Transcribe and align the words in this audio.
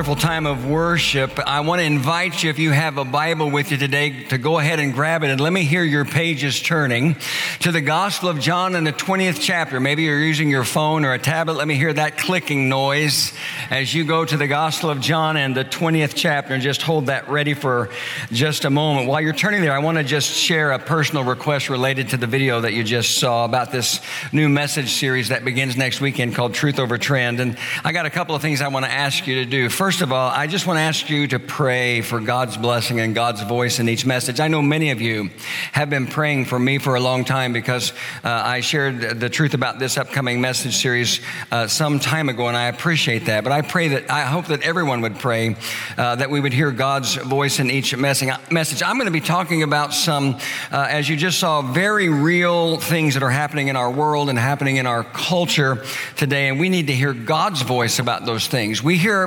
wonderful 0.00 0.16
time 0.16 0.46
of 0.46 0.66
worship. 0.66 1.38
I 1.46 1.60
want 1.60 1.80
to 1.80 1.84
invite 1.84 2.42
you, 2.42 2.48
if 2.48 2.58
you 2.58 2.70
have 2.70 2.96
a 2.96 3.04
Bible 3.04 3.50
with 3.50 3.70
you 3.70 3.76
today, 3.76 4.24
to 4.28 4.38
go 4.38 4.58
ahead 4.58 4.80
and 4.80 4.94
grab 4.94 5.22
it 5.22 5.28
and 5.28 5.38
let 5.38 5.52
me 5.52 5.62
hear 5.62 5.84
your 5.84 6.06
pages 6.06 6.58
turning 6.58 7.16
to 7.58 7.70
the 7.70 7.82
Gospel 7.82 8.30
of 8.30 8.40
John 8.40 8.76
in 8.76 8.84
the 8.84 8.94
20th 8.94 9.42
chapter. 9.42 9.78
Maybe 9.78 10.04
you're 10.04 10.18
using 10.18 10.48
your 10.48 10.64
phone 10.64 11.04
or 11.04 11.12
a 11.12 11.18
tablet. 11.18 11.58
Let 11.58 11.68
me 11.68 11.74
hear 11.74 11.92
that 11.92 12.16
clicking 12.16 12.70
noise 12.70 13.34
as 13.68 13.92
you 13.92 14.04
go 14.04 14.24
to 14.24 14.38
the 14.38 14.46
Gospel 14.46 14.88
of 14.88 15.02
John 15.02 15.36
and 15.36 15.54
the 15.54 15.66
20th 15.66 16.14
chapter 16.16 16.54
and 16.54 16.62
just 16.62 16.80
hold 16.80 17.06
that 17.06 17.28
ready 17.28 17.52
for 17.52 17.90
just 18.32 18.64
a 18.64 18.70
moment. 18.70 19.06
While 19.06 19.20
you're 19.20 19.34
turning 19.34 19.60
there, 19.60 19.74
I 19.74 19.80
want 19.80 19.98
to 19.98 20.04
just 20.04 20.30
share 20.30 20.72
a 20.72 20.78
personal 20.78 21.24
request 21.24 21.68
related 21.68 22.08
to 22.10 22.16
the 22.16 22.26
video 22.26 22.62
that 22.62 22.72
you 22.72 22.84
just 22.84 23.18
saw 23.18 23.44
about 23.44 23.70
this 23.70 24.00
new 24.32 24.48
message 24.48 24.94
series 24.94 25.28
that 25.28 25.44
begins 25.44 25.76
next 25.76 26.00
weekend 26.00 26.34
called 26.34 26.54
Truth 26.54 26.78
Over 26.78 26.96
Trend. 26.96 27.38
And 27.38 27.58
I 27.84 27.92
got 27.92 28.06
a 28.06 28.10
couple 28.10 28.34
of 28.34 28.40
things 28.40 28.62
I 28.62 28.68
want 28.68 28.86
to 28.86 28.90
ask 28.90 29.26
you 29.26 29.44
to 29.44 29.44
do. 29.44 29.68
First 29.68 29.89
of 29.90 30.12
all, 30.12 30.30
I 30.30 30.46
just 30.46 30.68
want 30.68 30.76
to 30.76 30.82
ask 30.82 31.10
you 31.10 31.26
to 31.26 31.40
pray 31.40 32.00
for 32.00 32.20
God's 32.20 32.56
blessing 32.56 33.00
and 33.00 33.12
God's 33.12 33.42
voice 33.42 33.80
in 33.80 33.88
each 33.88 34.06
message. 34.06 34.38
I 34.38 34.46
know 34.46 34.62
many 34.62 34.90
of 34.92 35.00
you 35.00 35.30
have 35.72 35.90
been 35.90 36.06
praying 36.06 36.44
for 36.44 36.58
me 36.58 36.78
for 36.78 36.94
a 36.94 37.00
long 37.00 37.24
time 37.24 37.52
because 37.52 37.92
uh, 38.22 38.28
I 38.28 38.60
shared 38.60 39.18
the 39.18 39.28
truth 39.28 39.52
about 39.54 39.80
this 39.80 39.98
upcoming 39.98 40.40
message 40.40 40.76
series 40.76 41.20
uh, 41.50 41.66
some 41.66 41.98
time 41.98 42.28
ago, 42.28 42.46
and 42.46 42.56
I 42.56 42.66
appreciate 42.68 43.26
that. 43.26 43.42
But 43.42 43.52
I 43.52 43.62
pray 43.62 43.88
that, 43.88 44.08
I 44.10 44.20
hope 44.22 44.46
that 44.46 44.62
everyone 44.62 45.00
would 45.00 45.18
pray 45.18 45.56
uh, 45.98 46.14
that 46.14 46.30
we 46.30 46.38
would 46.38 46.52
hear 46.52 46.70
God's 46.70 47.16
voice 47.16 47.58
in 47.58 47.68
each 47.68 47.96
message. 47.96 48.82
I'm 48.82 48.96
going 48.96 49.06
to 49.06 49.10
be 49.10 49.20
talking 49.20 49.64
about 49.64 49.92
some, 49.92 50.36
uh, 50.70 50.86
as 50.88 51.08
you 51.08 51.16
just 51.16 51.40
saw, 51.40 51.62
very 51.62 52.08
real 52.08 52.76
things 52.76 53.14
that 53.14 53.24
are 53.24 53.30
happening 53.30 53.66
in 53.66 53.74
our 53.74 53.90
world 53.90 54.28
and 54.28 54.38
happening 54.38 54.76
in 54.76 54.86
our 54.86 55.02
culture 55.02 55.84
today, 56.16 56.48
and 56.48 56.60
we 56.60 56.68
need 56.68 56.86
to 56.86 56.94
hear 56.94 57.12
God's 57.12 57.62
voice 57.62 57.98
about 57.98 58.24
those 58.24 58.46
things. 58.46 58.82
We 58.82 58.96
hear 58.96 59.26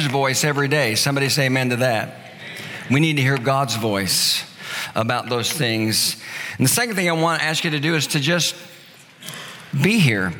man's 0.00 0.12
voice 0.12 0.44
every 0.44 0.68
day. 0.68 0.94
Somebody 0.94 1.28
say 1.28 1.46
amen 1.46 1.70
to 1.70 1.76
that. 1.76 2.16
We 2.90 3.00
need 3.00 3.16
to 3.16 3.22
hear 3.22 3.36
God's 3.36 3.76
voice 3.76 4.44
about 4.94 5.28
those 5.28 5.52
things. 5.52 6.16
And 6.56 6.66
the 6.66 6.70
second 6.70 6.94
thing 6.94 7.08
I 7.08 7.12
want 7.12 7.40
to 7.40 7.46
ask 7.46 7.64
you 7.64 7.70
to 7.72 7.80
do 7.80 7.94
is 7.94 8.06
to 8.08 8.20
just 8.20 8.54
be 9.78 9.98
here, 9.98 10.32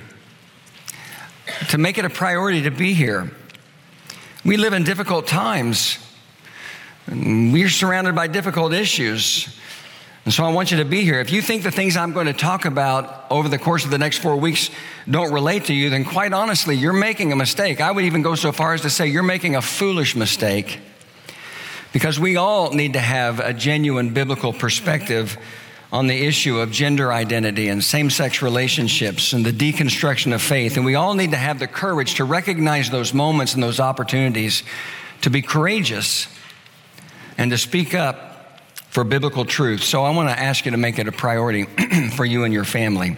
to 1.69 1.79
make 1.79 1.99
it 1.99 2.07
a 2.07 2.11
priority 2.11 2.63
to 2.63 2.71
be 2.71 2.95
here. 2.95 3.31
We 4.47 4.57
live 4.57 4.73
in 4.73 4.83
difficult 4.83 5.27
times. 5.27 5.99
We're 7.07 7.69
surrounded 7.69 8.15
by 8.15 8.29
difficult 8.29 8.73
issues. 8.73 9.55
And 10.31 10.35
so 10.37 10.45
I 10.45 10.53
want 10.53 10.71
you 10.71 10.77
to 10.77 10.85
be 10.85 11.03
here. 11.03 11.19
If 11.19 11.33
you 11.33 11.43
think 11.43 11.65
the 11.65 11.73
things 11.73 11.97
I'm 11.97 12.13
going 12.13 12.29
to 12.29 12.33
talk 12.33 12.65
about 12.65 13.27
over 13.33 13.49
the 13.49 13.59
course 13.59 13.85
of 13.85 13.91
the 13.91 13.99
next 13.99 14.19
four 14.19 14.37
weeks 14.37 14.71
don't 15.11 15.33
relate 15.33 15.65
to 15.65 15.75
you, 15.75 15.91
then 15.91 16.05
quite 16.05 16.33
honestly, 16.33 16.77
you're 16.77 16.93
making 16.93 17.33
a 17.33 17.35
mistake. 17.35 17.81
I 17.81 17.91
would 17.91 18.05
even 18.05 18.23
go 18.23 18.37
so 18.37 18.53
far 18.53 18.73
as 18.73 18.83
to 18.83 18.91
say 18.91 19.09
you're 19.09 19.25
making 19.25 19.57
a 19.57 19.61
foolish 19.61 20.15
mistake 20.15 20.79
because 21.93 22.21
we 22.21 22.37
all 22.37 22.73
need 22.73 22.93
to 22.93 23.01
have 23.01 23.41
a 23.41 23.53
genuine 23.53 24.15
biblical 24.15 24.53
perspective 24.53 25.37
on 25.91 26.07
the 26.07 26.25
issue 26.25 26.61
of 26.61 26.71
gender 26.71 27.13
identity 27.13 27.67
and 27.67 27.83
same 27.83 28.09
sex 28.09 28.41
relationships 28.41 29.33
and 29.33 29.45
the 29.45 29.53
deconstruction 29.53 30.33
of 30.33 30.41
faith. 30.41 30.77
And 30.77 30.87
we 30.87 30.95
all 30.95 31.15
need 31.15 31.33
to 31.33 31.39
have 31.39 31.59
the 31.59 31.67
courage 31.67 32.15
to 32.15 32.25
recognize 32.25 32.89
those 32.89 33.13
moments 33.13 33.55
and 33.55 33.63
those 33.65 33.81
opportunities 33.81 34.63
to 35.23 35.29
be 35.29 35.43
courageous 35.43 36.29
and 37.37 37.51
to 37.51 37.59
speak 37.59 37.97
up 37.97 38.30
for 38.91 39.05
biblical 39.05 39.45
truth. 39.45 39.83
So 39.83 40.05
I 40.05 40.11
want 40.11 40.29
to 40.29 40.39
ask 40.39 40.65
you 40.65 40.73
to 40.73 40.77
make 40.77 40.99
it 40.99 41.09
a 41.09 41.13
priority 41.13 41.65
for 42.17 42.25
you 42.25 42.45
and 42.45 42.53
your 42.53 42.65
family. 42.65 43.17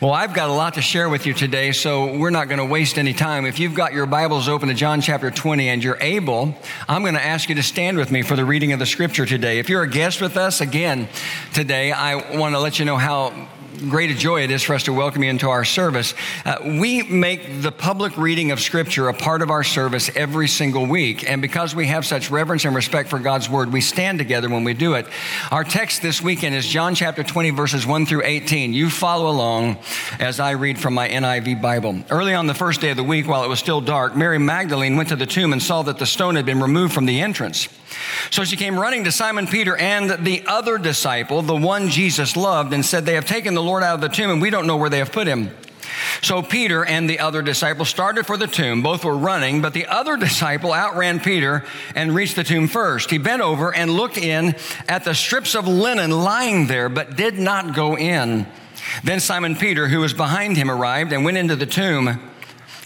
Well, 0.00 0.12
I've 0.12 0.32
got 0.32 0.48
a 0.48 0.52
lot 0.52 0.74
to 0.74 0.80
share 0.80 1.10
with 1.10 1.26
you 1.26 1.34
today, 1.34 1.72
so 1.72 2.16
we're 2.16 2.30
not 2.30 2.48
going 2.48 2.58
to 2.58 2.64
waste 2.64 2.96
any 2.96 3.12
time. 3.12 3.44
If 3.44 3.58
you've 3.58 3.74
got 3.74 3.92
your 3.92 4.06
Bibles 4.06 4.48
open 4.48 4.68
to 4.68 4.74
John 4.74 5.02
chapter 5.02 5.30
20 5.30 5.68
and 5.68 5.84
you're 5.84 5.98
able, 6.00 6.56
I'm 6.88 7.02
going 7.02 7.14
to 7.14 7.22
ask 7.22 7.50
you 7.50 7.56
to 7.56 7.62
stand 7.62 7.98
with 7.98 8.10
me 8.10 8.22
for 8.22 8.34
the 8.34 8.44
reading 8.44 8.72
of 8.72 8.78
the 8.78 8.86
scripture 8.86 9.26
today. 9.26 9.58
If 9.58 9.68
you're 9.68 9.82
a 9.82 9.90
guest 9.90 10.22
with 10.22 10.38
us 10.38 10.62
again 10.62 11.06
today, 11.52 11.92
I 11.92 12.38
want 12.38 12.54
to 12.54 12.60
let 12.60 12.78
you 12.78 12.86
know 12.86 12.96
how 12.96 13.48
great 13.88 14.10
a 14.10 14.14
joy 14.14 14.42
it 14.42 14.50
is 14.50 14.62
for 14.62 14.74
us 14.74 14.84
to 14.84 14.92
welcome 14.92 15.22
you 15.22 15.30
into 15.30 15.48
our 15.48 15.64
service. 15.64 16.14
Uh, 16.44 16.56
we 16.62 17.02
make 17.02 17.62
the 17.62 17.72
public 17.72 18.16
reading 18.16 18.50
of 18.50 18.60
Scripture 18.60 19.08
a 19.08 19.14
part 19.14 19.40
of 19.42 19.50
our 19.50 19.64
service 19.64 20.10
every 20.14 20.48
single 20.48 20.86
week. 20.86 21.28
And 21.28 21.40
because 21.40 21.74
we 21.74 21.86
have 21.86 22.04
such 22.04 22.30
reverence 22.30 22.64
and 22.64 22.74
respect 22.74 23.08
for 23.08 23.18
God's 23.18 23.48
Word, 23.48 23.72
we 23.72 23.80
stand 23.80 24.18
together 24.18 24.48
when 24.48 24.64
we 24.64 24.74
do 24.74 24.94
it. 24.94 25.06
Our 25.50 25.64
text 25.64 26.02
this 26.02 26.20
weekend 26.20 26.54
is 26.54 26.66
John 26.66 26.94
chapter 26.94 27.22
20, 27.22 27.50
verses 27.50 27.86
1 27.86 28.06
through 28.06 28.22
18. 28.24 28.74
You 28.74 28.90
follow 28.90 29.30
along 29.30 29.78
as 30.18 30.40
I 30.40 30.52
read 30.52 30.78
from 30.78 30.94
my 30.94 31.08
NIV 31.08 31.62
Bible. 31.62 32.02
Early 32.10 32.34
on 32.34 32.46
the 32.46 32.54
first 32.54 32.80
day 32.80 32.90
of 32.90 32.96
the 32.96 33.04
week, 33.04 33.26
while 33.26 33.44
it 33.44 33.48
was 33.48 33.58
still 33.58 33.80
dark, 33.80 34.14
Mary 34.14 34.38
Magdalene 34.38 34.96
went 34.96 35.08
to 35.08 35.16
the 35.16 35.26
tomb 35.26 35.52
and 35.52 35.62
saw 35.62 35.82
that 35.82 35.98
the 35.98 36.06
stone 36.06 36.36
had 36.36 36.44
been 36.44 36.60
removed 36.60 36.92
from 36.92 37.06
the 37.06 37.20
entrance. 37.20 37.68
So 38.30 38.44
she 38.44 38.56
came 38.56 38.78
running 38.78 39.04
to 39.04 39.12
Simon 39.12 39.46
Peter 39.46 39.76
and 39.76 40.24
the 40.24 40.44
other 40.46 40.78
disciple, 40.78 41.42
the 41.42 41.56
one 41.56 41.88
Jesus 41.88 42.36
loved, 42.36 42.72
and 42.72 42.84
said, 42.84 43.04
They 43.04 43.14
have 43.14 43.26
taken 43.26 43.54
the 43.54 43.62
Lord 43.62 43.82
out 43.82 43.94
of 43.94 44.00
the 44.00 44.08
tomb, 44.08 44.30
and 44.30 44.40
we 44.40 44.50
don't 44.50 44.66
know 44.66 44.76
where 44.76 44.90
they 44.90 44.98
have 44.98 45.12
put 45.12 45.26
him. 45.26 45.50
So 46.22 46.42
Peter 46.42 46.84
and 46.84 47.08
the 47.08 47.20
other 47.20 47.42
disciple 47.42 47.84
started 47.84 48.26
for 48.26 48.36
the 48.36 48.46
tomb. 48.46 48.82
Both 48.82 49.04
were 49.04 49.16
running, 49.16 49.60
but 49.60 49.72
the 49.72 49.86
other 49.86 50.16
disciple 50.18 50.72
outran 50.72 51.20
Peter 51.20 51.64
and 51.94 52.14
reached 52.14 52.36
the 52.36 52.44
tomb 52.44 52.68
first. 52.68 53.10
He 53.10 53.18
bent 53.18 53.42
over 53.42 53.74
and 53.74 53.90
looked 53.90 54.18
in 54.18 54.54
at 54.88 55.04
the 55.04 55.14
strips 55.14 55.54
of 55.54 55.66
linen 55.66 56.10
lying 56.10 56.66
there, 56.66 56.88
but 56.88 57.16
did 57.16 57.38
not 57.38 57.74
go 57.74 57.96
in. 57.96 58.46
Then 59.04 59.20
Simon 59.20 59.56
Peter, 59.56 59.88
who 59.88 60.00
was 60.00 60.14
behind 60.14 60.56
him, 60.56 60.70
arrived 60.70 61.12
and 61.12 61.24
went 61.24 61.36
into 61.36 61.56
the 61.56 61.66
tomb. 61.66 62.29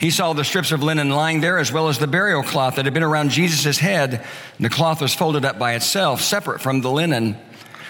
He 0.04 0.10
saw 0.10 0.34
the 0.34 0.44
strips 0.44 0.70
of 0.70 0.82
linen 0.82 1.08
lying 1.08 1.40
there, 1.40 1.56
as 1.56 1.72
well 1.72 1.88
as 1.88 1.98
the 1.98 2.06
burial 2.06 2.42
cloth 2.42 2.76
that 2.76 2.84
had 2.84 2.92
been 2.92 3.02
around 3.02 3.30
Jesus' 3.30 3.78
head. 3.78 4.22
The 4.60 4.68
cloth 4.68 5.00
was 5.00 5.14
folded 5.14 5.46
up 5.46 5.58
by 5.58 5.76
itself, 5.76 6.20
separate 6.20 6.60
from 6.60 6.82
the 6.82 6.90
linen. 6.90 7.38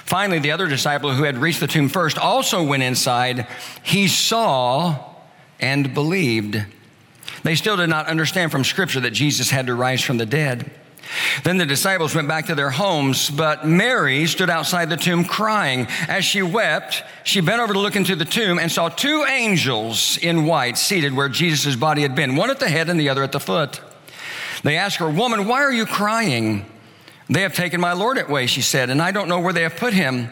Finally, 0.05 0.39
the 0.39 0.53
other 0.53 0.69
disciple 0.69 1.13
who 1.13 1.25
had 1.25 1.39
reached 1.39 1.59
the 1.59 1.67
tomb 1.67 1.89
first 1.89 2.17
also 2.17 2.63
went 2.63 2.85
inside. 2.85 3.49
He 3.83 4.07
saw 4.07 5.13
and 5.59 5.93
believed. 5.93 6.65
They 7.43 7.57
still 7.57 7.77
did 7.77 7.89
not 7.89 8.07
understand 8.07 8.53
from 8.53 8.63
Scripture 8.63 9.01
that 9.01 9.11
Jesus 9.11 9.51
had 9.51 9.67
to 9.67 9.75
rise 9.75 10.01
from 10.01 10.19
the 10.19 10.25
dead. 10.25 10.71
Then 11.43 11.59
the 11.59 11.67
disciples 11.67 12.15
went 12.15 12.29
back 12.29 12.47
to 12.47 12.55
their 12.55 12.71
homes, 12.71 13.31
but 13.31 13.67
Mary 13.67 14.27
stood 14.27 14.51
outside 14.51 14.91
the 14.91 14.97
tomb 14.97 15.25
crying. 15.25 15.87
As 16.09 16.25
she 16.25 16.43
wept, 16.43 17.03
she 17.25 17.41
bent 17.41 17.61
over 17.61 17.73
to 17.73 17.79
look 17.79 17.97
into 17.97 18.17
the 18.17 18.25
tomb 18.25 18.59
and 18.59 18.71
saw 18.71 18.89
two 18.89 19.25
angels 19.29 20.17
in 20.19 20.47
white 20.47 20.79
seated 20.79 21.15
where 21.15 21.29
Jesus' 21.29 21.77
body 21.77 22.03
had 22.03 22.15
been, 22.15 22.37
one 22.37 22.51
at 22.51 22.61
the 22.61 22.69
head 22.69 22.89
and 22.89 22.99
the 22.99 23.09
other 23.09 23.23
at 23.23 23.33
the 23.33 23.41
foot. 23.41 23.81
They 24.63 24.77
asked 24.77 24.97
her, 24.97 25.11
Woman, 25.11 25.47
why 25.47 25.63
are 25.63 25.73
you 25.73 25.87
crying? 25.87 26.67
They 27.29 27.43
have 27.43 27.55
taken 27.55 27.81
my 27.81 27.93
Lord 27.93 28.19
away, 28.19 28.47
she 28.47 28.61
said, 28.61 28.91
and 28.91 29.01
I 29.01 29.11
don't 29.11 29.29
know 29.29 29.41
where 29.41 29.53
they 29.53 29.63
have 29.63 29.77
put 29.77 29.95
him. 29.95 30.31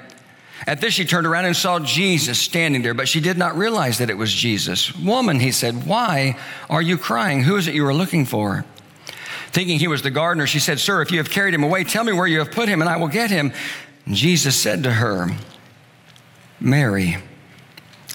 At 0.67 0.81
this, 0.81 0.95
she 0.95 1.05
turned 1.05 1.27
around 1.27 1.47
and 1.47 1.57
saw 1.57 1.81
Jesus 1.81 2.39
standing 2.39 2.83
there, 2.83 2.95
but 2.95 3.09
she 3.09 3.21
did 3.21 3.37
not 3.37 3.57
realize 3.57 3.99
that 3.99 4.11
it 4.11 4.17
was 4.17 4.33
Jesus. 4.33 4.95
Woman, 4.95 5.41
he 5.41 5.51
said, 5.51 5.87
why 5.87 6.37
are 6.71 6.83
you 6.83 6.99
crying? 6.99 7.43
Who 7.43 7.57
is 7.57 7.67
it 7.67 7.75
you 7.75 7.85
are 7.87 7.95
looking 7.95 8.25
for? 8.25 8.65
Thinking 9.53 9.79
he 9.79 9.89
was 9.89 10.03
the 10.03 10.11
gardener, 10.11 10.47
she 10.47 10.59
said, 10.59 10.81
Sir, 10.81 11.03
if 11.03 11.11
you 11.11 11.19
have 11.19 11.31
carried 11.31 11.53
him 11.53 11.63
away, 11.63 11.85
tell 11.85 12.05
me 12.05 12.13
where 12.13 12.27
you 12.27 12.39
have 12.39 12.51
put 12.51 12.69
him, 12.69 12.81
and 12.81 12.89
I 12.89 12.97
will 12.97 13.09
get 13.09 13.31
him. 13.31 13.53
And 14.07 14.15
Jesus 14.15 14.57
said 14.57 14.83
to 14.85 14.93
her, 14.93 15.29
Mary. 16.59 17.17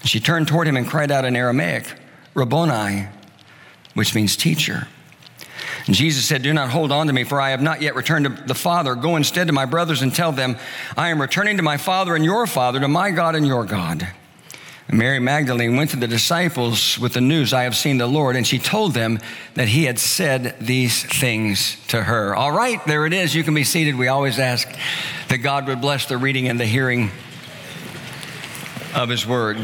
She 0.03 0.20
turned 0.20 0.47
toward 0.47 0.68
him 0.68 0.78
and 0.78 0.88
cried 0.88 1.12
out 1.12 1.26
in 1.26 1.36
Aramaic, 1.36 1.86
Rabboni, 2.34 3.08
which 3.94 4.16
means 4.16 4.38
teacher. 4.38 4.88
And 5.86 5.96
Jesus 5.96 6.26
said, 6.26 6.42
Do 6.42 6.53
not 6.53 6.70
hold 6.70 6.91
on 6.91 7.08
to 7.08 7.14
me, 7.14 7.23
for 7.23 7.41
I 7.41 7.52
have 7.52 7.61
not 7.61 7.82
yet 7.82 7.96
returned 7.96 8.26
to 8.26 8.44
the 8.44 8.56
Father. 8.56 8.96
Go 8.96 9.16
instead 9.16 9.47
to 9.47 9.53
my 9.53 9.66
brothers 9.66 10.02
and 10.02 10.14
tell 10.14 10.32
them, 10.32 10.58
I 10.96 11.09
am 11.09 11.22
returning 11.22 11.58
to 11.58 11.64
my 11.64 11.78
Father 11.78 12.16
and 12.16 12.23
your 12.23 12.47
Father, 12.47 12.79
to 12.79 12.88
my 12.88 13.11
God 13.11 13.35
and 13.35 13.46
your 13.46 13.66
God. 13.66 14.08
Mary 14.91 15.19
Magdalene 15.19 15.75
went 15.75 15.89
to 15.89 15.97
the 15.97 16.07
disciples 16.07 16.97
with 16.97 17.13
the 17.13 17.19
news, 17.19 17.51
I 17.51 17.63
have 17.63 17.75
seen 17.75 17.97
the 17.97 18.07
Lord, 18.07 18.37
and 18.37 18.47
she 18.47 18.57
told 18.57 18.93
them 18.93 19.19
that 19.55 19.67
he 19.67 19.84
had 19.84 19.99
said 19.99 20.55
these 20.61 21.03
things 21.03 21.75
to 21.87 22.03
her. 22.03 22.34
All 22.34 22.53
right, 22.53 22.84
there 22.85 23.05
it 23.05 23.11
is. 23.11 23.35
You 23.35 23.43
can 23.43 23.53
be 23.53 23.66
seated. 23.66 23.95
We 23.95 24.07
always 24.07 24.39
ask 24.39 24.67
that 25.28 25.39
God 25.39 25.67
would 25.67 25.81
bless 25.81 26.05
the 26.05 26.17
reading 26.17 26.47
and 26.47 26.57
the 26.57 26.66
hearing 26.66 27.11
of 28.95 29.09
his 29.09 29.28
word. 29.28 29.57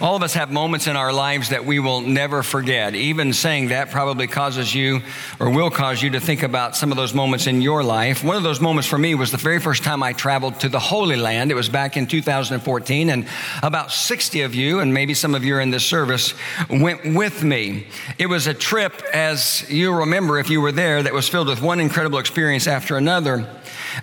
All 0.00 0.16
of 0.16 0.22
us 0.22 0.32
have 0.32 0.50
moments 0.50 0.86
in 0.86 0.96
our 0.96 1.12
lives 1.12 1.50
that 1.50 1.66
we 1.66 1.78
will 1.78 2.00
never 2.00 2.42
forget. 2.42 2.94
Even 2.94 3.34
saying 3.34 3.68
that 3.68 3.90
probably 3.90 4.26
causes 4.26 4.74
you 4.74 5.02
or 5.38 5.50
will 5.50 5.70
cause 5.70 6.02
you 6.02 6.08
to 6.10 6.20
think 6.20 6.42
about 6.42 6.74
some 6.74 6.90
of 6.90 6.96
those 6.96 7.12
moments 7.12 7.46
in 7.46 7.60
your 7.60 7.84
life. 7.84 8.24
One 8.24 8.36
of 8.36 8.42
those 8.42 8.62
moments 8.62 8.88
for 8.88 8.96
me 8.96 9.14
was 9.14 9.30
the 9.30 9.36
very 9.36 9.60
first 9.60 9.82
time 9.82 10.02
I 10.02 10.14
traveled 10.14 10.58
to 10.60 10.70
the 10.70 10.78
Holy 10.78 11.16
Land. 11.16 11.50
It 11.50 11.54
was 11.54 11.68
back 11.68 11.98
in 11.98 12.06
2014, 12.06 13.10
and 13.10 13.26
about 13.62 13.92
60 13.92 14.40
of 14.40 14.54
you, 14.54 14.80
and 14.80 14.94
maybe 14.94 15.12
some 15.12 15.34
of 15.34 15.44
you 15.44 15.56
are 15.56 15.60
in 15.60 15.70
this 15.70 15.84
service, 15.84 16.32
went 16.70 17.14
with 17.14 17.44
me. 17.44 17.86
It 18.16 18.26
was 18.26 18.46
a 18.46 18.54
trip, 18.54 19.02
as 19.12 19.68
you 19.68 19.92
remember 19.92 20.38
if 20.38 20.48
you 20.48 20.62
were 20.62 20.72
there, 20.72 21.02
that 21.02 21.12
was 21.12 21.28
filled 21.28 21.48
with 21.48 21.60
one 21.60 21.78
incredible 21.78 22.18
experience 22.18 22.66
after 22.66 22.96
another. 22.96 23.46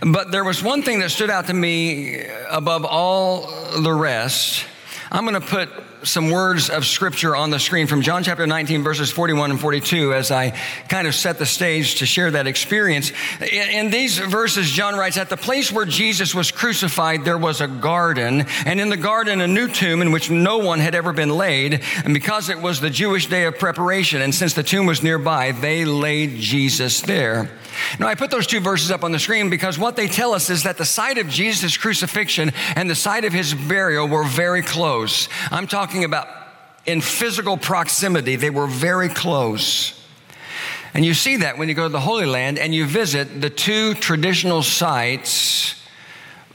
But 0.02 0.32
there 0.32 0.44
was 0.44 0.62
one 0.62 0.84
thing 0.84 1.00
that 1.00 1.10
stood 1.10 1.32
out 1.32 1.48
to 1.48 1.56
me 1.56 2.24
above 2.52 2.86
all 2.86 3.48
the 3.82 3.94
rest. 3.94 4.66
I'm 5.10 5.26
going 5.26 5.40
to 5.40 5.48
put 5.48 5.70
some 6.04 6.32
words 6.32 6.70
of 6.70 6.86
scripture 6.86 7.36
on 7.36 7.50
the 7.50 7.60
screen 7.60 7.88
from 7.88 8.02
John 8.02 8.24
chapter 8.24 8.46
19, 8.46 8.84
verses 8.84 9.10
41 9.10 9.52
and 9.52 9.60
42, 9.60 10.14
as 10.14 10.32
I 10.32 10.52
kind 10.90 11.08
of 11.08 11.16
set 11.16 11.40
the 11.40 11.46
stage 11.46 12.00
to 12.00 12.06
share 12.06 12.32
that 12.32 12.46
experience. 12.46 13.12
In 13.42 13.90
these 13.90 14.18
verses, 14.20 14.70
John 14.70 14.96
writes, 14.96 15.18
At 15.18 15.30
the 15.30 15.38
place 15.38 15.72
where 15.72 15.86
Jesus 15.86 16.36
was 16.36 16.52
crucified, 16.52 17.24
there 17.24 17.38
was 17.38 17.62
a 17.62 17.68
garden, 17.68 18.46
and 18.66 18.82
in 18.82 18.90
the 18.90 18.98
garden, 18.98 19.40
a 19.40 19.48
new 19.48 19.68
tomb 19.70 20.02
in 20.02 20.12
which 20.12 20.30
no 20.30 20.58
one 20.58 20.80
had 20.80 20.94
ever 20.94 21.14
been 21.14 21.30
laid. 21.30 21.82
And 22.04 22.14
because 22.14 22.50
it 22.50 22.60
was 22.60 22.82
the 22.82 22.90
Jewish 22.90 23.28
day 23.28 23.46
of 23.46 23.58
preparation, 23.58 24.22
and 24.22 24.36
since 24.36 24.54
the 24.54 24.64
tomb 24.64 24.86
was 24.86 25.04
nearby, 25.04 25.54
they 25.54 25.86
laid 25.86 26.36
Jesus 26.36 27.02
there. 27.02 27.50
Now, 28.00 28.08
I 28.08 28.16
put 28.16 28.32
those 28.32 28.48
two 28.48 28.60
verses 28.60 28.92
up 28.92 29.04
on 29.04 29.12
the 29.12 29.20
screen 29.20 29.50
because 29.50 29.78
what 29.78 29.96
they 29.96 30.08
tell 30.08 30.34
us 30.34 30.50
is 30.50 30.64
that 30.64 30.78
the 30.78 30.86
site 30.86 31.18
of 31.18 31.28
Jesus' 31.28 31.78
crucifixion 31.78 32.52
and 32.76 32.90
the 32.90 32.96
site 32.96 33.26
of 33.26 33.34
his 33.34 33.54
burial 33.54 34.08
were 34.08 34.24
very 34.24 34.62
close. 34.62 35.30
I'm 35.52 35.68
talking 35.68 36.04
about 36.04 36.28
in 36.86 37.02
physical 37.02 37.58
proximity, 37.58 38.38
they 38.38 38.50
were 38.50 38.68
very 38.68 39.10
close. 39.10 39.94
And 40.94 41.06
you 41.06 41.14
see 41.14 41.38
that 41.38 41.58
when 41.58 41.70
you 41.70 41.76
go 41.76 41.84
to 41.84 41.90
the 41.90 42.00
Holy 42.00 42.26
Land 42.26 42.58
and 42.58 42.74
you 42.74 42.86
visit 42.86 43.42
the 43.42 43.50
two 43.50 43.94
traditional 43.94 44.64
sites 44.64 45.76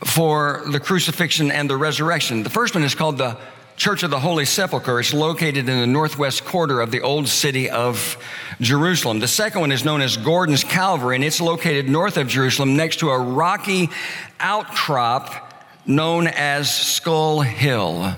for 0.05 0.63
the 0.67 0.81
crucifixion 0.81 1.51
and 1.51 1.71
the 1.71 1.77
resurrection. 1.77 2.43
The 2.43 2.51
first 2.51 2.75
one 2.75 2.83
is 2.83 2.95
called 2.95 3.19
the 3.19 3.37
Church 3.77 4.03
of 4.03 4.11
the 4.11 4.21
Holy 4.21 4.45
Sepulchre. 4.45 5.01
It's 5.01 5.15
located 5.15 5.69
in 5.69 5.81
the 5.81 5.87
northwest 5.87 6.45
quarter 6.45 6.81
of 6.81 6.91
the 6.91 7.01
old 7.01 7.27
city 7.27 7.71
of 7.71 8.17
Jerusalem. 8.61 9.19
The 9.19 9.29
second 9.29 9.61
one 9.61 9.73
is 9.73 9.85
known 9.85 10.01
as 10.03 10.17
Gordon's 10.17 10.63
Calvary, 10.63 11.17
and 11.17 11.25
it's 11.25 11.41
located 11.41 11.89
north 11.89 12.17
of 12.17 12.29
Jerusalem 12.29 12.77
next 12.77 13.01
to 13.01 13.11
a 13.11 13.19
rocky 13.19 13.91
outcrop 14.39 15.53
known 15.87 16.27
as 16.29 16.73
Skull 16.75 17.41
Hill. 17.41 18.15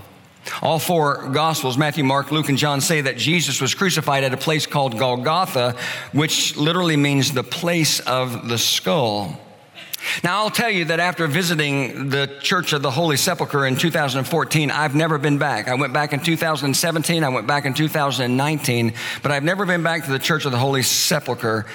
All 0.60 0.78
four 0.78 1.28
Gospels, 1.28 1.78
Matthew, 1.78 2.04
Mark, 2.04 2.30
Luke, 2.30 2.48
and 2.48 2.58
John, 2.58 2.80
say 2.80 3.00
that 3.00 3.16
Jesus 3.16 3.60
was 3.60 3.74
crucified 3.74 4.24
at 4.24 4.34
a 4.34 4.36
place 4.36 4.66
called 4.66 4.98
Golgotha, 4.98 5.76
which 6.12 6.56
literally 6.56 6.96
means 6.96 7.32
the 7.32 7.44
place 7.44 8.00
of 8.00 8.48
the 8.48 8.58
skull. 8.58 9.40
Now, 10.22 10.38
I'll 10.38 10.50
tell 10.50 10.70
you 10.70 10.86
that 10.86 11.00
after 11.00 11.26
visiting 11.26 12.10
the 12.10 12.26
Church 12.40 12.72
of 12.72 12.82
the 12.82 12.90
Holy 12.90 13.16
Sepulchre 13.16 13.66
in 13.66 13.76
2014, 13.76 14.70
I've 14.70 14.94
never 14.94 15.18
been 15.18 15.38
back. 15.38 15.68
I 15.68 15.74
went 15.74 15.92
back 15.92 16.12
in 16.12 16.20
2017, 16.20 17.24
I 17.24 17.28
went 17.28 17.46
back 17.46 17.64
in 17.64 17.74
2019, 17.74 18.92
but 19.22 19.32
I've 19.32 19.44
never 19.44 19.66
been 19.66 19.82
back 19.82 20.04
to 20.04 20.10
the 20.10 20.18
Church 20.18 20.44
of 20.44 20.52
the 20.52 20.58
Holy 20.58 20.82
Sepulchre. 20.82 21.66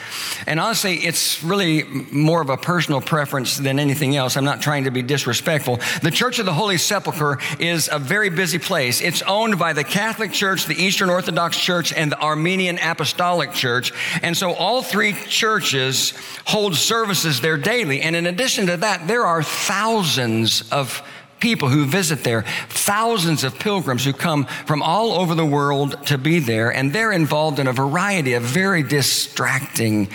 And 0.47 0.59
honestly, 0.59 0.95
it's 0.95 1.43
really 1.43 1.83
more 2.11 2.41
of 2.41 2.49
a 2.49 2.57
personal 2.57 3.01
preference 3.01 3.57
than 3.57 3.79
anything 3.79 4.15
else. 4.15 4.37
I'm 4.37 4.45
not 4.45 4.61
trying 4.61 4.85
to 4.85 4.91
be 4.91 5.01
disrespectful. 5.01 5.79
The 6.01 6.11
Church 6.11 6.39
of 6.39 6.45
the 6.45 6.53
Holy 6.53 6.77
Sepulchre 6.77 7.39
is 7.59 7.89
a 7.91 7.99
very 7.99 8.29
busy 8.29 8.59
place. 8.59 9.01
It's 9.01 9.21
owned 9.23 9.57
by 9.57 9.73
the 9.73 9.83
Catholic 9.83 10.31
Church, 10.31 10.65
the 10.65 10.75
Eastern 10.75 11.09
Orthodox 11.09 11.59
Church, 11.59 11.93
and 11.93 12.11
the 12.11 12.21
Armenian 12.21 12.77
Apostolic 12.79 13.53
Church. 13.53 13.91
And 14.21 14.35
so 14.35 14.53
all 14.53 14.81
three 14.81 15.13
churches 15.13 16.13
hold 16.45 16.75
services 16.75 17.41
there 17.41 17.57
daily. 17.57 18.01
And 18.01 18.18
in 18.19 18.27
addition 18.27 18.67
to 18.67 18.77
that, 18.77 19.07
there 19.07 19.25
are 19.25 19.41
thousands 19.41 20.69
of 20.71 21.01
people 21.39 21.69
who 21.69 21.85
visit 21.85 22.23
there, 22.23 22.43
thousands 22.67 23.43
of 23.43 23.57
pilgrims 23.57 24.03
who 24.03 24.13
come 24.13 24.45
from 24.65 24.83
all 24.83 25.13
over 25.13 25.33
the 25.33 25.45
world 25.45 26.05
to 26.07 26.17
be 26.17 26.39
there, 26.39 26.71
and 26.71 26.91
they're 26.91 27.13
involved 27.13 27.59
in 27.59 27.67
a 27.67 27.73
variety 27.73 28.33
of 28.33 28.43
very 28.43 28.83
distracting 28.83 30.09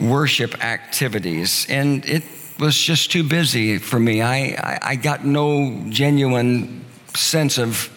worship 0.00 0.64
activities. 0.64 1.66
And 1.68 2.04
it 2.06 2.22
was 2.58 2.78
just 2.78 3.10
too 3.10 3.24
busy 3.24 3.78
for 3.78 3.98
me. 3.98 4.22
I, 4.22 4.36
I, 4.36 4.78
I 4.82 4.96
got 4.96 5.24
no 5.24 5.84
genuine 5.88 6.84
sense 7.14 7.58
of, 7.58 7.90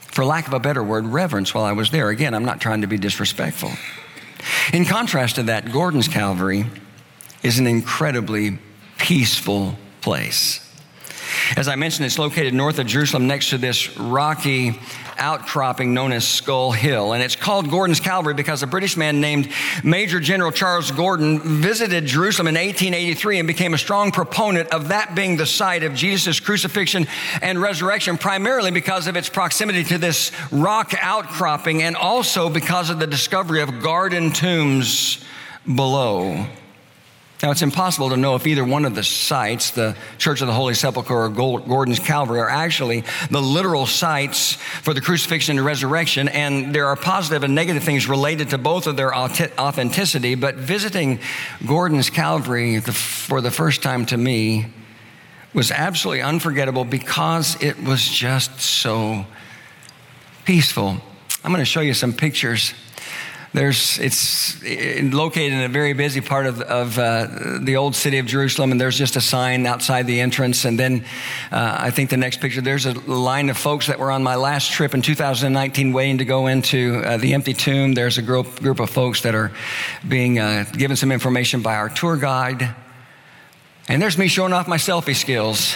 for 0.00 0.24
lack 0.24 0.46
of 0.46 0.54
a 0.54 0.60
better 0.60 0.82
word, 0.82 1.06
reverence 1.06 1.52
while 1.52 1.64
I 1.64 1.72
was 1.72 1.90
there. 1.90 2.08
Again, 2.08 2.34
I'm 2.34 2.46
not 2.46 2.60
trying 2.60 2.80
to 2.80 2.86
be 2.86 2.96
disrespectful. 2.96 3.72
In 4.72 4.86
contrast 4.86 5.36
to 5.36 5.42
that, 5.44 5.70
Gordon's 5.70 6.08
Calvary 6.08 6.64
is 7.42 7.58
an 7.58 7.66
incredibly 7.66 8.58
peaceful 8.98 9.76
place. 10.00 10.64
As 11.56 11.68
I 11.68 11.76
mentioned, 11.76 12.06
it's 12.06 12.18
located 12.18 12.54
north 12.54 12.78
of 12.78 12.86
Jerusalem 12.86 13.26
next 13.26 13.50
to 13.50 13.58
this 13.58 13.96
rocky 13.98 14.78
outcropping 15.18 15.92
known 15.92 16.12
as 16.12 16.26
Skull 16.26 16.72
Hill. 16.72 17.12
And 17.12 17.22
it's 17.22 17.36
called 17.36 17.70
Gordon's 17.70 18.00
Calvary 18.00 18.34
because 18.34 18.62
a 18.62 18.66
British 18.66 18.96
man 18.96 19.20
named 19.20 19.48
Major 19.82 20.20
General 20.20 20.52
Charles 20.52 20.90
Gordon 20.90 21.40
visited 21.40 22.06
Jerusalem 22.06 22.48
in 22.48 22.54
1883 22.54 23.40
and 23.40 23.48
became 23.48 23.74
a 23.74 23.78
strong 23.78 24.12
proponent 24.12 24.70
of 24.70 24.88
that 24.88 25.14
being 25.14 25.36
the 25.36 25.46
site 25.46 25.82
of 25.82 25.94
Jesus' 25.94 26.40
crucifixion 26.40 27.06
and 27.42 27.60
resurrection, 27.60 28.16
primarily 28.16 28.70
because 28.70 29.06
of 29.06 29.16
its 29.16 29.28
proximity 29.28 29.84
to 29.84 29.98
this 29.98 30.30
rock 30.52 30.94
outcropping 31.00 31.82
and 31.82 31.96
also 31.96 32.48
because 32.48 32.90
of 32.90 32.98
the 32.98 33.06
discovery 33.06 33.60
of 33.60 33.82
garden 33.82 34.32
tombs 34.32 35.24
below. 35.66 36.46
Now, 37.40 37.52
it's 37.52 37.62
impossible 37.62 38.10
to 38.10 38.16
know 38.16 38.34
if 38.34 38.48
either 38.48 38.64
one 38.64 38.84
of 38.84 38.96
the 38.96 39.04
sites, 39.04 39.70
the 39.70 39.94
Church 40.18 40.40
of 40.40 40.48
the 40.48 40.52
Holy 40.52 40.74
Sepulchre 40.74 41.14
or 41.14 41.28
Gordon's 41.28 42.00
Calvary, 42.00 42.40
are 42.40 42.50
actually 42.50 43.04
the 43.30 43.40
literal 43.40 43.86
sites 43.86 44.54
for 44.54 44.92
the 44.92 45.00
crucifixion 45.00 45.56
and 45.56 45.64
resurrection. 45.64 46.26
And 46.26 46.74
there 46.74 46.86
are 46.86 46.96
positive 46.96 47.44
and 47.44 47.54
negative 47.54 47.84
things 47.84 48.08
related 48.08 48.50
to 48.50 48.58
both 48.58 48.88
of 48.88 48.96
their 48.96 49.14
authenticity. 49.14 50.34
But 50.34 50.56
visiting 50.56 51.20
Gordon's 51.64 52.10
Calvary 52.10 52.80
for 52.80 53.40
the 53.40 53.52
first 53.52 53.84
time 53.84 54.04
to 54.06 54.16
me 54.16 54.66
was 55.54 55.70
absolutely 55.70 56.22
unforgettable 56.22 56.84
because 56.84 57.56
it 57.62 57.80
was 57.80 58.08
just 58.08 58.60
so 58.60 59.24
peaceful. 60.44 60.96
I'm 61.44 61.52
going 61.52 61.60
to 61.60 61.64
show 61.64 61.82
you 61.82 61.94
some 61.94 62.12
pictures 62.12 62.74
there's, 63.54 63.98
it's 63.98 64.62
located 64.62 65.54
in 65.54 65.62
a 65.62 65.68
very 65.68 65.94
busy 65.94 66.20
part 66.20 66.44
of, 66.44 66.60
of 66.60 66.98
uh, 66.98 67.58
the 67.60 67.76
old 67.76 67.96
city 67.96 68.18
of 68.18 68.26
Jerusalem, 68.26 68.72
and 68.72 68.80
there's 68.80 68.98
just 68.98 69.16
a 69.16 69.22
sign 69.22 69.66
outside 69.66 70.06
the 70.06 70.20
entrance. 70.20 70.66
And 70.66 70.78
then 70.78 71.04
uh, 71.50 71.76
I 71.80 71.90
think 71.90 72.10
the 72.10 72.18
next 72.18 72.40
picture, 72.40 72.60
there's 72.60 72.84
a 72.84 72.92
line 72.92 73.48
of 73.48 73.56
folks 73.56 73.86
that 73.86 73.98
were 73.98 74.10
on 74.10 74.22
my 74.22 74.34
last 74.34 74.70
trip 74.70 74.92
in 74.92 75.00
2019 75.00 75.94
waiting 75.94 76.18
to 76.18 76.26
go 76.26 76.46
into 76.46 77.00
uh, 77.04 77.16
the 77.16 77.32
empty 77.32 77.54
tomb. 77.54 77.94
There's 77.94 78.18
a 78.18 78.22
group, 78.22 78.60
group 78.60 78.80
of 78.80 78.90
folks 78.90 79.22
that 79.22 79.34
are 79.34 79.50
being 80.06 80.38
uh, 80.38 80.66
given 80.76 80.96
some 80.96 81.10
information 81.10 81.62
by 81.62 81.76
our 81.76 81.88
tour 81.88 82.18
guide. 82.18 82.74
And 83.88 84.02
there's 84.02 84.18
me 84.18 84.28
showing 84.28 84.52
off 84.52 84.68
my 84.68 84.76
selfie 84.76 85.16
skills, 85.16 85.74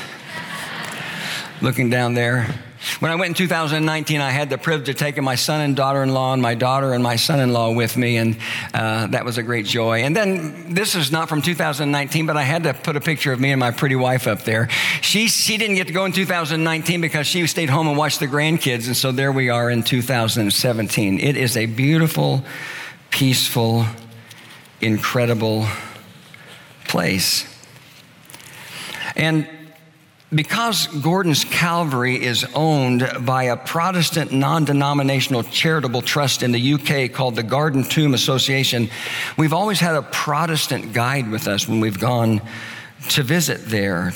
looking 1.62 1.88
down 1.88 2.12
there. 2.12 2.55
When 2.99 3.11
I 3.11 3.15
went 3.15 3.31
in 3.31 3.35
2019, 3.35 4.21
I 4.21 4.31
had 4.31 4.51
the 4.51 4.59
privilege 4.59 4.89
of 4.89 4.97
taking 4.97 5.23
my 5.23 5.37
son 5.37 5.61
and 5.61 5.77
daughter 5.77 6.03
in 6.03 6.12
law 6.12 6.33
and 6.33 6.43
my 6.43 6.55
daughter 6.55 6.93
and 6.95 7.03
my 7.03 7.17
son 7.17 7.39
in 7.39 7.53
law 7.53 7.73
with 7.73 7.97
me, 7.97 8.17
and 8.17 8.37
uh, 8.75 9.07
that 9.09 9.25
was 9.25 9.39
a 9.39 9.43
great 9.43 9.67
joy. 9.67 10.03
And 10.03 10.17
then 10.17 10.75
this 10.75 10.95
is 10.95 11.12
not 11.12 11.29
from 11.29 11.43
2019, 11.43 12.27
but 12.27 12.37
I 12.37 12.43
had 12.43 12.65
to 12.65 12.75
put 12.75 12.97
a 12.97 13.01
picture 13.01 13.33
of 13.33 13.41
me 13.41 13.53
and 13.53 13.61
my 13.61 13.71
pretty 13.71 13.95
wife 13.95 14.27
up 14.27 14.43
there. 14.43 14.69
She, 15.01 15.29
she 15.29 15.59
didn't 15.59 15.77
get 15.77 15.87
to 15.87 15.93
go 15.93 16.05
in 16.05 16.12
2019 16.12 17.01
because 17.01 17.27
she 17.27 17.47
stayed 17.47 17.71
home 17.71 17.87
and 17.87 17.97
watched 17.97 18.21
the 18.21 18.27
grandkids, 18.27 18.87
and 18.87 18.97
so 18.97 19.12
there 19.12 19.31
we 19.31 19.49
are 19.49 19.71
in 19.71 19.85
2017. 19.85 21.21
It 21.21 21.37
is 21.37 21.57
a 21.57 21.67
beautiful, 21.67 22.45
peaceful, 23.11 23.87
incredible 24.81 25.67
place. 26.89 27.47
And 29.15 29.49
because 30.35 30.87
Gordon's 30.87 31.45
Calvary 31.45 32.23
is 32.23 32.47
owned 32.55 33.07
by 33.21 33.45
a 33.45 33.57
Protestant 33.57 34.33
non 34.33 34.65
denominational 34.65 35.43
charitable 35.43 36.03
trust 36.03 36.43
in 36.43 36.53
the 36.53 36.75
UK 36.75 37.12
called 37.12 37.37
the 37.37 37.43
Garden 37.43 37.85
Tomb 37.85 38.15
Association, 38.15 38.89
we've 39.37 39.53
always 39.53 39.79
had 39.79 39.95
a 39.95 40.03
Protestant 40.03 40.93
guide 40.93 41.31
with 41.31 41.47
us 41.47 41.69
when 41.69 41.81
we've 41.81 41.99
gone 41.99 42.41
to 43.11 43.23
visit 43.23 43.67
there, 43.67 44.12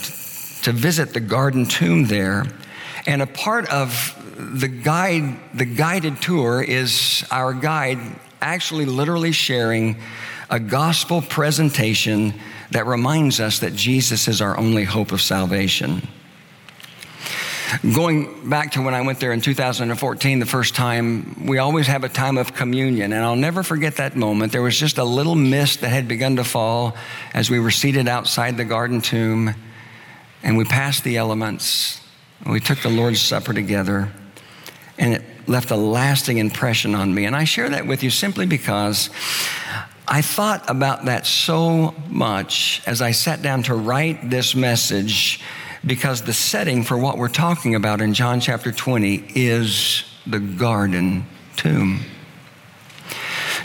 to 0.62 0.72
visit 0.72 1.12
the 1.12 1.20
Garden 1.20 1.66
Tomb 1.66 2.06
there. 2.06 2.46
And 3.06 3.20
a 3.20 3.26
part 3.26 3.70
of 3.70 4.14
the 4.38 4.68
guide, 4.68 5.38
the 5.54 5.64
guided 5.66 6.22
tour 6.22 6.62
is 6.62 7.24
our 7.30 7.52
guide 7.52 7.98
actually 8.40 8.86
literally 8.86 9.32
sharing 9.32 9.96
a 10.48 10.60
gospel 10.60 11.20
presentation 11.20 12.34
that 12.70 12.86
reminds 12.86 13.40
us 13.40 13.60
that 13.60 13.74
Jesus 13.74 14.28
is 14.28 14.40
our 14.40 14.56
only 14.56 14.84
hope 14.84 15.12
of 15.12 15.20
salvation. 15.20 16.06
Going 17.94 18.48
back 18.48 18.72
to 18.72 18.82
when 18.82 18.94
I 18.94 19.00
went 19.00 19.18
there 19.18 19.32
in 19.32 19.40
2014, 19.40 20.38
the 20.38 20.46
first 20.46 20.74
time, 20.74 21.46
we 21.46 21.58
always 21.58 21.88
have 21.88 22.04
a 22.04 22.08
time 22.08 22.38
of 22.38 22.54
communion, 22.54 23.12
and 23.12 23.24
I'll 23.24 23.34
never 23.34 23.64
forget 23.64 23.96
that 23.96 24.14
moment. 24.14 24.52
There 24.52 24.62
was 24.62 24.78
just 24.78 24.98
a 24.98 25.04
little 25.04 25.34
mist 25.34 25.80
that 25.80 25.88
had 25.88 26.06
begun 26.06 26.36
to 26.36 26.44
fall 26.44 26.96
as 27.34 27.50
we 27.50 27.58
were 27.58 27.72
seated 27.72 28.06
outside 28.06 28.56
the 28.56 28.64
garden 28.64 29.00
tomb, 29.00 29.52
and 30.44 30.56
we 30.56 30.64
passed 30.64 31.02
the 31.02 31.16
elements. 31.16 32.00
We 32.48 32.60
took 32.60 32.78
the 32.82 32.88
Lord's 32.88 33.20
Supper 33.20 33.52
together, 33.52 34.12
and 34.96 35.14
it 35.14 35.24
left 35.48 35.72
a 35.72 35.76
lasting 35.76 36.38
impression 36.38 36.94
on 36.94 37.12
me. 37.12 37.24
And 37.24 37.34
I 37.34 37.44
share 37.44 37.68
that 37.70 37.86
with 37.86 38.02
you 38.04 38.10
simply 38.10 38.46
because 38.46 39.10
I 40.08 40.22
thought 40.22 40.68
about 40.70 41.06
that 41.06 41.26
so 41.26 41.94
much 42.08 42.80
as 42.86 43.02
I 43.02 43.10
sat 43.10 43.42
down 43.42 43.64
to 43.64 43.74
write 43.74 44.30
this 44.30 44.54
message 44.54 45.40
because 45.84 46.22
the 46.22 46.32
setting 46.32 46.84
for 46.84 46.96
what 46.96 47.18
we're 47.18 47.28
talking 47.28 47.74
about 47.74 48.00
in 48.00 48.14
John 48.14 48.40
chapter 48.40 48.70
20 48.70 49.24
is 49.34 50.04
the 50.26 50.38
garden 50.38 51.26
tomb. 51.56 52.00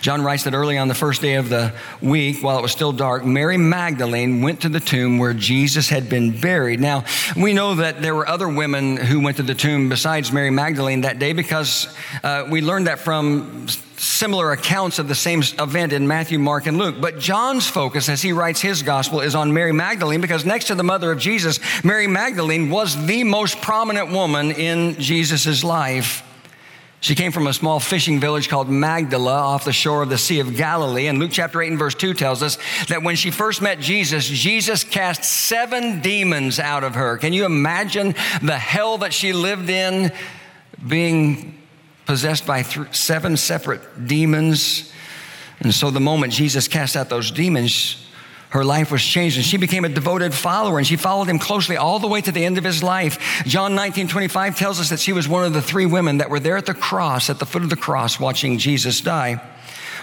John 0.01 0.23
writes 0.23 0.45
that 0.45 0.55
early 0.55 0.79
on 0.79 0.87
the 0.87 0.95
first 0.95 1.21
day 1.21 1.35
of 1.35 1.47
the 1.47 1.73
week, 2.01 2.41
while 2.41 2.57
it 2.57 2.61
was 2.61 2.71
still 2.71 2.91
dark, 2.91 3.23
Mary 3.23 3.57
Magdalene 3.57 4.41
went 4.41 4.61
to 4.61 4.69
the 4.69 4.79
tomb 4.79 5.19
where 5.19 5.33
Jesus 5.33 5.89
had 5.89 6.09
been 6.09 6.39
buried. 6.39 6.79
Now, 6.79 7.05
we 7.35 7.53
know 7.53 7.75
that 7.75 8.01
there 8.01 8.15
were 8.15 8.27
other 8.27 8.49
women 8.49 8.97
who 8.97 9.19
went 9.19 9.37
to 9.37 9.43
the 9.43 9.53
tomb 9.53 9.89
besides 9.89 10.31
Mary 10.31 10.49
Magdalene 10.49 11.01
that 11.01 11.19
day 11.19 11.33
because 11.33 11.95
uh, 12.23 12.47
we 12.49 12.61
learned 12.61 12.87
that 12.87 12.97
from 12.97 13.67
similar 13.97 14.51
accounts 14.51 14.97
of 14.97 15.07
the 15.07 15.13
same 15.13 15.43
event 15.59 15.93
in 15.93 16.07
Matthew, 16.07 16.39
Mark, 16.39 16.65
and 16.65 16.79
Luke. 16.79 16.95
But 16.99 17.19
John's 17.19 17.67
focus, 17.67 18.09
as 18.09 18.23
he 18.23 18.33
writes 18.33 18.59
his 18.59 18.81
gospel, 18.81 19.21
is 19.21 19.35
on 19.35 19.53
Mary 19.53 19.71
Magdalene 19.71 20.21
because 20.21 20.43
next 20.45 20.65
to 20.65 20.75
the 20.75 20.83
mother 20.83 21.11
of 21.11 21.19
Jesus, 21.19 21.59
Mary 21.83 22.07
Magdalene 22.07 22.71
was 22.71 23.05
the 23.05 23.23
most 23.23 23.61
prominent 23.61 24.11
woman 24.11 24.51
in 24.51 24.95
Jesus' 24.95 25.63
life. 25.63 26.23
She 27.01 27.15
came 27.15 27.31
from 27.31 27.47
a 27.47 27.53
small 27.53 27.79
fishing 27.79 28.19
village 28.19 28.47
called 28.47 28.69
Magdala 28.69 29.33
off 29.33 29.65
the 29.65 29.73
shore 29.73 30.03
of 30.03 30.09
the 30.09 30.19
Sea 30.19 30.39
of 30.39 30.55
Galilee. 30.55 31.07
And 31.07 31.17
Luke 31.17 31.31
chapter 31.33 31.59
8 31.59 31.69
and 31.69 31.79
verse 31.79 31.95
2 31.95 32.13
tells 32.13 32.43
us 32.43 32.59
that 32.89 33.01
when 33.01 33.15
she 33.15 33.31
first 33.31 33.59
met 33.59 33.79
Jesus, 33.79 34.23
Jesus 34.23 34.83
cast 34.83 35.23
seven 35.23 36.01
demons 36.01 36.59
out 36.59 36.83
of 36.83 36.93
her. 36.93 37.17
Can 37.17 37.33
you 37.33 37.45
imagine 37.45 38.13
the 38.43 38.57
hell 38.57 38.99
that 38.99 39.13
she 39.13 39.33
lived 39.33 39.71
in 39.71 40.11
being 40.87 41.57
possessed 42.05 42.45
by 42.45 42.61
th- 42.61 42.95
seven 42.95 43.35
separate 43.35 44.07
demons? 44.07 44.93
And 45.59 45.73
so 45.73 45.89
the 45.89 45.99
moment 45.99 46.33
Jesus 46.33 46.67
cast 46.67 46.95
out 46.95 47.09
those 47.09 47.31
demons, 47.31 48.05
her 48.51 48.65
life 48.65 48.91
was 48.91 49.01
changed 49.01 49.37
and 49.37 49.45
she 49.45 49.57
became 49.57 49.85
a 49.85 49.89
devoted 49.89 50.33
follower 50.33 50.77
and 50.77 50.85
she 50.85 50.97
followed 50.97 51.27
him 51.27 51.39
closely 51.39 51.77
all 51.77 51.99
the 51.99 52.07
way 52.07 52.19
to 52.19 52.31
the 52.33 52.43
end 52.43 52.57
of 52.57 52.65
his 52.65 52.83
life. 52.83 53.43
John 53.45 53.75
19 53.75 54.09
25 54.09 54.57
tells 54.57 54.79
us 54.79 54.89
that 54.89 54.99
she 54.99 55.13
was 55.13 55.27
one 55.27 55.45
of 55.45 55.53
the 55.53 55.61
three 55.61 55.85
women 55.85 56.17
that 56.17 56.29
were 56.29 56.39
there 56.39 56.57
at 56.57 56.65
the 56.65 56.73
cross, 56.73 57.29
at 57.29 57.39
the 57.39 57.45
foot 57.45 57.63
of 57.63 57.69
the 57.69 57.77
cross, 57.77 58.19
watching 58.19 58.57
Jesus 58.57 58.99
die. 58.99 59.41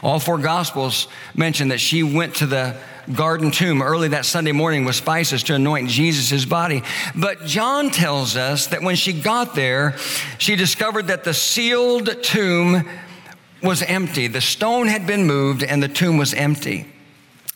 All 0.03 0.19
four 0.19 0.39
gospels 0.39 1.09
mention 1.35 1.69
that 1.69 1.81
she 1.81 2.03
went 2.03 2.37
to 2.37 2.47
the 2.47 2.77
garden 3.15 3.51
tomb 3.51 3.83
early 3.83 4.09
that 4.09 4.25
Sunday 4.25 4.53
morning 4.53 4.85
with 4.85 4.97
spices 4.97 5.43
to 5.45 5.55
anoint 5.55 5.91
Jesus' 5.91 6.45
body. 6.47 6.83
But 7.15 7.45
John 7.45 7.91
tells 7.91 8.37
us 8.37 8.69
that 8.69 8.83
when 8.83 8.97
she 8.97 9.13
got 9.13 9.55
there, 9.55 9.97
she 10.39 10.57
discovered 10.57 11.09
that 11.09 11.25
the 11.25 11.35
sealed 11.35 12.23
tomb 12.23 12.89
was 13.63 13.83
empty. 13.83 14.27
The 14.27 14.41
stone 14.41 14.87
had 14.87 15.07
been 15.07 15.27
moved 15.27 15.63
and 15.63 15.83
the 15.83 15.89
tomb 15.89 16.17
was 16.17 16.33
empty. 16.33 16.87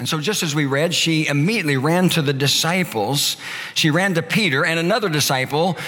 And 0.03 0.09
so, 0.09 0.19
just 0.19 0.43
as 0.43 0.53
we 0.53 0.67
read, 0.67 0.93
she 0.93 1.29
immediately 1.29 1.77
ran 1.77 2.09
to 2.09 2.23
the 2.23 2.33
disciples. 2.33 3.37
She 3.75 3.89
ran 3.89 4.15
to 4.15 4.23
Peter 4.23 4.65
and 4.65 4.81
another 4.81 5.09
disciple 5.09 5.79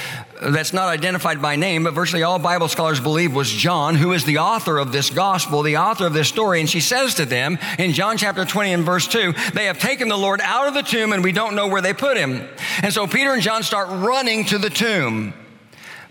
that's 0.40 0.72
not 0.72 0.86
identified 0.86 1.42
by 1.42 1.56
name, 1.56 1.82
but 1.82 1.94
virtually 1.94 2.22
all 2.22 2.38
Bible 2.38 2.68
scholars 2.68 3.00
believe 3.00 3.34
was 3.34 3.50
John, 3.50 3.96
who 3.96 4.12
is 4.12 4.24
the 4.24 4.38
author 4.38 4.78
of 4.78 4.92
this 4.92 5.10
gospel, 5.10 5.62
the 5.62 5.78
author 5.78 6.06
of 6.06 6.12
this 6.12 6.28
story. 6.28 6.60
And 6.60 6.70
she 6.70 6.78
says 6.78 7.16
to 7.16 7.24
them 7.24 7.58
in 7.76 7.92
John 7.92 8.16
chapter 8.16 8.44
20 8.44 8.72
and 8.74 8.84
verse 8.84 9.08
2, 9.08 9.34
they 9.52 9.64
have 9.64 9.80
taken 9.80 10.06
the 10.06 10.16
Lord 10.16 10.40
out 10.40 10.68
of 10.68 10.74
the 10.74 10.82
tomb 10.82 11.12
and 11.12 11.24
we 11.24 11.32
don't 11.32 11.56
know 11.56 11.66
where 11.66 11.82
they 11.82 11.92
put 11.92 12.16
him. 12.16 12.46
And 12.84 12.92
so 12.92 13.08
Peter 13.08 13.32
and 13.32 13.42
John 13.42 13.64
start 13.64 13.88
running 13.88 14.44
to 14.44 14.58
the 14.58 14.70
tomb 14.70 15.34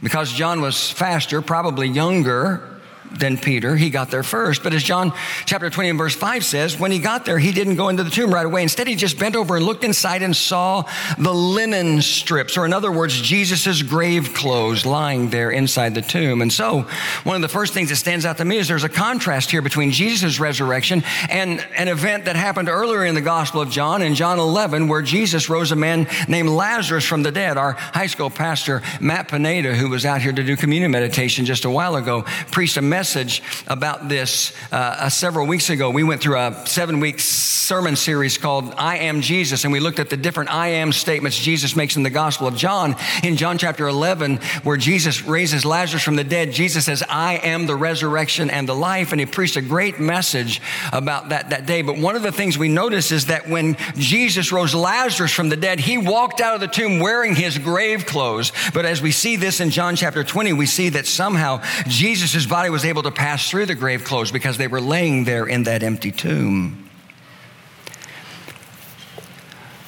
because 0.02 0.34
John 0.34 0.60
was 0.60 0.92
faster, 0.92 1.42
probably 1.42 1.88
younger, 1.88 2.73
than 3.18 3.38
Peter. 3.38 3.76
He 3.76 3.90
got 3.90 4.12
there 4.12 4.24
first. 4.24 4.64
But 4.64 4.74
as 4.74 4.84
John 4.84 5.14
chapter 5.46 5.70
20 5.70 5.90
and 5.90 5.98
verse 5.98 6.16
5 6.16 6.44
says, 6.44 6.80
when 6.80 6.92
he 6.92 7.00
got 7.00 7.26
there, 7.26 7.38
he 7.38 7.52
didn't 7.52 7.76
go 7.76 7.90
into 7.90 8.04
the 8.04 8.10
tomb 8.10 8.34
right 8.34 8.46
away. 8.46 8.64
Instead, 8.64 8.88
he 8.88 8.96
just 8.96 9.20
bent 9.20 9.36
over 9.36 9.56
and 9.56 9.66
looked 9.66 9.84
inside 9.84 10.22
and 10.24 10.36
saw 10.36 10.84
the 11.18 11.34
linen 11.34 12.02
strips, 12.02 12.58
or 12.58 12.66
in 12.66 12.74
other 12.74 12.92
words, 12.92 13.20
Jesus' 13.22 13.82
grave 13.82 14.34
clothes 14.34 14.86
lying 14.86 15.30
there 15.30 15.52
inside 15.52 15.96
the 15.96 16.02
tomb. 16.02 16.42
And 16.42 16.52
so, 16.52 16.88
one 17.24 17.36
of 17.36 17.42
the 17.42 17.48
first 17.48 17.74
things 17.74 17.90
that 17.90 17.98
stands 17.98 18.26
out 18.26 18.38
to 18.38 18.46
me 18.46 18.58
is 18.58 18.68
there's 18.68 18.84
a 18.84 18.90
contrast 18.90 19.52
here 19.52 19.62
between 19.62 19.92
Jesus' 19.92 20.40
resurrection 20.40 21.04
and 21.30 21.66
an 21.78 21.88
event 21.88 22.26
that 22.26 22.36
happened 22.36 22.70
earlier 22.70 23.06
in 23.06 23.16
the 23.16 23.22
Gospel 23.22 23.62
of 23.62 23.70
John, 23.70 24.02
in 24.02 24.16
John 24.16 24.40
11, 24.40 24.88
where 24.88 25.02
Jesus 25.02 25.50
rose 25.50 25.72
a 25.72 25.76
man 25.76 26.08
named 26.28 26.50
Lazarus 26.50 27.06
from 27.06 27.24
the 27.24 27.32
dead. 27.32 27.58
Our 27.58 27.74
high 27.74 28.08
school 28.08 28.30
pastor, 28.30 28.82
Matt 29.00 29.28
Pineda, 29.28 29.76
who 29.76 29.90
was 29.90 30.06
out 30.06 30.22
here 30.22 30.34
to 30.34 30.44
do 30.44 30.56
communion 30.56 30.92
meditation 30.92 31.46
just 31.46 31.66
a 31.66 31.70
while 31.70 31.96
ago, 31.96 32.24
preached 32.52 32.78
a 32.78 32.82
message 32.82 33.03
message 33.04 33.44
about 33.68 34.08
this 34.08 34.54
uh, 34.72 34.76
uh, 34.78 35.10
several 35.10 35.46
weeks 35.46 35.70
ago. 35.70 35.90
We 35.90 36.06
went 36.06 36.22
through 36.22 36.38
a 36.38 36.66
seven 36.66 37.02
week 37.02 37.20
sermon 37.20 37.98
series 37.98 38.38
called 38.38 38.74
I 38.78 39.00
Am 39.00 39.20
Jesus, 39.20 39.66
and 39.66 39.74
we 39.74 39.82
looked 39.82 40.00
at 40.00 40.10
the 40.10 40.16
different 40.16 40.52
I 40.52 40.70
am 40.70 40.94
statements 40.94 41.38
Jesus 41.38 41.76
makes 41.76 41.98
in 41.98 42.04
the 42.04 42.10
Gospel 42.10 42.48
of 42.48 42.56
John. 42.56 42.96
In 43.22 43.36
John 43.36 43.58
chapter 43.58 43.90
11, 43.90 44.38
where 44.64 44.78
Jesus 44.78 45.24
raises 45.24 45.66
Lazarus 45.66 46.02
from 46.02 46.16
the 46.16 46.24
dead, 46.24 46.54
Jesus 46.54 46.86
says, 46.86 47.04
I 47.10 47.34
am 47.44 47.66
the 47.66 47.76
resurrection 47.76 48.50
and 48.50 48.70
the 48.70 48.74
life. 48.74 49.12
And 49.12 49.20
he 49.20 49.26
preached 49.26 49.58
a 49.58 49.62
great 49.62 50.00
message 50.00 50.62
about 50.94 51.28
that 51.28 51.50
that 51.50 51.66
day. 51.66 51.82
But 51.82 51.98
one 51.98 52.16
of 52.16 52.22
the 52.22 52.32
things 52.32 52.58
we 52.58 52.70
notice 52.70 53.12
is 53.12 53.26
that 53.26 53.50
when 53.50 53.76
Jesus 53.96 54.54
rose 54.54 54.74
Lazarus 54.74 55.34
from 55.34 55.50
the 55.50 55.58
dead, 55.58 55.82
he 55.82 55.98
walked 55.98 56.40
out 56.40 56.56
of 56.56 56.62
the 56.62 56.68
tomb 56.68 57.02
wearing 57.02 57.36
his 57.36 57.58
grave 57.58 58.06
clothes. 58.06 58.54
But 58.74 58.86
as 58.86 59.02
we 59.02 59.12
see 59.12 59.36
this 59.36 59.60
in 59.60 59.72
John 59.72 59.98
chapter 59.98 60.24
20, 60.24 60.54
we 60.54 60.68
see 60.68 60.88
that 60.88 61.06
somehow 61.06 61.62
Jesus' 61.88 62.46
body 62.46 62.70
was 62.70 62.86
able 62.86 62.93
able 62.94 63.04
to 63.04 63.12
pass 63.12 63.50
through 63.50 63.66
the 63.66 63.74
grave 63.74 64.04
clothes 64.04 64.32
because 64.32 64.58
they 64.58 64.68
were 64.68 64.80
laying 64.80 65.24
there 65.24 65.48
in 65.48 65.64
that 65.64 65.82
empty 65.82 66.12
tomb. 66.12 66.88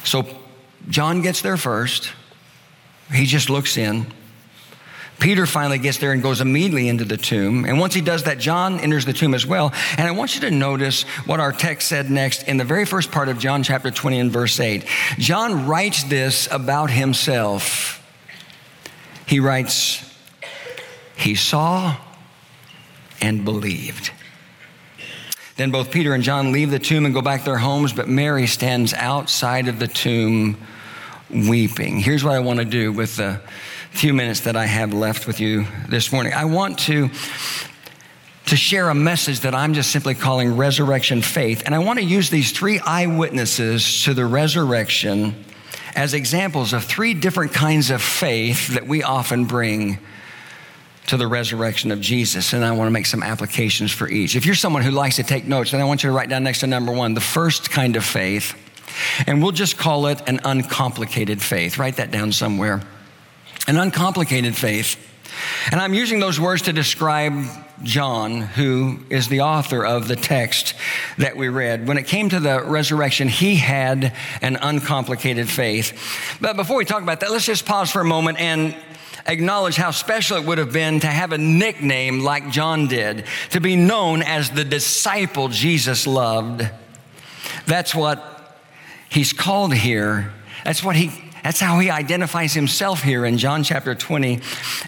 So 0.03 0.27
John 0.89 1.21
gets 1.21 1.43
there 1.43 1.55
first. 1.55 2.11
He 3.13 3.27
just 3.27 3.51
looks 3.51 3.77
in. 3.77 4.07
Peter 5.19 5.45
finally 5.45 5.77
gets 5.77 5.99
there 5.99 6.13
and 6.13 6.21
goes 6.23 6.41
immediately 6.41 6.89
into 6.89 7.05
the 7.05 7.15
tomb. 7.15 7.63
And 7.65 7.79
once 7.79 7.93
he 7.93 8.01
does 8.01 8.23
that, 8.23 8.39
John 8.39 8.79
enters 8.79 9.05
the 9.05 9.13
tomb 9.13 9.35
as 9.35 9.45
well. 9.45 9.71
And 9.97 10.07
I 10.07 10.11
want 10.11 10.33
you 10.33 10.41
to 10.41 10.51
notice 10.51 11.03
what 11.27 11.39
our 11.39 11.51
text 11.51 11.87
said 11.87 12.09
next 12.09 12.47
in 12.47 12.57
the 12.57 12.63
very 12.63 12.85
first 12.85 13.11
part 13.11 13.29
of 13.29 13.37
John 13.37 13.61
chapter 13.61 13.91
20 13.91 14.19
and 14.19 14.31
verse 14.31 14.59
8. 14.59 14.83
John 15.19 15.67
writes 15.67 16.03
this 16.05 16.47
about 16.51 16.89
himself. 16.89 18.01
He 19.27 19.39
writes, 19.39 20.03
He 21.15 21.35
saw 21.35 21.97
and 23.21 23.45
believed. 23.45 24.11
Then 25.57 25.71
both 25.71 25.91
Peter 25.91 26.13
and 26.13 26.23
John 26.23 26.51
leave 26.51 26.69
the 26.69 26.79
tomb 26.79 27.05
and 27.05 27.13
go 27.13 27.21
back 27.21 27.41
to 27.41 27.45
their 27.45 27.57
homes, 27.57 27.93
but 27.93 28.09
Mary 28.09 28.45
stands 28.45 28.93
outside 28.93 29.67
of 29.67 29.79
the 29.79 29.87
tomb 29.87 30.57
weeping. 31.29 31.99
Here's 31.99 32.23
what 32.23 32.33
I 32.33 32.39
want 32.39 32.59
to 32.59 32.65
do 32.65 32.91
with 32.91 33.15
the 33.15 33.39
few 33.91 34.13
minutes 34.13 34.41
that 34.41 34.57
I 34.57 34.65
have 34.65 34.93
left 34.93 35.27
with 35.27 35.39
you 35.39 35.65
this 35.87 36.11
morning. 36.11 36.33
I 36.33 36.45
want 36.45 36.79
to 36.79 37.09
to 38.47 38.55
share 38.55 38.89
a 38.89 38.95
message 38.95 39.39
that 39.39 39.55
I'm 39.55 39.73
just 39.73 39.89
simply 39.89 40.13
calling 40.13 40.55
resurrection 40.55 41.23
faith. 41.23 41.63
And 41.65 41.73
I 41.73 41.79
want 41.79 41.97
to 41.97 42.05
use 42.05 42.29
these 42.29 42.51
three 42.51 42.79
eyewitnesses 42.79 44.03
to 44.03 44.13
the 44.13 44.25
resurrection 44.25 45.45
as 45.95 46.13
examples 46.13 46.73
of 46.73 46.83
three 46.83 47.15
different 47.15 47.53
kinds 47.53 47.89
of 47.89 48.03
faith 48.03 48.67
that 48.75 48.85
we 48.85 49.01
often 49.01 49.45
bring 49.45 49.97
to 51.07 51.17
the 51.17 51.27
resurrection 51.27 51.91
of 51.91 52.01
Jesus, 52.01 52.53
and 52.53 52.65
I 52.65 52.71
want 52.71 52.87
to 52.87 52.91
make 52.91 53.05
some 53.05 53.21
applications 53.21 53.91
for 53.91 54.09
each. 54.09 54.35
If 54.35 54.45
you're 54.45 54.55
someone 54.55 54.81
who 54.81 54.91
likes 54.91 55.17
to 55.17 55.23
take 55.23 55.45
notes, 55.45 55.71
then 55.71 55.81
I 55.81 55.83
want 55.83 56.03
you 56.03 56.09
to 56.09 56.15
write 56.15 56.29
down 56.29 56.43
next 56.43 56.59
to 56.61 56.67
number 56.67 56.91
one 56.91 57.13
the 57.13 57.21
first 57.21 57.69
kind 57.69 57.95
of 57.95 58.03
faith, 58.03 58.55
and 59.27 59.41
we'll 59.41 59.51
just 59.51 59.77
call 59.77 60.07
it 60.07 60.21
an 60.27 60.39
uncomplicated 60.43 61.41
faith. 61.41 61.77
Write 61.77 61.97
that 61.97 62.11
down 62.11 62.31
somewhere. 62.31 62.81
An 63.67 63.77
uncomplicated 63.77 64.55
faith. 64.55 64.97
And 65.71 65.79
I'm 65.79 65.93
using 65.93 66.19
those 66.19 66.39
words 66.39 66.63
to 66.63 66.73
describe 66.73 67.33
John, 67.83 68.41
who 68.41 68.99
is 69.09 69.27
the 69.27 69.41
author 69.41 69.85
of 69.85 70.07
the 70.07 70.15
text 70.15 70.75
that 71.17 71.35
we 71.35 71.49
read. 71.49 71.87
When 71.87 71.97
it 71.97 72.07
came 72.07 72.29
to 72.29 72.39
the 72.39 72.63
resurrection, 72.63 73.27
he 73.27 73.55
had 73.55 74.13
an 74.41 74.57
uncomplicated 74.61 75.49
faith. 75.49 76.37
But 76.39 76.55
before 76.55 76.77
we 76.77 76.85
talk 76.85 77.03
about 77.03 77.19
that, 77.19 77.31
let's 77.31 77.45
just 77.45 77.65
pause 77.65 77.91
for 77.91 78.01
a 78.01 78.05
moment 78.05 78.39
and 78.39 78.75
acknowledge 79.27 79.75
how 79.75 79.91
special 79.91 80.37
it 80.37 80.45
would 80.45 80.57
have 80.57 80.71
been 80.71 80.99
to 81.01 81.07
have 81.07 81.31
a 81.31 81.37
nickname 81.37 82.21
like 82.21 82.51
John 82.51 82.87
did, 82.87 83.25
to 83.51 83.59
be 83.59 83.75
known 83.75 84.21
as 84.21 84.51
the 84.51 84.63
disciple 84.63 85.47
Jesus 85.49 86.07
loved. 86.07 86.67
That's 87.65 87.93
what 87.93 88.57
he's 89.09 89.33
called 89.33 89.73
here. 89.73 90.31
That's 90.63 90.83
what 90.83 90.95
he 90.95 91.24
that's 91.45 91.59
how 91.59 91.77
he 91.77 91.91
identifies 91.91 92.55
himself 92.55 93.03
here 93.03 93.23
in 93.23 93.37
John 93.37 93.63
chapter 93.63 93.93
20 93.93 94.39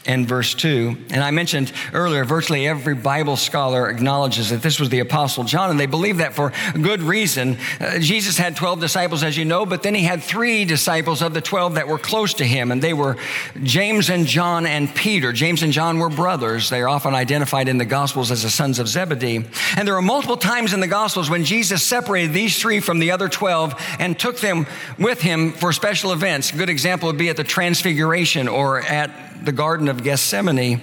and 0.08 0.28
verse 0.28 0.56
2. 0.56 0.98
And 1.12 1.24
I 1.24 1.30
mentioned 1.30 1.72
earlier, 1.94 2.26
virtually 2.26 2.68
every 2.68 2.96
Bible 2.96 3.36
scholar 3.36 3.88
acknowledges 3.92 4.50
that 4.50 4.64
this 4.64 4.80
was 4.80 4.90
the 4.90 5.02
Apostle 5.02 5.44
John, 5.44 5.70
and 5.70 5.80
they 5.80 5.86
believe 5.86 6.18
that 6.18 6.34
for 6.34 6.52
good 6.82 7.04
reason. 7.04 7.60
Uh, 7.80 8.00
Jesus 8.00 8.40
had 8.40 8.56
12 8.56 8.80
disciples, 8.80 9.22
as 9.22 9.38
you 9.38 9.46
know, 9.46 9.68
but 9.68 9.84
then 9.84 9.94
he 9.94 10.02
had 10.02 10.24
three 10.24 10.66
disciples 10.66 11.22
of 11.22 11.36
the 11.36 11.42
12 11.42 11.76
that 11.76 11.88
were 11.88 12.00
close 12.00 12.34
to 12.34 12.44
him, 12.44 12.72
and 12.72 12.82
they 12.82 12.94
were 12.94 13.18
James 13.62 14.10
and 14.10 14.26
John 14.26 14.66
and 14.66 14.94
Peter. 14.96 15.32
James 15.32 15.62
and 15.62 15.72
John 15.72 16.00
were 16.00 16.10
brothers. 16.10 16.72
They 16.72 16.82
are 16.82 16.90
often 16.90 17.14
identified 17.14 17.70
in 17.70 17.78
the 17.78 17.86
Gospels 17.86 18.32
as 18.32 18.42
the 18.42 18.50
sons 18.50 18.80
of 18.80 18.88
Zebedee. 18.88 19.46
And 19.76 19.88
there 19.88 19.96
are 19.96 20.02
multiple 20.02 20.38
times 20.38 20.74
in 20.74 20.80
the 20.80 20.88
Gospels 20.88 21.30
when 21.30 21.44
Jesus 21.44 21.84
separated 21.84 22.34
these 22.34 22.60
three 22.60 22.80
from 22.80 22.98
the 22.98 23.12
other 23.12 23.30
12 23.30 23.80
and 24.00 24.18
took 24.18 24.40
them 24.40 24.66
with 24.98 25.22
him 25.22 25.52
for 25.52 25.72
special 25.72 26.14
events. 26.14 26.47
A 26.52 26.58
good 26.58 26.70
example 26.70 27.08
would 27.08 27.18
be 27.18 27.30
at 27.30 27.38
the 27.38 27.44
Transfiguration 27.44 28.48
or 28.48 28.82
at 28.82 29.46
the 29.46 29.52
Garden 29.52 29.88
of 29.88 30.04
Gethsemane. 30.04 30.82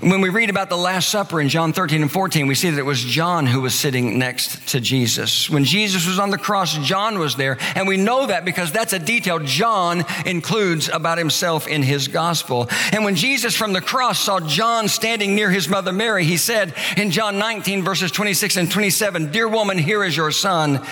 When 0.00 0.20
we 0.20 0.28
read 0.28 0.50
about 0.50 0.68
the 0.68 0.76
Last 0.76 1.08
Supper 1.08 1.40
in 1.40 1.48
John 1.48 1.72
13 1.72 2.02
and 2.02 2.10
14, 2.10 2.46
we 2.46 2.54
see 2.54 2.70
that 2.70 2.78
it 2.78 2.84
was 2.84 3.02
John 3.02 3.46
who 3.46 3.60
was 3.60 3.74
sitting 3.74 4.18
next 4.18 4.68
to 4.68 4.80
Jesus. 4.80 5.48
When 5.48 5.64
Jesus 5.64 6.06
was 6.06 6.18
on 6.18 6.30
the 6.30 6.38
cross, 6.38 6.76
John 6.78 7.18
was 7.18 7.36
there. 7.36 7.56
And 7.74 7.88
we 7.88 7.96
know 7.96 8.26
that 8.26 8.44
because 8.44 8.72
that's 8.72 8.92
a 8.92 8.98
detail 8.98 9.38
John 9.38 10.04
includes 10.26 10.88
about 10.88 11.18
himself 11.18 11.66
in 11.66 11.82
his 11.82 12.08
gospel. 12.08 12.68
And 12.92 13.04
when 13.04 13.14
Jesus 13.14 13.56
from 13.56 13.72
the 13.72 13.80
cross 13.80 14.18
saw 14.18 14.40
John 14.40 14.88
standing 14.88 15.34
near 15.34 15.50
his 15.50 15.68
mother 15.68 15.92
Mary, 15.92 16.24
he 16.24 16.36
said 16.36 16.74
in 16.96 17.10
John 17.10 17.38
19, 17.38 17.82
verses 17.82 18.10
26 18.10 18.56
and 18.56 18.70
27, 18.70 19.30
Dear 19.30 19.48
woman, 19.48 19.78
here 19.78 20.04
is 20.04 20.16
your 20.16 20.32
son. 20.32 20.84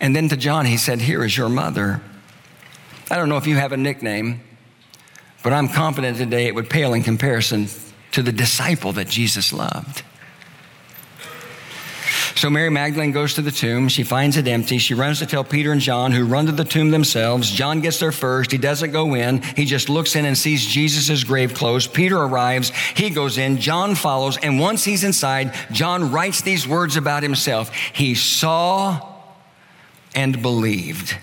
And 0.00 0.14
then 0.14 0.28
to 0.28 0.36
John, 0.36 0.66
he 0.66 0.76
said, 0.76 1.00
Here 1.00 1.24
is 1.24 1.36
your 1.36 1.48
mother. 1.48 2.00
I 3.10 3.16
don't 3.16 3.28
know 3.28 3.36
if 3.36 3.46
you 3.46 3.56
have 3.56 3.72
a 3.72 3.76
nickname, 3.76 4.40
but 5.42 5.52
I'm 5.52 5.68
confident 5.68 6.18
today 6.18 6.46
it 6.46 6.54
would 6.54 6.68
pale 6.68 6.92
in 6.92 7.02
comparison 7.02 7.68
to 8.12 8.22
the 8.22 8.32
disciple 8.32 8.92
that 8.92 9.08
Jesus 9.08 9.52
loved. 9.52 10.02
So 12.34 12.50
Mary 12.50 12.68
Magdalene 12.68 13.12
goes 13.12 13.34
to 13.34 13.42
the 13.42 13.50
tomb. 13.50 13.88
She 13.88 14.02
finds 14.02 14.36
it 14.36 14.46
empty. 14.46 14.76
She 14.76 14.92
runs 14.92 15.20
to 15.20 15.26
tell 15.26 15.42
Peter 15.42 15.72
and 15.72 15.80
John, 15.80 16.12
who 16.12 16.26
run 16.26 16.46
to 16.46 16.52
the 16.52 16.64
tomb 16.64 16.90
themselves. 16.90 17.50
John 17.50 17.80
gets 17.80 17.98
there 17.98 18.12
first. 18.12 18.52
He 18.52 18.58
doesn't 18.58 18.90
go 18.90 19.14
in. 19.14 19.40
He 19.40 19.64
just 19.64 19.88
looks 19.88 20.16
in 20.16 20.26
and 20.26 20.36
sees 20.36 20.66
Jesus' 20.66 21.24
grave 21.24 21.54
closed. 21.54 21.94
Peter 21.94 22.18
arrives. 22.18 22.70
He 22.94 23.08
goes 23.08 23.38
in. 23.38 23.58
John 23.58 23.94
follows. 23.94 24.36
And 24.36 24.60
once 24.60 24.84
he's 24.84 25.02
inside, 25.02 25.54
John 25.72 26.12
writes 26.12 26.42
these 26.42 26.68
words 26.68 26.96
about 26.96 27.22
himself 27.22 27.74
He 27.94 28.14
saw 28.14 29.14
and 30.14 30.42
believed. 30.42 31.16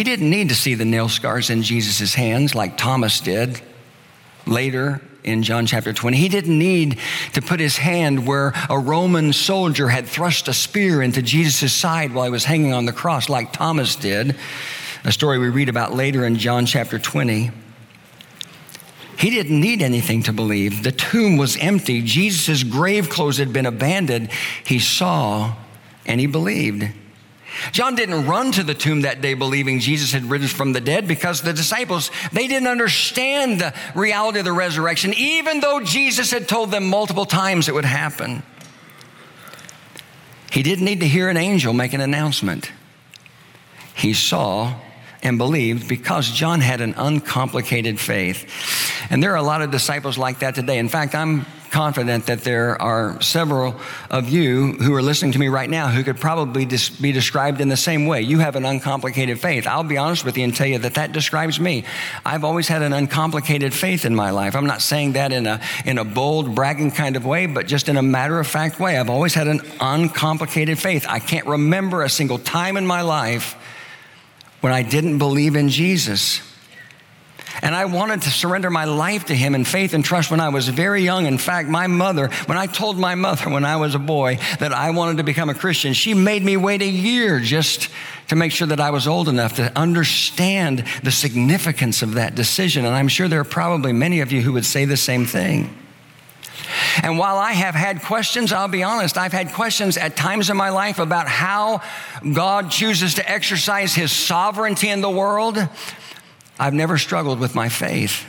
He 0.00 0.04
didn't 0.04 0.30
need 0.30 0.48
to 0.48 0.54
see 0.54 0.74
the 0.74 0.86
nail 0.86 1.10
scars 1.10 1.50
in 1.50 1.62
Jesus' 1.62 2.14
hands 2.14 2.54
like 2.54 2.78
Thomas 2.78 3.20
did 3.20 3.60
later 4.46 5.02
in 5.24 5.42
John 5.42 5.66
chapter 5.66 5.92
20. 5.92 6.16
He 6.16 6.30
didn't 6.30 6.58
need 6.58 6.98
to 7.34 7.42
put 7.42 7.60
his 7.60 7.76
hand 7.76 8.26
where 8.26 8.54
a 8.70 8.78
Roman 8.78 9.34
soldier 9.34 9.90
had 9.90 10.06
thrust 10.06 10.48
a 10.48 10.54
spear 10.54 11.02
into 11.02 11.20
Jesus' 11.20 11.74
side 11.74 12.14
while 12.14 12.24
he 12.24 12.30
was 12.30 12.46
hanging 12.46 12.72
on 12.72 12.86
the 12.86 12.94
cross, 12.94 13.28
like 13.28 13.52
Thomas 13.52 13.94
did, 13.94 14.36
a 15.04 15.12
story 15.12 15.36
we 15.36 15.50
read 15.50 15.68
about 15.68 15.92
later 15.92 16.24
in 16.24 16.36
John 16.36 16.64
chapter 16.64 16.98
20. 16.98 17.50
He 19.18 19.28
didn't 19.28 19.60
need 19.60 19.82
anything 19.82 20.22
to 20.22 20.32
believe. 20.32 20.82
The 20.82 20.92
tomb 20.92 21.36
was 21.36 21.58
empty. 21.58 22.00
Jesus' 22.00 22.62
grave 22.62 23.10
clothes 23.10 23.36
had 23.36 23.52
been 23.52 23.66
abandoned. 23.66 24.30
He 24.64 24.78
saw 24.78 25.56
and 26.06 26.18
he 26.18 26.26
believed. 26.26 26.88
John 27.72 27.94
didn't 27.94 28.26
run 28.26 28.52
to 28.52 28.62
the 28.62 28.74
tomb 28.74 29.02
that 29.02 29.20
day 29.20 29.34
believing 29.34 29.80
Jesus 29.80 30.12
had 30.12 30.24
risen 30.24 30.48
from 30.48 30.72
the 30.72 30.80
dead 30.80 31.06
because 31.06 31.42
the 31.42 31.52
disciples, 31.52 32.10
they 32.32 32.46
didn't 32.46 32.68
understand 32.68 33.60
the 33.60 33.74
reality 33.94 34.38
of 34.38 34.44
the 34.44 34.52
resurrection, 34.52 35.14
even 35.14 35.60
though 35.60 35.80
Jesus 35.80 36.30
had 36.30 36.48
told 36.48 36.70
them 36.70 36.88
multiple 36.88 37.26
times 37.26 37.68
it 37.68 37.74
would 37.74 37.84
happen. 37.84 38.42
He 40.50 40.62
didn't 40.62 40.84
need 40.84 41.00
to 41.00 41.08
hear 41.08 41.28
an 41.28 41.36
angel 41.36 41.72
make 41.72 41.92
an 41.92 42.00
announcement. 42.00 42.72
He 43.94 44.14
saw 44.14 44.74
and 45.22 45.38
believed 45.38 45.88
because 45.88 46.30
John 46.30 46.60
had 46.60 46.80
an 46.80 46.94
uncomplicated 46.96 48.00
faith. 48.00 48.46
And 49.10 49.22
there 49.22 49.32
are 49.32 49.36
a 49.36 49.42
lot 49.42 49.62
of 49.62 49.70
disciples 49.70 50.16
like 50.16 50.40
that 50.40 50.54
today. 50.54 50.78
In 50.78 50.88
fact, 50.88 51.14
I'm 51.14 51.44
confident 51.70 52.26
that 52.26 52.42
there 52.42 52.80
are 52.80 53.20
several 53.22 53.80
of 54.10 54.28
you 54.28 54.72
who 54.72 54.94
are 54.94 55.02
listening 55.02 55.32
to 55.32 55.38
me 55.38 55.48
right 55.48 55.70
now 55.70 55.88
who 55.88 56.02
could 56.02 56.18
probably 56.18 56.66
be 56.66 57.12
described 57.12 57.60
in 57.60 57.68
the 57.68 57.76
same 57.76 58.06
way. 58.06 58.22
You 58.22 58.40
have 58.40 58.56
an 58.56 58.64
uncomplicated 58.64 59.40
faith. 59.40 59.66
I'll 59.66 59.84
be 59.84 59.96
honest 59.96 60.24
with 60.24 60.36
you 60.36 60.44
and 60.44 60.54
tell 60.54 60.66
you 60.66 60.78
that 60.78 60.94
that 60.94 61.12
describes 61.12 61.60
me. 61.60 61.84
I've 62.26 62.44
always 62.44 62.68
had 62.68 62.82
an 62.82 62.92
uncomplicated 62.92 63.72
faith 63.72 64.04
in 64.04 64.14
my 64.14 64.30
life. 64.30 64.56
I'm 64.56 64.66
not 64.66 64.82
saying 64.82 65.12
that 65.12 65.32
in 65.32 65.46
a, 65.46 65.60
in 65.84 65.98
a 65.98 66.04
bold, 66.04 66.54
bragging 66.54 66.90
kind 66.90 67.16
of 67.16 67.24
way, 67.24 67.46
but 67.46 67.66
just 67.66 67.88
in 67.88 67.96
a 67.96 68.02
matter 68.02 68.38
of 68.38 68.46
fact 68.46 68.80
way. 68.80 68.98
I've 68.98 69.10
always 69.10 69.34
had 69.34 69.46
an 69.46 69.60
uncomplicated 69.80 70.78
faith. 70.78 71.06
I 71.08 71.20
can't 71.20 71.46
remember 71.46 72.02
a 72.02 72.10
single 72.10 72.38
time 72.38 72.76
in 72.76 72.86
my 72.86 73.02
life 73.02 73.56
when 74.60 74.72
I 74.72 74.82
didn't 74.82 75.18
believe 75.18 75.56
in 75.56 75.68
Jesus. 75.68 76.49
And 77.62 77.74
I 77.74 77.84
wanted 77.84 78.22
to 78.22 78.30
surrender 78.30 78.70
my 78.70 78.84
life 78.84 79.26
to 79.26 79.34
Him 79.34 79.54
in 79.54 79.64
faith 79.64 79.92
and 79.92 80.04
trust 80.04 80.30
when 80.30 80.40
I 80.40 80.48
was 80.48 80.68
very 80.68 81.02
young. 81.02 81.26
In 81.26 81.38
fact, 81.38 81.68
my 81.68 81.86
mother, 81.86 82.28
when 82.46 82.56
I 82.56 82.66
told 82.66 82.98
my 82.98 83.14
mother 83.14 83.50
when 83.50 83.64
I 83.64 83.76
was 83.76 83.94
a 83.94 83.98
boy 83.98 84.38
that 84.60 84.72
I 84.72 84.90
wanted 84.90 85.18
to 85.18 85.24
become 85.24 85.50
a 85.50 85.54
Christian, 85.54 85.92
she 85.92 86.14
made 86.14 86.42
me 86.42 86.56
wait 86.56 86.82
a 86.82 86.88
year 86.88 87.40
just 87.40 87.88
to 88.28 88.36
make 88.36 88.52
sure 88.52 88.68
that 88.68 88.80
I 88.80 88.90
was 88.90 89.08
old 89.08 89.28
enough 89.28 89.56
to 89.56 89.76
understand 89.76 90.84
the 91.02 91.10
significance 91.10 92.02
of 92.02 92.14
that 92.14 92.34
decision. 92.34 92.84
And 92.84 92.94
I'm 92.94 93.08
sure 93.08 93.26
there 93.26 93.40
are 93.40 93.44
probably 93.44 93.92
many 93.92 94.20
of 94.20 94.30
you 94.30 94.40
who 94.40 94.52
would 94.52 94.64
say 94.64 94.84
the 94.84 94.96
same 94.96 95.26
thing. 95.26 95.76
And 97.02 97.18
while 97.18 97.36
I 97.36 97.52
have 97.52 97.74
had 97.74 98.02
questions, 98.02 98.52
I'll 98.52 98.68
be 98.68 98.82
honest, 98.82 99.18
I've 99.18 99.32
had 99.32 99.52
questions 99.52 99.96
at 99.96 100.16
times 100.16 100.50
in 100.50 100.56
my 100.56 100.70
life 100.70 100.98
about 100.98 101.28
how 101.28 101.82
God 102.32 102.70
chooses 102.70 103.14
to 103.14 103.28
exercise 103.28 103.94
his 103.94 104.12
sovereignty 104.12 104.88
in 104.88 105.00
the 105.00 105.10
world. 105.10 105.56
I've 106.60 106.74
never 106.74 106.98
struggled 106.98 107.40
with 107.40 107.54
my 107.54 107.70
faith. 107.70 108.26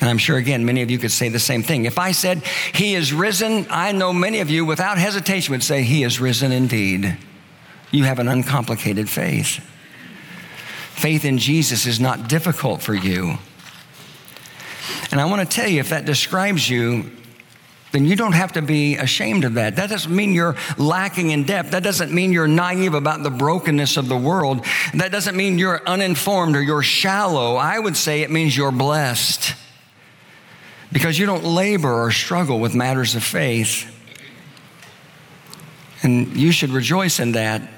And 0.00 0.10
I'm 0.10 0.18
sure, 0.18 0.36
again, 0.36 0.64
many 0.64 0.82
of 0.82 0.90
you 0.90 0.98
could 0.98 1.12
say 1.12 1.28
the 1.28 1.38
same 1.38 1.62
thing. 1.62 1.84
If 1.84 1.96
I 1.96 2.10
said, 2.10 2.42
He 2.74 2.96
is 2.96 3.12
risen, 3.12 3.66
I 3.70 3.92
know 3.92 4.12
many 4.12 4.40
of 4.40 4.50
you 4.50 4.64
without 4.64 4.98
hesitation 4.98 5.52
would 5.52 5.62
say, 5.62 5.84
He 5.84 6.02
is 6.02 6.20
risen 6.20 6.50
indeed. 6.50 7.16
You 7.92 8.04
have 8.04 8.18
an 8.18 8.26
uncomplicated 8.26 9.08
faith. 9.08 9.60
Faith 10.90 11.24
in 11.24 11.38
Jesus 11.38 11.86
is 11.86 12.00
not 12.00 12.28
difficult 12.28 12.82
for 12.82 12.94
you. 12.94 13.38
And 15.12 15.20
I 15.20 15.24
want 15.26 15.48
to 15.48 15.56
tell 15.56 15.68
you, 15.68 15.78
if 15.78 15.90
that 15.90 16.04
describes 16.04 16.68
you, 16.68 17.12
then 17.92 18.04
you 18.04 18.16
don't 18.16 18.32
have 18.32 18.52
to 18.52 18.62
be 18.62 18.96
ashamed 18.96 19.44
of 19.44 19.54
that. 19.54 19.76
That 19.76 19.88
doesn't 19.88 20.14
mean 20.14 20.32
you're 20.32 20.56
lacking 20.76 21.30
in 21.30 21.44
depth. 21.44 21.70
That 21.70 21.82
doesn't 21.82 22.12
mean 22.12 22.32
you're 22.32 22.48
naive 22.48 22.94
about 22.94 23.22
the 23.22 23.30
brokenness 23.30 23.96
of 23.96 24.08
the 24.08 24.16
world. 24.16 24.64
That 24.94 25.10
doesn't 25.10 25.36
mean 25.36 25.58
you're 25.58 25.82
uninformed 25.86 26.54
or 26.54 26.62
you're 26.62 26.82
shallow. 26.82 27.56
I 27.56 27.78
would 27.78 27.96
say 27.96 28.22
it 28.22 28.30
means 28.30 28.56
you're 28.56 28.72
blessed 28.72 29.54
because 30.92 31.18
you 31.18 31.26
don't 31.26 31.44
labor 31.44 32.02
or 32.02 32.10
struggle 32.10 32.60
with 32.60 32.74
matters 32.74 33.14
of 33.14 33.22
faith. 33.22 33.94
And 36.02 36.36
you 36.36 36.52
should 36.52 36.70
rejoice 36.70 37.20
in 37.20 37.32
that. 37.32 37.77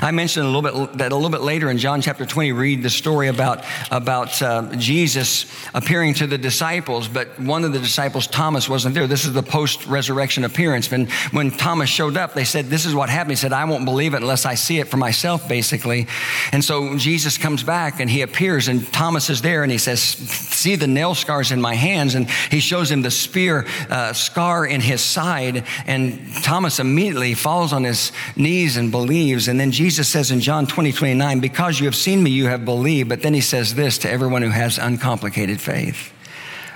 I 0.00 0.10
mentioned 0.10 0.46
a 0.46 0.48
little 0.48 0.86
bit 0.86 0.98
that 0.98 1.12
a 1.12 1.14
little 1.14 1.30
bit 1.30 1.40
later 1.40 1.70
in 1.70 1.78
John 1.78 2.00
chapter 2.00 2.24
20, 2.26 2.52
read 2.52 2.82
the 2.82 2.90
story 2.90 3.28
about, 3.28 3.64
about 3.90 4.40
uh, 4.42 4.74
Jesus 4.76 5.46
appearing 5.74 6.14
to 6.14 6.26
the 6.26 6.38
disciples, 6.38 7.08
but 7.08 7.38
one 7.40 7.64
of 7.64 7.72
the 7.72 7.78
disciples, 7.78 8.26
Thomas, 8.26 8.68
wasn't 8.68 8.94
there. 8.94 9.06
This 9.06 9.24
is 9.24 9.32
the 9.32 9.42
post 9.42 9.86
resurrection 9.86 10.44
appearance. 10.44 10.90
When, 10.90 11.08
when 11.30 11.50
Thomas 11.50 11.88
showed 11.88 12.16
up, 12.16 12.34
they 12.34 12.44
said, 12.44 12.66
This 12.66 12.86
is 12.86 12.94
what 12.94 13.08
happened. 13.08 13.32
He 13.32 13.36
said, 13.36 13.52
I 13.52 13.64
won't 13.64 13.84
believe 13.84 14.14
it 14.14 14.22
unless 14.22 14.44
I 14.44 14.54
see 14.54 14.78
it 14.78 14.88
for 14.88 14.96
myself, 14.96 15.48
basically. 15.48 16.06
And 16.52 16.64
so 16.64 16.96
Jesus 16.96 17.38
comes 17.38 17.62
back 17.62 18.00
and 18.00 18.10
he 18.10 18.22
appears, 18.22 18.68
and 18.68 18.86
Thomas 18.92 19.30
is 19.30 19.42
there, 19.42 19.62
and 19.62 19.72
he 19.72 19.78
says, 19.78 20.00
See 20.00 20.76
the 20.76 20.86
nail 20.86 21.14
scars 21.14 21.52
in 21.52 21.60
my 21.60 21.74
hands. 21.74 22.14
And 22.14 22.28
he 22.50 22.60
shows 22.60 22.90
him 22.90 23.02
the 23.02 23.10
spear 23.10 23.66
uh, 23.90 24.12
scar 24.12 24.66
in 24.66 24.80
his 24.80 25.00
side. 25.00 25.64
And 25.86 26.20
Thomas 26.42 26.78
immediately 26.80 27.34
falls 27.34 27.72
on 27.72 27.84
his 27.84 28.12
knees 28.36 28.76
and 28.76 28.90
believes. 28.90 29.48
And 29.48 29.58
then 29.58 29.67
Jesus 29.72 30.08
says 30.08 30.30
in 30.30 30.40
John 30.40 30.66
20, 30.66 30.92
29, 30.92 31.40
because 31.40 31.80
you 31.80 31.86
have 31.86 31.96
seen 31.96 32.22
me, 32.22 32.30
you 32.30 32.46
have 32.46 32.64
believed. 32.64 33.08
But 33.08 33.22
then 33.22 33.34
he 33.34 33.40
says 33.40 33.74
this 33.74 33.98
to 33.98 34.10
everyone 34.10 34.42
who 34.42 34.50
has 34.50 34.78
uncomplicated 34.78 35.60
faith 35.60 36.12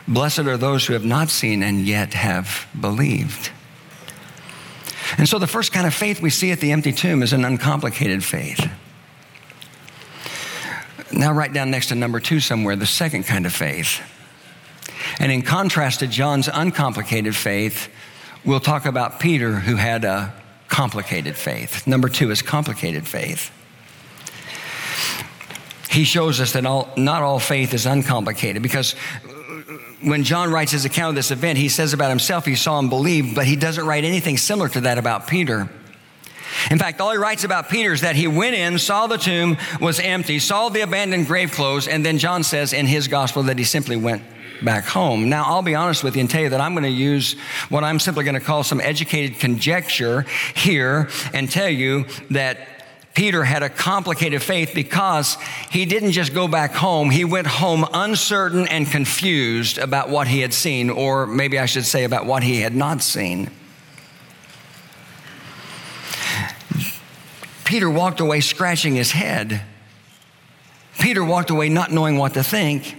Blessed 0.08 0.40
are 0.40 0.56
those 0.56 0.86
who 0.86 0.94
have 0.94 1.04
not 1.04 1.30
seen 1.30 1.62
and 1.62 1.86
yet 1.86 2.14
have 2.14 2.66
believed. 2.78 3.50
And 5.18 5.28
so 5.28 5.38
the 5.38 5.46
first 5.46 5.72
kind 5.72 5.86
of 5.86 5.94
faith 5.94 6.20
we 6.20 6.30
see 6.30 6.50
at 6.50 6.60
the 6.60 6.72
empty 6.72 6.92
tomb 6.92 7.22
is 7.22 7.32
an 7.32 7.44
uncomplicated 7.44 8.24
faith. 8.24 8.68
Now, 11.12 11.32
write 11.32 11.52
down 11.52 11.70
next 11.70 11.88
to 11.88 11.94
number 11.94 12.18
two 12.20 12.40
somewhere 12.40 12.74
the 12.74 12.86
second 12.86 13.24
kind 13.24 13.46
of 13.46 13.52
faith. 13.52 14.00
And 15.18 15.30
in 15.30 15.42
contrast 15.42 16.00
to 16.00 16.06
John's 16.06 16.48
uncomplicated 16.52 17.36
faith, 17.36 17.88
we'll 18.44 18.60
talk 18.60 18.86
about 18.86 19.20
Peter, 19.20 19.56
who 19.56 19.76
had 19.76 20.04
a 20.04 20.34
complicated 20.72 21.36
faith. 21.36 21.86
Number 21.86 22.08
two 22.08 22.30
is 22.30 22.40
complicated 22.40 23.06
faith. 23.06 23.50
He 25.90 26.04
shows 26.04 26.40
us 26.40 26.54
that 26.54 26.64
all, 26.64 26.90
not 26.96 27.22
all 27.22 27.38
faith 27.38 27.74
is 27.74 27.84
uncomplicated 27.84 28.62
because 28.62 28.92
when 30.00 30.24
John 30.24 30.50
writes 30.50 30.72
his 30.72 30.86
account 30.86 31.10
of 31.10 31.14
this 31.14 31.30
event, 31.30 31.58
he 31.58 31.68
says 31.68 31.92
about 31.92 32.08
himself 32.08 32.46
he 32.46 32.54
saw 32.54 32.78
and 32.78 32.88
believed, 32.88 33.34
but 33.34 33.44
he 33.44 33.54
doesn't 33.54 33.86
write 33.86 34.04
anything 34.04 34.38
similar 34.38 34.70
to 34.70 34.80
that 34.80 34.96
about 34.96 35.26
Peter. 35.26 35.68
In 36.70 36.78
fact, 36.78 37.02
all 37.02 37.12
he 37.12 37.18
writes 37.18 37.44
about 37.44 37.68
Peter 37.68 37.92
is 37.92 38.00
that 38.00 38.16
he 38.16 38.26
went 38.26 38.56
in, 38.56 38.78
saw 38.78 39.06
the 39.06 39.18
tomb 39.18 39.58
was 39.78 40.00
empty, 40.00 40.38
saw 40.38 40.70
the 40.70 40.80
abandoned 40.80 41.26
grave 41.26 41.52
clothes, 41.52 41.86
and 41.86 42.04
then 42.04 42.16
John 42.16 42.44
says 42.44 42.72
in 42.72 42.86
his 42.86 43.08
gospel 43.08 43.42
that 43.44 43.58
he 43.58 43.64
simply 43.64 43.96
went 43.96 44.22
back 44.64 44.84
home. 44.84 45.28
Now, 45.28 45.44
I'll 45.44 45.62
be 45.62 45.74
honest 45.74 46.04
with 46.04 46.16
you 46.16 46.20
and 46.20 46.30
tell 46.30 46.42
you 46.42 46.50
that 46.50 46.60
I'm 46.60 46.74
going 46.74 46.84
to 46.84 46.90
use 46.90 47.34
what 47.68 47.84
I'm 47.84 47.98
simply 47.98 48.24
going 48.24 48.34
to 48.34 48.40
call 48.40 48.62
some 48.64 48.80
educated 48.80 49.38
conjecture 49.38 50.22
here 50.54 51.08
and 51.32 51.50
tell 51.50 51.68
you 51.68 52.06
that 52.30 52.58
Peter 53.14 53.44
had 53.44 53.62
a 53.62 53.68
complicated 53.68 54.42
faith 54.42 54.72
because 54.74 55.36
he 55.70 55.84
didn't 55.84 56.12
just 56.12 56.32
go 56.32 56.48
back 56.48 56.72
home. 56.72 57.10
He 57.10 57.24
went 57.24 57.46
home 57.46 57.86
uncertain 57.92 58.66
and 58.68 58.86
confused 58.86 59.78
about 59.78 60.08
what 60.08 60.26
he 60.28 60.40
had 60.40 60.54
seen, 60.54 60.88
or 60.88 61.26
maybe 61.26 61.58
I 61.58 61.66
should 61.66 61.84
say 61.84 62.04
about 62.04 62.24
what 62.24 62.42
he 62.42 62.60
had 62.60 62.74
not 62.74 63.02
seen. 63.02 63.50
Peter 67.64 67.88
walked 67.88 68.20
away 68.20 68.40
scratching 68.40 68.94
his 68.94 69.12
head. 69.12 69.62
Peter 70.98 71.24
walked 71.24 71.50
away 71.50 71.68
not 71.68 71.90
knowing 71.90 72.16
what 72.16 72.34
to 72.34 72.42
think. 72.42 72.96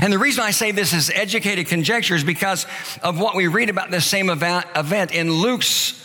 And 0.00 0.12
the 0.12 0.18
reason 0.18 0.44
I 0.44 0.50
say 0.50 0.70
this 0.70 0.92
is 0.92 1.10
educated 1.10 1.66
conjecture 1.66 2.14
is 2.14 2.24
because 2.24 2.66
of 3.02 3.18
what 3.18 3.34
we 3.34 3.46
read 3.46 3.70
about 3.70 3.90
this 3.90 4.06
same 4.06 4.30
event 4.30 5.12
in 5.12 5.32
Luke's 5.32 5.98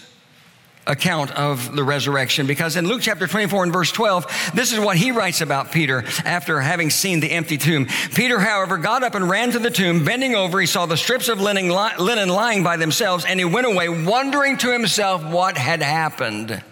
account 0.85 1.31
of 1.31 1.75
the 1.75 1.83
resurrection. 1.83 2.47
Because 2.47 2.77
in 2.77 2.87
Luke 2.87 3.01
chapter 3.01 3.27
24 3.27 3.65
and 3.65 3.73
verse 3.73 3.91
12, 3.91 4.51
this 4.53 4.71
is 4.71 4.79
what 4.79 4.95
he 4.95 5.11
writes 5.11 5.41
about 5.41 5.71
Peter 5.73 6.05
after 6.23 6.61
having 6.61 6.89
seen 6.89 7.19
the 7.19 7.29
empty 7.29 7.57
tomb. 7.57 7.87
Peter, 8.15 8.39
however, 8.39 8.77
got 8.77 9.03
up 9.03 9.13
and 9.13 9.29
ran 9.29 9.51
to 9.51 9.59
the 9.59 9.69
tomb. 9.69 10.05
Bending 10.05 10.33
over, 10.33 10.61
he 10.61 10.65
saw 10.65 10.85
the 10.85 10.95
strips 10.95 11.27
of 11.27 11.41
linen, 11.41 11.67
linen 11.67 12.29
lying 12.29 12.63
by 12.63 12.77
themselves, 12.77 13.25
and 13.25 13.37
he 13.37 13.45
went 13.45 13.67
away, 13.67 13.89
wondering 13.89 14.57
to 14.57 14.71
himself 14.71 15.25
what 15.25 15.57
had 15.57 15.81
happened. 15.81 16.63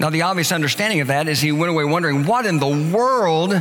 Now, 0.00 0.10
the 0.10 0.22
obvious 0.22 0.52
understanding 0.52 1.00
of 1.00 1.08
that 1.08 1.26
is 1.26 1.40
he 1.40 1.50
went 1.50 1.70
away 1.70 1.84
wondering, 1.84 2.24
what 2.24 2.46
in 2.46 2.60
the 2.60 2.92
world 2.96 3.60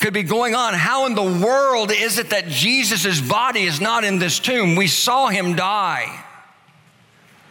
could 0.00 0.14
be 0.14 0.22
going 0.22 0.54
on? 0.54 0.74
How 0.74 1.06
in 1.06 1.14
the 1.14 1.44
world 1.44 1.90
is 1.90 2.18
it 2.18 2.30
that 2.30 2.48
Jesus' 2.48 3.20
body 3.20 3.62
is 3.62 3.80
not 3.80 4.04
in 4.04 4.18
this 4.18 4.38
tomb? 4.38 4.76
We 4.76 4.86
saw 4.86 5.28
him 5.28 5.56
die. 5.56 6.24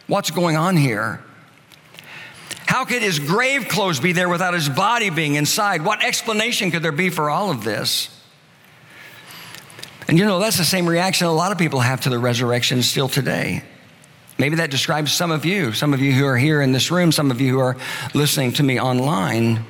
What's 0.06 0.30
going 0.30 0.56
on 0.56 0.76
here? 0.76 1.22
How 2.66 2.84
could 2.84 3.02
his 3.02 3.18
grave 3.18 3.68
clothes 3.68 4.00
be 4.00 4.12
there 4.12 4.28
without 4.28 4.54
his 4.54 4.68
body 4.68 5.10
being 5.10 5.34
inside? 5.34 5.82
What 5.84 6.04
explanation 6.04 6.70
could 6.70 6.82
there 6.82 6.92
be 6.92 7.10
for 7.10 7.30
all 7.30 7.50
of 7.50 7.64
this? 7.64 8.14
And 10.06 10.18
you 10.18 10.24
know, 10.24 10.38
that's 10.38 10.56
the 10.56 10.64
same 10.64 10.88
reaction 10.88 11.26
a 11.26 11.32
lot 11.32 11.52
of 11.52 11.58
people 11.58 11.80
have 11.80 12.02
to 12.02 12.10
the 12.10 12.18
resurrection 12.18 12.82
still 12.82 13.08
today. 13.08 13.62
Maybe 14.38 14.56
that 14.56 14.70
describes 14.70 15.12
some 15.12 15.30
of 15.30 15.44
you, 15.44 15.72
some 15.72 15.92
of 15.92 16.00
you 16.00 16.12
who 16.12 16.24
are 16.24 16.36
here 16.36 16.62
in 16.62 16.72
this 16.72 16.90
room, 16.90 17.10
some 17.10 17.30
of 17.30 17.40
you 17.40 17.52
who 17.52 17.58
are 17.58 17.76
listening 18.14 18.52
to 18.52 18.62
me 18.62 18.80
online. 18.80 19.64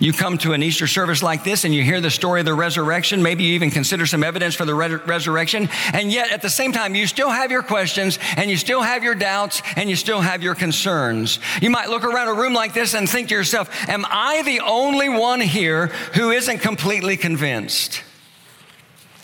You 0.00 0.12
come 0.12 0.38
to 0.38 0.52
an 0.52 0.62
Easter 0.62 0.86
service 0.86 1.22
like 1.22 1.42
this 1.42 1.64
and 1.64 1.74
you 1.74 1.82
hear 1.82 2.00
the 2.00 2.10
story 2.10 2.40
of 2.40 2.46
the 2.46 2.54
resurrection. 2.54 3.22
Maybe 3.22 3.44
you 3.44 3.54
even 3.54 3.70
consider 3.70 4.06
some 4.06 4.22
evidence 4.22 4.54
for 4.54 4.64
the 4.64 4.74
re- 4.74 4.94
resurrection. 4.94 5.68
And 5.92 6.12
yet, 6.12 6.30
at 6.30 6.40
the 6.40 6.50
same 6.50 6.72
time, 6.72 6.94
you 6.94 7.06
still 7.08 7.30
have 7.30 7.50
your 7.50 7.64
questions 7.64 8.18
and 8.36 8.48
you 8.48 8.56
still 8.56 8.80
have 8.80 9.02
your 9.02 9.16
doubts 9.16 9.60
and 9.74 9.90
you 9.90 9.96
still 9.96 10.20
have 10.20 10.42
your 10.42 10.54
concerns. 10.54 11.40
You 11.60 11.70
might 11.70 11.88
look 11.88 12.04
around 12.04 12.28
a 12.28 12.34
room 12.34 12.54
like 12.54 12.74
this 12.74 12.94
and 12.94 13.10
think 13.10 13.28
to 13.30 13.34
yourself, 13.34 13.68
Am 13.88 14.06
I 14.08 14.42
the 14.42 14.60
only 14.60 15.08
one 15.08 15.40
here 15.40 15.88
who 16.14 16.30
isn't 16.30 16.58
completely 16.58 17.16
convinced? 17.16 18.04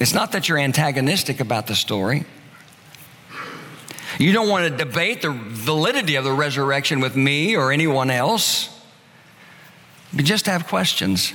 It's 0.01 0.13
not 0.13 0.33
that 0.33 0.49
you're 0.49 0.59
antagonistic 0.59 1.39
about 1.39 1.69
the 1.69 1.77
story. 1.77 2.25
You 4.19 4.33
don't 4.33 4.49
want 4.49 4.65
to 4.65 4.85
debate 4.85 5.23
the 5.23 5.31
validity 5.31 6.17
of 6.17 6.25
the 6.25 6.33
resurrection 6.33 6.99
with 6.99 7.15
me 7.15 7.57
or 7.57 7.71
anyone 7.71 8.11
else. 8.11 8.74
Just 10.17 10.47
have 10.47 10.67
questions. 10.67 11.33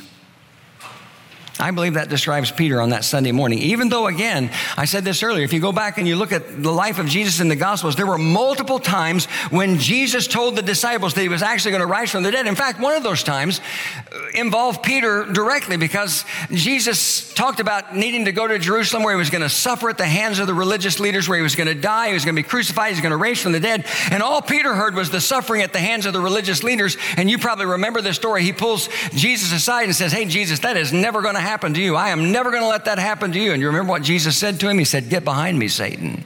I 1.59 1.71
believe 1.71 1.95
that 1.95 2.07
describes 2.07 2.51
Peter 2.51 2.81
on 2.81 2.91
that 2.91 3.03
Sunday 3.03 3.33
morning. 3.33 3.59
Even 3.59 3.89
though, 3.89 4.07
again, 4.07 4.49
I 4.77 4.85
said 4.85 5.03
this 5.03 5.21
earlier, 5.23 5.43
if 5.43 5.51
you 5.51 5.59
go 5.59 5.73
back 5.73 5.97
and 5.97 6.07
you 6.07 6.15
look 6.15 6.31
at 6.31 6.63
the 6.63 6.71
life 6.71 6.99
of 6.99 7.07
Jesus 7.07 7.41
in 7.41 7.49
the 7.49 7.55
Gospels, 7.57 7.97
there 7.97 8.07
were 8.07 8.17
multiple 8.17 8.79
times 8.79 9.25
when 9.49 9.77
Jesus 9.77 10.25
told 10.25 10.55
the 10.55 10.61
disciples 10.61 11.15
that 11.15 11.21
he 11.21 11.27
was 11.27 11.41
actually 11.41 11.71
going 11.71 11.81
to 11.81 11.87
rise 11.87 12.11
from 12.11 12.23
the 12.23 12.31
dead. 12.31 12.47
In 12.47 12.55
fact, 12.55 12.79
one 12.79 12.95
of 12.95 13.03
those 13.03 13.23
times 13.23 13.59
uh, 13.59 14.17
involved 14.35 14.83
Peter 14.83 15.25
directly 15.25 15.75
because 15.75 16.23
Jesus 16.49 17.33
talked 17.33 17.59
about 17.59 17.93
needing 17.93 18.23
to 18.25 18.31
go 18.31 18.47
to 18.47 18.57
Jerusalem 18.57 19.03
where 19.03 19.13
he 19.13 19.19
was 19.19 19.29
going 19.29 19.41
to 19.41 19.49
suffer 19.49 19.89
at 19.89 19.97
the 19.97 20.05
hands 20.05 20.39
of 20.39 20.47
the 20.47 20.53
religious 20.53 21.01
leaders, 21.01 21.27
where 21.27 21.37
he 21.37 21.43
was 21.43 21.55
going 21.57 21.67
to 21.67 21.75
die, 21.75 22.07
he 22.07 22.13
was 22.13 22.23
going 22.23 22.35
to 22.35 22.41
be 22.41 22.47
crucified, 22.47 22.87
he 22.87 22.93
was 22.93 23.01
going 23.01 23.11
to 23.11 23.17
rise 23.17 23.41
from 23.41 23.51
the 23.51 23.59
dead. 23.59 23.85
And 24.11 24.23
all 24.23 24.41
Peter 24.41 24.73
heard 24.73 24.95
was 24.95 25.09
the 25.09 25.19
suffering 25.19 25.61
at 25.61 25.73
the 25.73 25.79
hands 25.79 26.05
of 26.05 26.13
the 26.13 26.21
religious 26.21 26.63
leaders. 26.63 26.95
And 27.17 27.29
you 27.29 27.37
probably 27.37 27.65
remember 27.65 28.01
this 28.01 28.15
story. 28.15 28.43
He 28.43 28.53
pulls 28.53 28.87
Jesus 29.09 29.51
aside 29.51 29.83
and 29.83 29.95
says, 29.95 30.13
Hey, 30.13 30.23
Jesus, 30.23 30.59
that 30.59 30.77
is 30.77 30.93
never 30.93 31.21
going 31.21 31.35
to 31.35 31.41
happen 31.41 31.48
happen 31.49 31.73
to 31.73 31.81
you. 31.81 31.95
I 31.95 32.09
am 32.09 32.31
never 32.31 32.51
going 32.51 32.61
to 32.61 32.69
let 32.69 32.85
that 32.85 32.99
happen 32.99 33.31
to 33.31 33.39
you. 33.39 33.51
And 33.51 33.61
you 33.61 33.67
remember 33.67 33.91
what 33.91 34.03
Jesus 34.03 34.37
said 34.37 34.59
to 34.59 34.69
him? 34.69 34.77
He 34.77 34.85
said, 34.85 35.09
Get 35.09 35.25
behind 35.25 35.57
me, 35.57 35.67
Satan. 35.67 36.23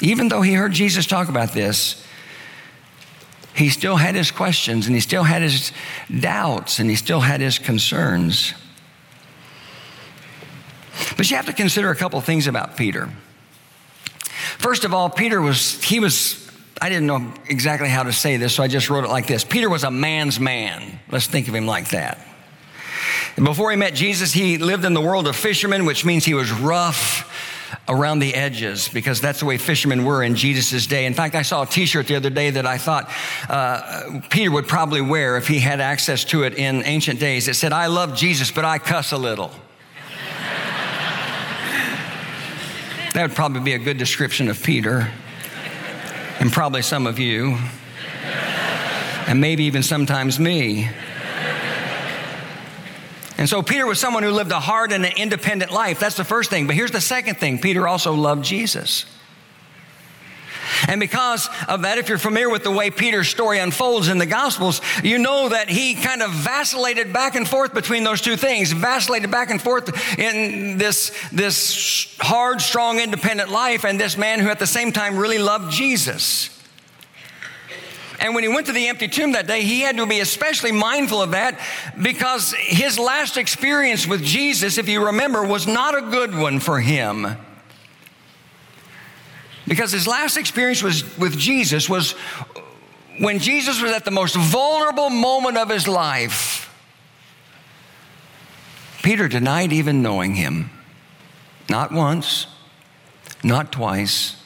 Even 0.00 0.28
though 0.28 0.42
he 0.42 0.54
heard 0.54 0.72
Jesus 0.72 1.06
talk 1.06 1.28
about 1.28 1.52
this, 1.52 2.04
he 3.54 3.68
still 3.68 3.96
had 3.96 4.16
his 4.16 4.32
questions 4.32 4.86
and 4.86 4.96
he 4.96 5.00
still 5.00 5.22
had 5.22 5.42
his 5.42 5.70
doubts 6.18 6.80
and 6.80 6.90
he 6.90 6.96
still 6.96 7.20
had 7.20 7.40
his 7.40 7.60
concerns. 7.60 8.54
But 11.16 11.30
you 11.30 11.36
have 11.36 11.46
to 11.46 11.52
consider 11.52 11.90
a 11.90 11.96
couple 11.96 12.20
things 12.20 12.48
about 12.48 12.76
Peter. 12.76 13.08
First 14.58 14.84
of 14.84 14.92
all, 14.92 15.08
Peter 15.08 15.40
was, 15.40 15.80
he 15.84 16.00
was 16.00 16.41
I 16.80 16.88
didn't 16.88 17.06
know 17.06 17.32
exactly 17.48 17.88
how 17.88 18.02
to 18.04 18.12
say 18.12 18.36
this, 18.36 18.54
so 18.54 18.62
I 18.62 18.68
just 18.68 18.90
wrote 18.90 19.04
it 19.04 19.08
like 19.08 19.26
this 19.26 19.44
Peter 19.44 19.68
was 19.68 19.84
a 19.84 19.90
man's 19.90 20.40
man. 20.40 20.98
Let's 21.10 21.26
think 21.26 21.48
of 21.48 21.54
him 21.54 21.66
like 21.66 21.90
that. 21.90 22.26
Before 23.36 23.70
he 23.70 23.76
met 23.76 23.94
Jesus, 23.94 24.32
he 24.32 24.58
lived 24.58 24.84
in 24.84 24.92
the 24.92 25.00
world 25.00 25.26
of 25.26 25.34
fishermen, 25.34 25.86
which 25.86 26.04
means 26.04 26.24
he 26.24 26.34
was 26.34 26.52
rough 26.52 27.28
around 27.88 28.18
the 28.18 28.34
edges 28.34 28.88
because 28.88 29.20
that's 29.20 29.40
the 29.40 29.46
way 29.46 29.56
fishermen 29.58 30.04
were 30.04 30.22
in 30.22 30.36
Jesus' 30.36 30.86
day. 30.86 31.06
In 31.06 31.14
fact, 31.14 31.34
I 31.34 31.42
saw 31.42 31.62
a 31.62 31.66
t 31.66 31.86
shirt 31.86 32.06
the 32.06 32.16
other 32.16 32.30
day 32.30 32.50
that 32.50 32.66
I 32.66 32.78
thought 32.78 33.10
uh, 33.48 34.20
Peter 34.28 34.50
would 34.50 34.68
probably 34.68 35.00
wear 35.00 35.36
if 35.36 35.48
he 35.48 35.58
had 35.58 35.80
access 35.80 36.24
to 36.24 36.42
it 36.44 36.54
in 36.54 36.82
ancient 36.84 37.18
days. 37.20 37.48
It 37.48 37.54
said, 37.54 37.72
I 37.72 37.86
love 37.86 38.14
Jesus, 38.16 38.50
but 38.50 38.66
I 38.66 38.78
cuss 38.78 39.12
a 39.12 39.18
little. 39.18 39.48
that 43.14 43.22
would 43.22 43.34
probably 43.34 43.60
be 43.60 43.72
a 43.72 43.78
good 43.78 43.96
description 43.96 44.48
of 44.48 44.62
Peter 44.62 45.10
and 46.40 46.52
probably 46.52 46.82
some 46.82 47.06
of 47.06 47.18
you, 47.18 47.58
and 49.26 49.40
maybe 49.40 49.64
even 49.64 49.82
sometimes 49.82 50.38
me. 50.38 50.88
And 53.38 53.48
so 53.48 53.62
Peter 53.62 53.86
was 53.86 53.98
someone 53.98 54.22
who 54.22 54.30
lived 54.30 54.52
a 54.52 54.60
hard 54.60 54.92
and 54.92 55.04
an 55.04 55.14
independent 55.16 55.72
life. 55.72 55.98
That's 55.98 56.16
the 56.16 56.24
first 56.24 56.48
thing. 56.48 56.68
But 56.68 56.76
here's 56.76 56.92
the 56.92 57.00
second 57.00 57.38
thing 57.38 57.58
Peter 57.58 57.88
also 57.88 58.14
loved 58.14 58.44
Jesus. 58.44 59.04
And 60.88 61.00
because 61.00 61.48
of 61.68 61.82
that, 61.82 61.98
if 61.98 62.08
you're 62.08 62.18
familiar 62.18 62.50
with 62.50 62.64
the 62.64 62.70
way 62.70 62.90
Peter's 62.90 63.28
story 63.28 63.58
unfolds 63.58 64.08
in 64.08 64.18
the 64.18 64.26
Gospels, 64.26 64.80
you 65.02 65.18
know 65.18 65.48
that 65.48 65.68
he 65.68 65.94
kind 65.94 66.22
of 66.22 66.30
vacillated 66.30 67.12
back 67.12 67.34
and 67.34 67.48
forth 67.48 67.74
between 67.74 68.04
those 68.04 68.20
two 68.20 68.36
things, 68.36 68.72
vacillated 68.72 69.30
back 69.30 69.50
and 69.50 69.60
forth 69.60 70.18
in 70.18 70.78
this, 70.78 71.16
this 71.30 72.16
hard, 72.20 72.60
strong, 72.60 72.98
independent 72.98 73.50
life, 73.50 73.84
and 73.84 74.00
this 74.00 74.16
man 74.16 74.40
who 74.40 74.48
at 74.48 74.58
the 74.58 74.66
same 74.66 74.92
time 74.92 75.16
really 75.16 75.38
loved 75.38 75.72
Jesus. 75.72 76.50
And 78.22 78.36
when 78.36 78.44
he 78.44 78.48
went 78.48 78.66
to 78.68 78.72
the 78.72 78.86
empty 78.86 79.08
tomb 79.08 79.32
that 79.32 79.48
day, 79.48 79.62
he 79.62 79.80
had 79.80 79.96
to 79.96 80.06
be 80.06 80.20
especially 80.20 80.70
mindful 80.70 81.20
of 81.20 81.32
that 81.32 81.58
because 82.00 82.54
his 82.54 82.96
last 82.96 83.36
experience 83.36 84.06
with 84.06 84.22
Jesus, 84.22 84.78
if 84.78 84.88
you 84.88 85.06
remember, 85.06 85.44
was 85.44 85.66
not 85.66 85.98
a 85.98 86.02
good 86.02 86.32
one 86.32 86.60
for 86.60 86.78
him. 86.78 87.36
Because 89.66 89.92
his 89.92 90.06
last 90.06 90.36
experience 90.36 90.82
was, 90.82 91.16
with 91.18 91.38
Jesus 91.38 91.88
was 91.88 92.12
when 93.18 93.38
Jesus 93.38 93.80
was 93.80 93.92
at 93.92 94.04
the 94.04 94.10
most 94.10 94.34
vulnerable 94.34 95.10
moment 95.10 95.56
of 95.56 95.68
his 95.68 95.86
life. 95.86 96.68
Peter 99.02 99.28
denied 99.28 99.72
even 99.72 100.02
knowing 100.02 100.34
him. 100.34 100.70
Not 101.68 101.92
once, 101.92 102.46
not 103.42 103.72
twice, 103.72 104.41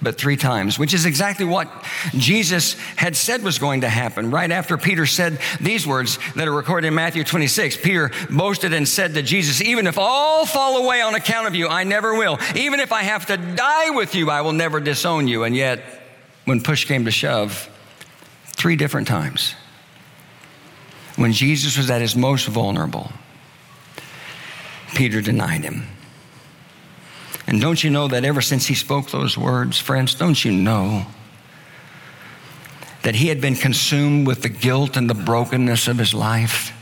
but 0.00 0.16
three 0.16 0.36
times, 0.36 0.78
which 0.78 0.94
is 0.94 1.06
exactly 1.06 1.44
what 1.44 1.68
Jesus 2.12 2.74
had 2.96 3.16
said 3.16 3.42
was 3.42 3.58
going 3.58 3.80
to 3.80 3.88
happen. 3.88 4.30
Right 4.30 4.50
after 4.50 4.78
Peter 4.78 5.06
said 5.06 5.40
these 5.60 5.86
words 5.86 6.18
that 6.36 6.46
are 6.46 6.52
recorded 6.52 6.88
in 6.88 6.94
Matthew 6.94 7.24
26, 7.24 7.78
Peter 7.78 8.10
boasted 8.30 8.72
and 8.72 8.86
said 8.86 9.14
to 9.14 9.22
Jesus, 9.22 9.60
Even 9.60 9.86
if 9.86 9.98
all 9.98 10.46
fall 10.46 10.84
away 10.84 11.00
on 11.02 11.14
account 11.14 11.48
of 11.48 11.54
you, 11.54 11.66
I 11.66 11.82
never 11.82 12.16
will. 12.16 12.38
Even 12.54 12.78
if 12.78 12.92
I 12.92 13.02
have 13.02 13.26
to 13.26 13.36
die 13.36 13.90
with 13.90 14.14
you, 14.14 14.30
I 14.30 14.42
will 14.42 14.52
never 14.52 14.78
disown 14.78 15.26
you. 15.26 15.42
And 15.42 15.56
yet, 15.56 15.82
when 16.44 16.62
push 16.62 16.84
came 16.84 17.04
to 17.04 17.10
shove, 17.10 17.68
three 18.44 18.76
different 18.76 19.08
times, 19.08 19.54
when 21.16 21.32
Jesus 21.32 21.76
was 21.76 21.90
at 21.90 22.00
his 22.00 22.14
most 22.14 22.46
vulnerable, 22.46 23.10
Peter 24.94 25.20
denied 25.20 25.64
him. 25.64 25.86
And 27.48 27.62
don't 27.62 27.82
you 27.82 27.88
know 27.88 28.08
that 28.08 28.26
ever 28.26 28.42
since 28.42 28.66
he 28.66 28.74
spoke 28.74 29.10
those 29.10 29.38
words, 29.38 29.78
friends, 29.78 30.14
don't 30.14 30.44
you 30.44 30.52
know 30.52 31.06
that 33.02 33.14
he 33.14 33.28
had 33.28 33.40
been 33.40 33.54
consumed 33.54 34.26
with 34.26 34.42
the 34.42 34.50
guilt 34.50 34.98
and 34.98 35.08
the 35.08 35.14
brokenness 35.14 35.88
of 35.88 35.96
his 35.96 36.12
life? 36.12 36.74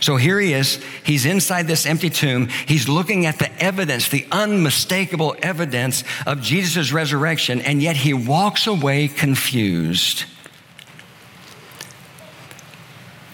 So 0.00 0.16
here 0.16 0.40
he 0.40 0.54
is. 0.54 0.82
He's 1.04 1.26
inside 1.26 1.66
this 1.66 1.84
empty 1.84 2.08
tomb. 2.08 2.48
He's 2.48 2.88
looking 2.88 3.26
at 3.26 3.38
the 3.38 3.52
evidence, 3.62 4.08
the 4.08 4.26
unmistakable 4.32 5.36
evidence 5.42 6.02
of 6.26 6.40
Jesus' 6.40 6.90
resurrection, 6.90 7.60
and 7.60 7.82
yet 7.82 7.96
he 7.96 8.14
walks 8.14 8.66
away 8.66 9.06
confused 9.08 10.24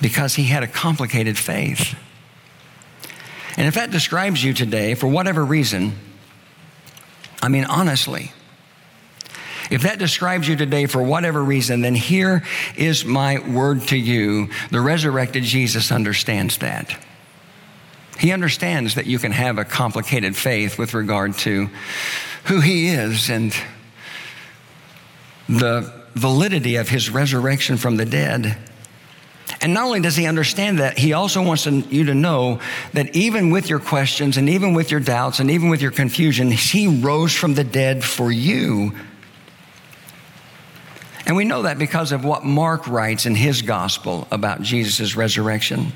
because 0.01 0.35
he 0.35 0.47
had 0.47 0.65
a 0.65 0.67
complicated 0.67 1.39
faith. 1.39 1.97
And 3.57 3.67
if 3.67 3.75
that 3.75 3.91
describes 3.91 4.43
you 4.45 4.53
today, 4.53 4.95
for 4.95 5.09
whatever 5.09 5.45
reason, 5.45 5.95
I 7.43 7.49
mean, 7.49 7.65
honestly, 7.65 8.33
if 9.71 9.83
that 9.83 9.99
describes 9.99 10.47
you 10.47 10.57
today 10.57 10.87
for 10.87 11.03
whatever 11.03 11.43
reason, 11.43 11.81
then 11.81 11.95
here 11.95 12.45
is 12.77 13.05
my 13.05 13.39
word 13.39 13.83
to 13.89 13.97
you. 13.97 14.51
The 14.71 14.81
resurrected 14.81 15.43
Jesus 15.43 15.91
understands 15.91 16.59
that. 16.59 16.97
He 18.19 18.33
understands 18.33 18.95
that 18.95 19.07
you 19.07 19.19
can 19.19 19.33
have 19.33 19.59
a 19.59 19.65
complicated 19.65 20.37
faith 20.37 20.79
with 20.79 20.95
regard 20.95 21.35
to 21.39 21.69
who 22.45 22.61
he 22.61 22.89
is 22.89 23.29
and 23.29 23.55
the 25.49 25.93
validity 26.15 26.77
of 26.77 26.89
his 26.89 27.11
resurrection 27.11 27.77
from 27.77 27.97
the 27.97 28.07
dead. 28.07 28.57
And 29.61 29.73
not 29.75 29.85
only 29.85 30.01
does 30.01 30.17
he 30.17 30.27
understand 30.27 30.79
that, 30.79 30.99
he 30.99 31.13
also 31.13 31.43
wants 31.43 31.67
you 31.67 32.05
to 32.05 32.15
know 32.15 32.61
that 32.93 33.15
even 33.17 33.51
with 33.51 33.69
your 33.69 33.79
questions 33.79 34.37
and 34.37 34.49
even 34.49 34.75
with 34.75 34.91
your 34.91 35.01
doubts 35.01 35.41
and 35.41 35.51
even 35.51 35.69
with 35.69 35.81
your 35.81 35.91
confusion, 35.91 36.51
he 36.51 36.87
rose 36.87 37.35
from 37.35 37.55
the 37.55 37.65
dead 37.65 38.05
for 38.05 38.31
you 38.31 38.93
and 41.27 41.35
we 41.35 41.45
know 41.45 41.63
that 41.63 41.77
because 41.77 42.13
of 42.13 42.25
what 42.25 42.45
Mark 42.45 42.87
writes 42.87 43.27
in 43.27 43.35
his 43.35 43.63
gospel 43.63 44.29
about 44.31 44.63
Jesus' 44.63 45.17
resurrection. 45.17 45.93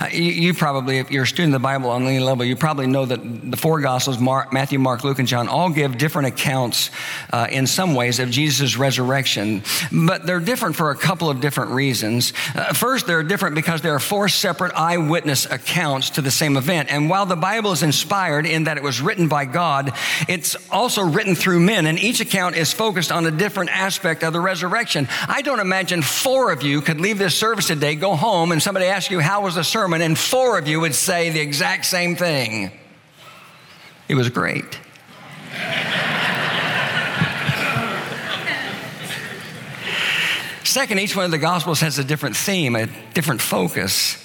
Uh, 0.00 0.08
you, 0.12 0.54
probably, 0.54 0.98
if 0.98 1.10
you're 1.10 1.24
a 1.24 1.26
student 1.26 1.54
of 1.54 1.60
the 1.60 1.62
Bible 1.62 1.90
on 1.90 2.06
any 2.06 2.20
level, 2.20 2.44
you 2.44 2.56
probably 2.56 2.86
know 2.86 3.04
that 3.04 3.50
the 3.50 3.56
four 3.56 3.80
Gospels, 3.80 4.18
Mark, 4.18 4.52
Matthew, 4.52 4.78
Mark, 4.78 5.04
Luke, 5.04 5.18
and 5.18 5.28
John, 5.28 5.48
all 5.48 5.70
give 5.70 5.98
different 5.98 6.28
accounts 6.28 6.90
uh, 7.32 7.46
in 7.50 7.66
some 7.66 7.94
ways 7.94 8.18
of 8.18 8.30
Jesus' 8.30 8.76
resurrection. 8.76 9.62
But 9.92 10.26
they're 10.26 10.40
different 10.40 10.76
for 10.76 10.90
a 10.90 10.96
couple 10.96 11.28
of 11.28 11.40
different 11.40 11.72
reasons. 11.72 12.32
Uh, 12.54 12.72
first, 12.72 13.06
they're 13.06 13.22
different 13.22 13.54
because 13.54 13.82
there 13.82 13.94
are 13.94 14.00
four 14.00 14.28
separate 14.28 14.72
eyewitness 14.74 15.46
accounts 15.46 16.10
to 16.10 16.22
the 16.22 16.30
same 16.30 16.56
event. 16.56 16.90
And 16.90 17.10
while 17.10 17.26
the 17.26 17.36
Bible 17.36 17.72
is 17.72 17.82
inspired 17.82 18.46
in 18.46 18.64
that 18.64 18.76
it 18.76 18.82
was 18.82 19.00
written 19.00 19.28
by 19.28 19.44
God, 19.44 19.92
it's 20.28 20.56
also 20.70 21.02
written 21.02 21.34
through 21.34 21.60
men, 21.60 21.86
and 21.86 21.98
each 21.98 22.20
account 22.20 22.56
is 22.56 22.72
focused 22.72 23.12
on 23.12 23.26
a 23.26 23.30
different 23.30 23.70
aspect 23.70 24.22
of 24.22 24.32
the 24.32 24.40
resurrection. 24.40 25.08
I 25.28 25.42
don't 25.42 25.60
imagine 25.60 26.02
four 26.02 26.50
of 26.50 26.62
you 26.62 26.80
could 26.80 27.00
leave 27.00 27.18
this 27.18 27.34
service 27.34 27.66
today, 27.66 27.94
go 27.94 28.16
home, 28.16 28.52
and 28.52 28.62
somebody 28.62 28.86
asks 28.86 29.10
you, 29.10 29.20
How 29.20 29.42
was 29.42 29.54
the 29.54 29.59
sermon? 29.64 29.80
sermon, 29.80 30.02
and 30.02 30.18
four 30.18 30.58
of 30.58 30.68
you 30.68 30.78
would 30.78 30.94
say 30.94 31.30
the 31.30 31.40
exact 31.40 31.86
same 31.86 32.14
thing. 32.14 32.70
It 34.08 34.14
was 34.14 34.28
great. 34.28 34.78
Second, 40.62 41.00
each 41.00 41.16
one 41.16 41.24
of 41.24 41.30
the 41.30 41.38
Gospels 41.38 41.80
has 41.80 41.98
a 41.98 42.04
different 42.04 42.36
theme, 42.36 42.76
a 42.76 42.86
different 43.14 43.40
focus. 43.40 44.22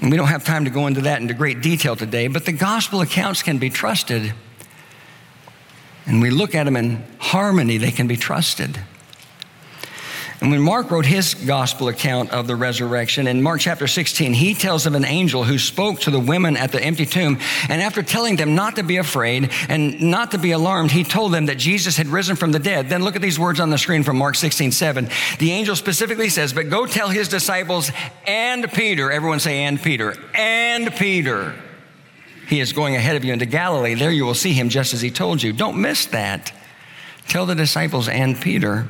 And 0.00 0.10
we 0.10 0.16
don't 0.16 0.28
have 0.28 0.44
time 0.44 0.64
to 0.64 0.70
go 0.70 0.86
into 0.86 1.00
that 1.02 1.20
into 1.20 1.34
great 1.34 1.60
detail 1.60 1.96
today, 1.96 2.28
but 2.28 2.46
the 2.46 2.52
Gospel 2.52 3.00
accounts 3.00 3.42
can 3.42 3.58
be 3.58 3.68
trusted. 3.68 4.32
And 6.06 6.22
we 6.22 6.30
look 6.30 6.54
at 6.54 6.64
them 6.64 6.76
in 6.76 7.04
harmony, 7.18 7.76
they 7.76 7.90
can 7.90 8.06
be 8.06 8.16
trusted. 8.16 8.78
And 10.40 10.52
when 10.52 10.62
Mark 10.62 10.92
wrote 10.92 11.04
his 11.04 11.34
gospel 11.34 11.88
account 11.88 12.30
of 12.30 12.46
the 12.46 12.54
resurrection, 12.54 13.26
in 13.26 13.42
Mark 13.42 13.60
chapter 13.60 13.88
16, 13.88 14.34
he 14.34 14.54
tells 14.54 14.86
of 14.86 14.94
an 14.94 15.04
angel 15.04 15.42
who 15.42 15.58
spoke 15.58 16.00
to 16.00 16.12
the 16.12 16.20
women 16.20 16.56
at 16.56 16.70
the 16.70 16.80
empty 16.80 17.06
tomb. 17.06 17.38
And 17.68 17.82
after 17.82 18.04
telling 18.04 18.36
them 18.36 18.54
not 18.54 18.76
to 18.76 18.84
be 18.84 18.98
afraid 18.98 19.50
and 19.68 20.00
not 20.00 20.30
to 20.30 20.38
be 20.38 20.52
alarmed, 20.52 20.92
he 20.92 21.02
told 21.02 21.32
them 21.32 21.46
that 21.46 21.58
Jesus 21.58 21.96
had 21.96 22.06
risen 22.06 22.36
from 22.36 22.52
the 22.52 22.60
dead. 22.60 22.88
Then 22.88 23.02
look 23.02 23.16
at 23.16 23.22
these 23.22 23.38
words 23.38 23.58
on 23.58 23.70
the 23.70 23.78
screen 23.78 24.04
from 24.04 24.16
Mark 24.16 24.36
16, 24.36 24.70
7. 24.70 25.08
The 25.40 25.50
angel 25.50 25.74
specifically 25.74 26.28
says, 26.28 26.52
But 26.52 26.70
go 26.70 26.86
tell 26.86 27.08
his 27.08 27.28
disciples 27.28 27.90
and 28.24 28.70
Peter, 28.72 29.10
everyone 29.10 29.40
say, 29.40 29.64
and 29.64 29.82
Peter, 29.82 30.14
and 30.34 30.94
Peter. 30.94 31.52
He 32.46 32.60
is 32.60 32.72
going 32.72 32.94
ahead 32.94 33.16
of 33.16 33.24
you 33.24 33.32
into 33.32 33.44
Galilee. 33.44 33.94
There 33.94 34.12
you 34.12 34.24
will 34.24 34.34
see 34.34 34.52
him 34.52 34.68
just 34.68 34.94
as 34.94 35.00
he 35.00 35.10
told 35.10 35.42
you. 35.42 35.52
Don't 35.52 35.80
miss 35.80 36.06
that. 36.06 36.52
Tell 37.26 37.44
the 37.44 37.56
disciples 37.56 38.08
and 38.08 38.40
Peter. 38.40 38.86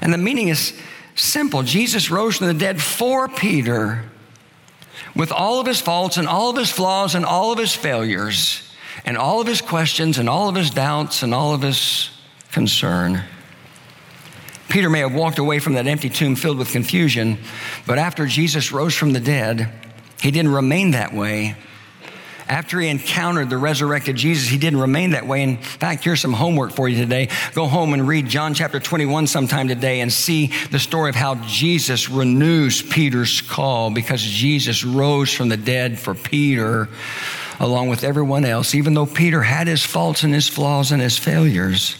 And 0.00 0.12
the 0.12 0.18
meaning 0.18 0.48
is 0.48 0.78
simple 1.14 1.62
Jesus 1.62 2.10
rose 2.10 2.38
from 2.38 2.46
the 2.46 2.54
dead 2.54 2.80
for 2.80 3.28
Peter 3.28 4.04
with 5.14 5.32
all 5.32 5.60
of 5.60 5.66
his 5.66 5.80
faults 5.80 6.16
and 6.16 6.28
all 6.28 6.50
of 6.50 6.56
his 6.56 6.70
flaws 6.70 7.14
and 7.14 7.24
all 7.24 7.52
of 7.52 7.58
his 7.58 7.74
failures 7.74 8.62
and 9.04 9.16
all 9.16 9.40
of 9.40 9.46
his 9.46 9.60
questions 9.60 10.18
and 10.18 10.28
all 10.28 10.48
of 10.48 10.54
his 10.54 10.70
doubts 10.70 11.22
and 11.22 11.34
all 11.34 11.54
of 11.54 11.62
his 11.62 12.10
concern. 12.52 13.22
Peter 14.68 14.90
may 14.90 15.00
have 15.00 15.14
walked 15.14 15.38
away 15.38 15.58
from 15.58 15.74
that 15.74 15.86
empty 15.86 16.10
tomb 16.10 16.36
filled 16.36 16.58
with 16.58 16.70
confusion, 16.70 17.38
but 17.86 17.98
after 17.98 18.26
Jesus 18.26 18.70
rose 18.70 18.94
from 18.94 19.12
the 19.12 19.20
dead, 19.20 19.72
he 20.20 20.30
didn't 20.30 20.52
remain 20.52 20.90
that 20.90 21.14
way. 21.14 21.56
After 22.48 22.80
he 22.80 22.88
encountered 22.88 23.50
the 23.50 23.58
resurrected 23.58 24.16
Jesus, 24.16 24.48
he 24.48 24.56
didn't 24.56 24.80
remain 24.80 25.10
that 25.10 25.26
way. 25.26 25.42
In 25.42 25.58
fact, 25.58 26.02
here's 26.02 26.20
some 26.20 26.32
homework 26.32 26.72
for 26.72 26.88
you 26.88 26.96
today. 26.96 27.28
Go 27.52 27.66
home 27.66 27.92
and 27.92 28.08
read 28.08 28.26
John 28.26 28.54
chapter 28.54 28.80
21 28.80 29.26
sometime 29.26 29.68
today 29.68 30.00
and 30.00 30.10
see 30.10 30.50
the 30.70 30.78
story 30.78 31.10
of 31.10 31.14
how 31.14 31.34
Jesus 31.34 32.08
renews 32.08 32.80
Peter's 32.80 33.42
call 33.42 33.90
because 33.90 34.22
Jesus 34.22 34.82
rose 34.82 35.30
from 35.30 35.50
the 35.50 35.58
dead 35.58 35.98
for 35.98 36.14
Peter 36.14 36.88
along 37.60 37.88
with 37.88 38.02
everyone 38.02 38.46
else, 38.46 38.74
even 38.74 38.94
though 38.94 39.04
Peter 39.06 39.42
had 39.42 39.66
his 39.66 39.84
faults 39.84 40.22
and 40.22 40.32
his 40.32 40.48
flaws 40.48 40.90
and 40.90 41.02
his 41.02 41.18
failures. 41.18 41.96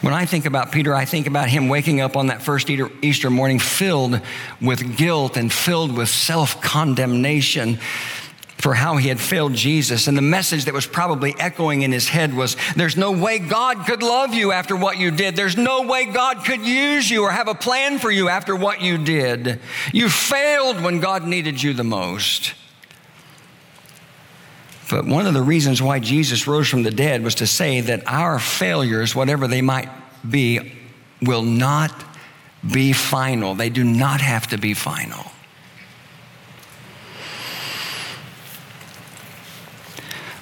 When 0.00 0.14
I 0.14 0.26
think 0.26 0.44
about 0.44 0.70
Peter, 0.70 0.94
I 0.94 1.06
think 1.06 1.26
about 1.26 1.48
him 1.48 1.68
waking 1.68 2.00
up 2.00 2.16
on 2.16 2.28
that 2.28 2.42
first 2.42 2.68
Easter 2.70 3.30
morning 3.30 3.58
filled 3.58 4.20
with 4.60 4.96
guilt 4.96 5.36
and 5.36 5.52
filled 5.52 5.96
with 5.96 6.08
self 6.08 6.60
condemnation 6.60 7.80
for 8.64 8.72
how 8.72 8.96
he 8.96 9.08
had 9.08 9.20
failed 9.20 9.52
Jesus. 9.52 10.08
And 10.08 10.16
the 10.16 10.22
message 10.22 10.64
that 10.64 10.72
was 10.72 10.86
probably 10.86 11.34
echoing 11.38 11.82
in 11.82 11.92
his 11.92 12.08
head 12.08 12.32
was 12.32 12.56
there's 12.76 12.96
no 12.96 13.12
way 13.12 13.38
God 13.38 13.84
could 13.84 14.02
love 14.02 14.32
you 14.32 14.52
after 14.52 14.74
what 14.74 14.96
you 14.96 15.10
did. 15.10 15.36
There's 15.36 15.58
no 15.58 15.82
way 15.82 16.06
God 16.06 16.46
could 16.46 16.62
use 16.62 17.10
you 17.10 17.24
or 17.24 17.30
have 17.30 17.46
a 17.46 17.54
plan 17.54 17.98
for 17.98 18.10
you 18.10 18.30
after 18.30 18.56
what 18.56 18.80
you 18.80 18.96
did. 18.96 19.60
You 19.92 20.08
failed 20.08 20.80
when 20.80 20.98
God 20.98 21.26
needed 21.26 21.62
you 21.62 21.74
the 21.74 21.84
most. 21.84 22.54
But 24.88 25.04
one 25.04 25.26
of 25.26 25.34
the 25.34 25.42
reasons 25.42 25.82
why 25.82 25.98
Jesus 25.98 26.46
rose 26.46 26.66
from 26.66 26.84
the 26.84 26.90
dead 26.90 27.22
was 27.22 27.34
to 27.34 27.46
say 27.46 27.82
that 27.82 28.04
our 28.06 28.38
failures, 28.38 29.14
whatever 29.14 29.46
they 29.46 29.60
might 29.60 29.90
be, 30.26 30.72
will 31.20 31.42
not 31.42 31.92
be 32.72 32.94
final. 32.94 33.54
They 33.54 33.68
do 33.68 33.84
not 33.84 34.22
have 34.22 34.46
to 34.46 34.56
be 34.56 34.72
final. 34.72 35.33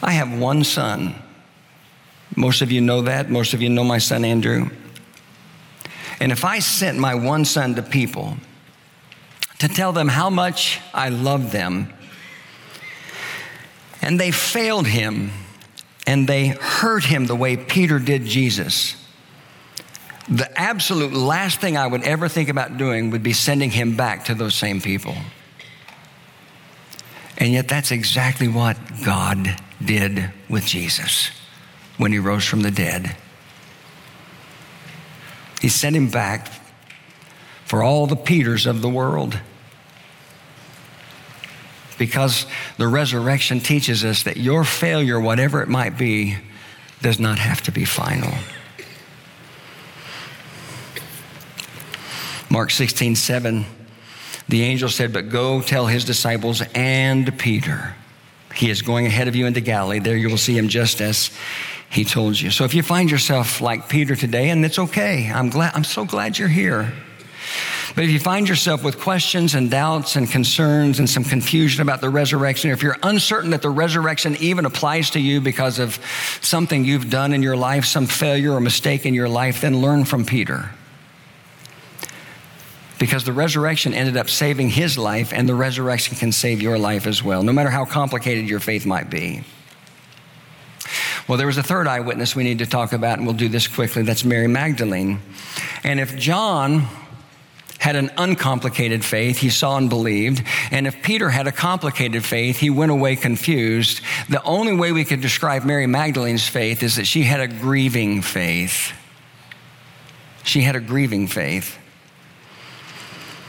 I 0.03 0.13
have 0.13 0.37
one 0.39 0.65
son. 0.65 1.15
Most 2.35 2.63
of 2.63 2.73
you 2.73 2.81
know 2.81 3.03
that. 3.03 3.31
Most 3.31 3.55
of 3.55 3.63
you 3.63 3.69
know 3.69 3.85
my 3.85 3.99
son, 3.99 4.25
Andrew. 4.25 4.71
And 6.21 6.33
if 6.33 6.45
I 6.45 6.59
sent 6.59 6.99
my 6.99 7.15
one 7.15 7.45
son 7.45 7.75
to 7.77 7.83
people 7.83 8.37
to 9.59 9.69
tell 9.69 9.93
them 9.93 10.09
how 10.09 10.31
much 10.31 10.81
I 10.93 11.09
love 11.09 11.53
them, 11.53 11.93
and 14.01 14.19
they 14.19 14.33
failed 14.33 14.87
him 14.87 15.31
and 16.07 16.29
they 16.29 16.49
hurt 16.49 17.05
him 17.05 17.27
the 17.27 17.37
way 17.37 17.57
Peter 17.57 18.01
did 18.01 18.25
Jesus, 18.25 18.97
the 20.29 20.51
absolute 20.61 21.13
last 21.13 21.61
thing 21.61 21.77
I 21.77 21.87
would 21.87 22.03
ever 22.03 22.29
think 22.29 22.49
about 22.49 22.77
doing 22.77 23.11
would 23.11 23.23
be 23.23 23.33
sending 23.33 23.71
him 23.71 23.97
back 23.97 24.25
to 24.25 24.35
those 24.35 24.55
same 24.55 24.81
people. 24.81 25.15
And 27.43 27.53
yet, 27.53 27.67
that's 27.67 27.91
exactly 27.91 28.47
what 28.47 28.77
God 29.05 29.57
did 29.85 30.31
with 30.49 30.65
Jesus 30.65 31.33
when 31.97 32.13
he 32.13 32.21
rose 32.21 32.45
from 32.45 32.61
the 32.61 32.71
dead. 32.71 33.17
He 35.61 35.69
sent 35.69 35.97
him 35.97 36.09
back 36.09 36.53
for 37.65 37.83
all 37.83 38.07
the 38.07 38.15
Peters 38.15 38.65
of 38.65 38.81
the 38.81 38.89
world. 38.89 39.41
Because 41.99 42.47
the 42.79 42.87
resurrection 42.87 43.59
teaches 43.59 44.05
us 44.05 44.23
that 44.23 44.37
your 44.37 44.63
failure, 44.63 45.19
whatever 45.19 45.63
it 45.63 45.69
might 45.69 45.99
be, 45.99 46.37
does 47.01 47.19
not 47.19 47.41
have 47.41 47.61
to 47.63 47.73
be 47.73 47.85
final. 47.85 48.33
Mark 52.49 52.71
16, 52.71 53.17
7, 53.17 53.67
the 54.49 54.63
angel 54.63 54.89
said, 54.89 55.13
But 55.13 55.29
go 55.29 55.63
tell 55.63 55.87
his 55.87 56.05
disciples 56.05 56.63
and 56.75 57.39
Peter 57.39 57.95
he 58.55 58.71
is 58.71 58.83
going 58.83 59.07
ahead 59.07 59.29
of 59.29 59.37
you 59.37 59.47
into 59.47 59.61
Galilee. 59.61 59.99
There 59.99 60.17
you 60.17 60.29
will 60.29 60.39
see 60.39 60.57
him 60.57 60.69
just 60.69 61.01
as 61.01 61.31
he 61.91 62.05
told 62.05 62.41
you. 62.41 62.51
So 62.51 62.65
if 62.65 62.75
you 62.75 62.83
find 62.83 63.11
yourself 63.11 63.61
like 63.61 63.89
Peter 63.89 64.17
today, 64.17 64.51
and 64.51 64.65
it's 64.65 64.79
okay, 64.79 65.31
I'm 65.33 65.51
glad, 65.51 65.73
I'm 65.75 65.85
so 65.85 66.05
glad 66.05 66.39
you're 66.39 66.49
here. 66.49 66.93
But 67.95 68.05
if 68.05 68.11
you 68.11 68.19
find 68.19 68.49
yourself 68.49 68.83
with 68.83 68.99
questions 68.99 69.55
and 69.55 69.71
doubts 69.71 70.17
and 70.17 70.31
concerns 70.31 70.99
and 70.99 71.11
some 71.11 71.25
confusion 71.25 71.83
about 71.83 72.01
the 72.01 72.09
resurrection, 72.09 72.71
if 72.71 72.83
you're 72.83 72.97
uncertain 73.03 73.51
that 73.51 73.61
the 73.61 73.69
resurrection 73.69 74.37
even 74.37 74.65
applies 74.65 75.11
to 75.11 75.21
you 75.21 75.43
because 75.43 75.79
of 75.79 75.99
something 76.41 76.85
you've 76.85 77.11
done 77.11 77.35
in 77.35 77.43
your 77.43 77.57
life, 77.57 77.85
some 77.85 78.07
failure 78.07 78.53
or 78.53 78.61
mistake 78.61 79.05
in 79.05 79.13
your 79.13 79.29
life, 79.29 79.61
then 79.61 79.83
learn 79.83 80.07
from 80.07 80.25
Peter. 80.25 80.71
Because 83.03 83.25
the 83.25 83.33
resurrection 83.33 83.95
ended 83.95 84.17
up 84.17 84.31
saving 84.31 84.69
his 84.69 84.97
life, 84.97 85.33
and 85.33 85.49
the 85.49 85.57
resurrection 85.57 86.15
can 86.15 86.31
save 86.31 86.63
your 86.63 86.79
life 86.79 87.09
as 87.09 87.21
well, 87.21 87.43
no 87.43 87.53
matter 87.53 87.69
how 87.69 87.85
complicated 87.85 88.49
your 88.49 88.61
faith 88.61 88.87
might 88.87 89.11
be. 89.11 89.43
Well, 91.27 91.37
there 91.37 91.49
was 91.49 91.59
a 91.59 91.65
third 91.65 91.89
eyewitness 91.89 92.37
we 92.37 92.45
need 92.45 92.61
to 92.61 92.67
talk 92.67 92.93
about, 92.93 93.19
and 93.19 93.27
we'll 93.27 93.35
do 93.35 93.49
this 93.49 93.67
quickly. 93.67 94.05
That's 94.05 94.25
Mary 94.25 94.47
Magdalene. 94.47 95.21
And 95.83 95.99
if 95.99 96.17
John 96.17 96.87
had 97.81 97.97
an 97.97 98.13
uncomplicated 98.19 99.05
faith, 99.05 99.39
he 99.39 99.51
saw 99.51 99.79
and 99.79 99.91
believed. 99.91 100.45
And 100.71 100.87
if 100.87 101.03
Peter 101.03 101.29
had 101.29 101.49
a 101.49 101.53
complicated 101.53 102.25
faith, 102.25 102.61
he 102.61 102.71
went 102.71 102.93
away 102.93 103.17
confused. 103.17 104.01
The 104.29 104.41
only 104.45 104.75
way 104.75 104.93
we 104.93 105.05
could 105.05 105.21
describe 105.21 105.65
Mary 105.65 105.89
Magdalene's 105.89 106.47
faith 106.47 106.85
is 106.85 106.95
that 106.95 107.09
she 107.09 107.25
had 107.25 107.41
a 107.41 107.49
grieving 107.49 108.23
faith. 108.23 108.93
She 110.45 110.61
had 110.61 110.77
a 110.77 110.81
grieving 110.81 111.27
faith. 111.27 111.81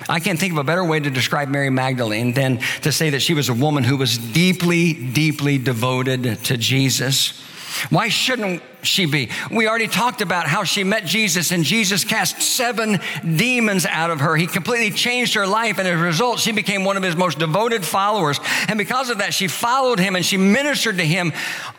I 0.09 0.19
can't 0.19 0.39
think 0.39 0.53
of 0.53 0.57
a 0.57 0.63
better 0.63 0.83
way 0.83 0.99
to 0.99 1.09
describe 1.09 1.49
Mary 1.49 1.69
Magdalene 1.69 2.33
than 2.33 2.59
to 2.81 2.91
say 2.91 3.11
that 3.11 3.21
she 3.21 3.33
was 3.33 3.49
a 3.49 3.53
woman 3.53 3.83
who 3.83 3.97
was 3.97 4.17
deeply, 4.17 4.93
deeply 4.93 5.57
devoted 5.57 6.43
to 6.45 6.57
Jesus. 6.57 7.41
Why 7.89 8.09
shouldn't 8.09 8.61
she 8.83 9.05
be? 9.05 9.29
We 9.51 9.67
already 9.67 9.87
talked 9.87 10.21
about 10.21 10.47
how 10.47 10.63
she 10.63 10.83
met 10.83 11.05
Jesus 11.05 11.51
and 11.51 11.63
Jesus 11.63 12.03
cast 12.03 12.41
seven 12.41 12.99
demons 13.35 13.85
out 13.85 14.11
of 14.11 14.19
her. 14.19 14.35
He 14.35 14.47
completely 14.47 14.91
changed 14.91 15.33
her 15.33 15.47
life, 15.47 15.79
and 15.79 15.87
as 15.87 15.99
a 15.99 16.03
result, 16.03 16.39
she 16.39 16.51
became 16.51 16.83
one 16.83 16.97
of 16.97 17.03
his 17.03 17.15
most 17.15 17.39
devoted 17.39 17.83
followers. 17.83 18.39
And 18.67 18.77
because 18.77 19.09
of 19.09 19.19
that, 19.19 19.33
she 19.33 19.47
followed 19.47 19.99
him 19.99 20.15
and 20.15 20.25
she 20.25 20.37
ministered 20.37 20.97
to 20.97 21.05
him 21.05 21.33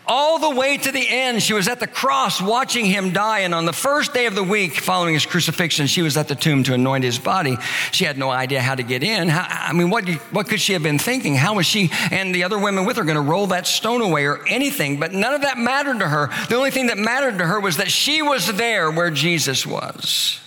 all 0.07 0.38
the 0.38 0.51
way 0.51 0.77
to 0.77 0.93
the 0.93 1.07
end. 1.09 1.43
She 1.43 1.55
was 1.55 1.69
at 1.69 1.81
the 1.81 1.87
cross 1.87 2.40
watching 2.40 2.85
him 2.85 3.12
die. 3.12 3.40
And 3.40 3.55
on 3.55 3.64
the 3.64 3.73
first 3.73 4.12
day 4.12 4.27
of 4.27 4.35
the 4.35 4.43
week 4.43 4.75
following 4.75 5.14
his 5.14 5.27
crucifixion, 5.27 5.87
she 5.87 6.03
was 6.03 6.17
at 6.17 6.29
the 6.29 6.35
tomb 6.35 6.62
to 6.64 6.75
anoint 6.75 7.05
his 7.05 7.19
body. 7.19 7.57
She 7.93 8.05
had 8.05 8.19
no 8.19 8.31
idea 8.31 8.61
how 8.61 8.75
to 8.75 8.83
get 8.83 9.03
in. 9.03 9.29
How, 9.29 9.47
I 9.69 9.73
mean, 9.73 9.90
what, 9.90 10.09
what 10.31 10.49
could 10.49 10.61
she 10.61 10.75
have 10.75 10.83
been 10.83 10.99
thinking? 10.99 11.35
How 11.35 11.55
was 11.55 11.67
she 11.67 11.90
and 12.11 12.35
the 12.35 12.45
other 12.45 12.59
women 12.59 12.85
with 12.85 12.97
her 12.97 13.05
going 13.05 13.17
to 13.17 13.23
roll 13.23 13.47
that 13.49 13.67
stone 13.67 14.03
away 14.03 14.27
or 14.27 14.47
anything? 14.47 15.01
But 15.01 15.12
none 15.12 15.35
of 15.35 15.43
that 15.43 15.59
mattered 15.59 16.01
to 16.01 16.09
her. 16.09 16.31
The 16.49 16.57
only 16.57 16.71
thing 16.71 16.88
that 16.88 16.99
mattered 16.99 17.38
to 17.38 17.47
her 17.47 17.61
was 17.61 17.79
that 17.79 17.90
she 17.90 18.23
was 18.23 18.47
there 18.57 18.90
where 18.90 19.11
Jesus 19.11 19.67
was. 19.67 20.40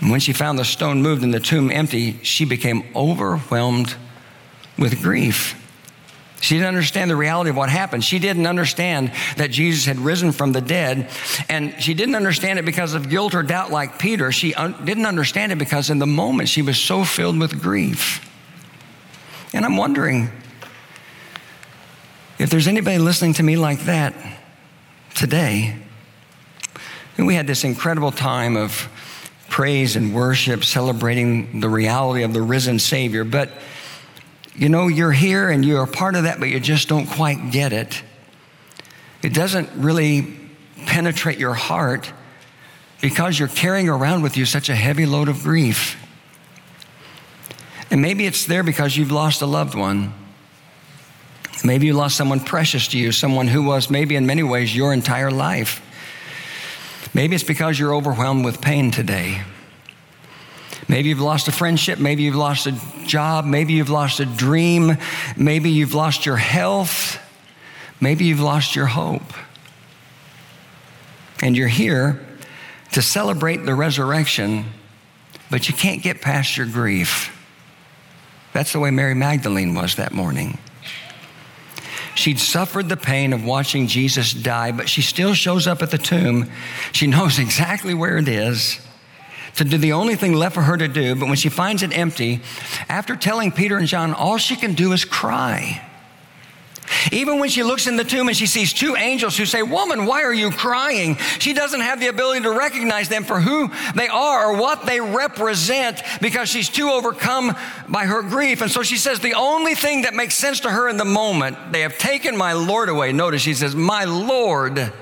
And 0.00 0.10
when 0.10 0.20
she 0.20 0.32
found 0.32 0.58
the 0.58 0.64
stone 0.64 1.00
moved 1.00 1.22
and 1.22 1.32
the 1.32 1.40
tomb 1.40 1.70
empty, 1.70 2.18
she 2.24 2.44
became 2.44 2.82
overwhelmed 2.94 3.94
with 4.76 5.00
grief. 5.00 5.61
She 6.42 6.56
didn't 6.56 6.68
understand 6.68 7.08
the 7.08 7.14
reality 7.14 7.50
of 7.50 7.56
what 7.56 7.68
happened. 7.68 8.04
She 8.04 8.18
didn't 8.18 8.48
understand 8.48 9.12
that 9.36 9.52
Jesus 9.52 9.84
had 9.84 10.00
risen 10.00 10.32
from 10.32 10.50
the 10.50 10.60
dead. 10.60 11.08
And 11.48 11.80
she 11.80 11.94
didn't 11.94 12.16
understand 12.16 12.58
it 12.58 12.64
because 12.64 12.94
of 12.94 13.08
guilt 13.08 13.36
or 13.36 13.44
doubt 13.44 13.70
like 13.70 14.00
Peter. 14.00 14.32
She 14.32 14.52
un- 14.52 14.74
didn't 14.84 15.06
understand 15.06 15.52
it 15.52 15.58
because 15.58 15.88
in 15.88 16.00
the 16.00 16.06
moment 16.06 16.48
she 16.48 16.60
was 16.60 16.76
so 16.78 17.04
filled 17.04 17.38
with 17.38 17.62
grief. 17.62 18.28
And 19.54 19.64
I'm 19.64 19.76
wondering 19.76 20.30
if 22.40 22.50
there's 22.50 22.66
anybody 22.66 22.98
listening 22.98 23.34
to 23.34 23.44
me 23.44 23.56
like 23.56 23.84
that 23.84 24.12
today. 25.14 25.76
And 27.18 27.24
we 27.24 27.36
had 27.36 27.46
this 27.46 27.62
incredible 27.62 28.10
time 28.10 28.56
of 28.56 28.88
praise 29.48 29.94
and 29.94 30.12
worship, 30.12 30.64
celebrating 30.64 31.60
the 31.60 31.68
reality 31.68 32.24
of 32.24 32.32
the 32.32 32.42
risen 32.42 32.80
Savior. 32.80 33.22
But 33.22 33.50
you 34.54 34.68
know, 34.68 34.88
you're 34.88 35.12
here 35.12 35.48
and 35.48 35.64
you're 35.64 35.82
a 35.82 35.88
part 35.88 36.14
of 36.14 36.24
that, 36.24 36.38
but 36.38 36.48
you 36.48 36.60
just 36.60 36.88
don't 36.88 37.06
quite 37.06 37.50
get 37.50 37.72
it. 37.72 38.02
It 39.22 39.32
doesn't 39.32 39.70
really 39.76 40.36
penetrate 40.86 41.38
your 41.38 41.54
heart 41.54 42.12
because 43.00 43.38
you're 43.38 43.48
carrying 43.48 43.88
around 43.88 44.22
with 44.22 44.36
you 44.36 44.44
such 44.44 44.68
a 44.68 44.74
heavy 44.74 45.06
load 45.06 45.28
of 45.28 45.42
grief. 45.42 45.96
And 47.90 48.00
maybe 48.00 48.26
it's 48.26 48.46
there 48.46 48.62
because 48.62 48.96
you've 48.96 49.12
lost 49.12 49.42
a 49.42 49.46
loved 49.46 49.74
one. 49.74 50.14
Maybe 51.64 51.86
you 51.86 51.94
lost 51.94 52.16
someone 52.16 52.40
precious 52.40 52.88
to 52.88 52.98
you, 52.98 53.12
someone 53.12 53.46
who 53.46 53.62
was 53.62 53.90
maybe 53.90 54.16
in 54.16 54.26
many 54.26 54.42
ways 54.42 54.74
your 54.74 54.92
entire 54.92 55.30
life. 55.30 55.80
Maybe 57.14 57.34
it's 57.34 57.44
because 57.44 57.78
you're 57.78 57.94
overwhelmed 57.94 58.44
with 58.44 58.60
pain 58.60 58.90
today. 58.90 59.42
Maybe 60.88 61.08
you've 61.08 61.20
lost 61.20 61.48
a 61.48 61.52
friendship. 61.52 61.98
Maybe 61.98 62.24
you've 62.24 62.36
lost 62.36 62.66
a 62.66 62.72
job. 63.06 63.44
Maybe 63.44 63.74
you've 63.74 63.90
lost 63.90 64.20
a 64.20 64.26
dream. 64.26 64.96
Maybe 65.36 65.70
you've 65.70 65.94
lost 65.94 66.26
your 66.26 66.36
health. 66.36 67.18
Maybe 68.00 68.24
you've 68.24 68.40
lost 68.40 68.74
your 68.74 68.86
hope. 68.86 69.32
And 71.40 71.56
you're 71.56 71.68
here 71.68 72.20
to 72.92 73.02
celebrate 73.02 73.64
the 73.64 73.74
resurrection, 73.74 74.66
but 75.50 75.68
you 75.68 75.74
can't 75.74 76.02
get 76.02 76.20
past 76.20 76.56
your 76.56 76.66
grief. 76.66 77.38
That's 78.52 78.72
the 78.72 78.80
way 78.80 78.90
Mary 78.90 79.14
Magdalene 79.14 79.74
was 79.74 79.96
that 79.96 80.12
morning. 80.12 80.58
She'd 82.14 82.38
suffered 82.38 82.88
the 82.88 82.96
pain 82.96 83.32
of 83.32 83.44
watching 83.44 83.86
Jesus 83.86 84.32
die, 84.32 84.72
but 84.72 84.88
she 84.88 85.00
still 85.00 85.32
shows 85.32 85.66
up 85.66 85.82
at 85.82 85.90
the 85.90 85.98
tomb. 85.98 86.50
She 86.92 87.06
knows 87.06 87.38
exactly 87.38 87.94
where 87.94 88.18
it 88.18 88.28
is 88.28 88.80
to 89.56 89.64
do 89.64 89.78
the 89.78 89.92
only 89.92 90.14
thing 90.14 90.32
left 90.32 90.54
for 90.54 90.62
her 90.62 90.76
to 90.76 90.88
do. 90.88 91.14
But 91.14 91.26
when 91.26 91.36
she 91.36 91.48
finds 91.48 91.82
it 91.82 91.96
empty, 91.96 92.40
after 92.88 93.16
telling 93.16 93.52
Peter 93.52 93.76
and 93.76 93.86
John, 93.86 94.14
all 94.14 94.38
she 94.38 94.56
can 94.56 94.74
do 94.74 94.92
is 94.92 95.04
cry. 95.04 95.88
Even 97.10 97.38
when 97.38 97.48
she 97.48 97.62
looks 97.62 97.86
in 97.86 97.96
the 97.96 98.04
tomb 98.04 98.28
and 98.28 98.36
she 98.36 98.46
sees 98.46 98.72
two 98.72 98.96
angels 98.96 99.36
who 99.36 99.46
say, 99.46 99.62
Woman, 99.62 100.06
why 100.06 100.22
are 100.22 100.32
you 100.32 100.50
crying? 100.50 101.16
She 101.38 101.52
doesn't 101.52 101.80
have 101.80 102.00
the 102.00 102.08
ability 102.08 102.42
to 102.42 102.52
recognize 102.52 103.08
them 103.08 103.24
for 103.24 103.40
who 103.40 103.70
they 103.94 104.08
are 104.08 104.50
or 104.50 104.56
what 104.56 104.84
they 104.86 105.00
represent 105.00 106.02
because 106.20 106.48
she's 106.48 106.68
too 106.68 106.90
overcome 106.90 107.56
by 107.88 108.04
her 108.04 108.22
grief. 108.22 108.62
And 108.62 108.70
so 108.70 108.82
she 108.82 108.96
says, 108.96 109.20
The 109.20 109.34
only 109.34 109.74
thing 109.74 110.02
that 110.02 110.14
makes 110.14 110.34
sense 110.34 110.60
to 110.60 110.70
her 110.70 110.88
in 110.88 110.96
the 110.96 111.04
moment, 111.04 111.72
they 111.72 111.80
have 111.80 111.98
taken 111.98 112.36
my 112.36 112.52
Lord 112.52 112.88
away. 112.88 113.12
Notice 113.12 113.42
she 113.42 113.54
says, 113.54 113.74
My 113.74 114.04
Lord. 114.04 114.92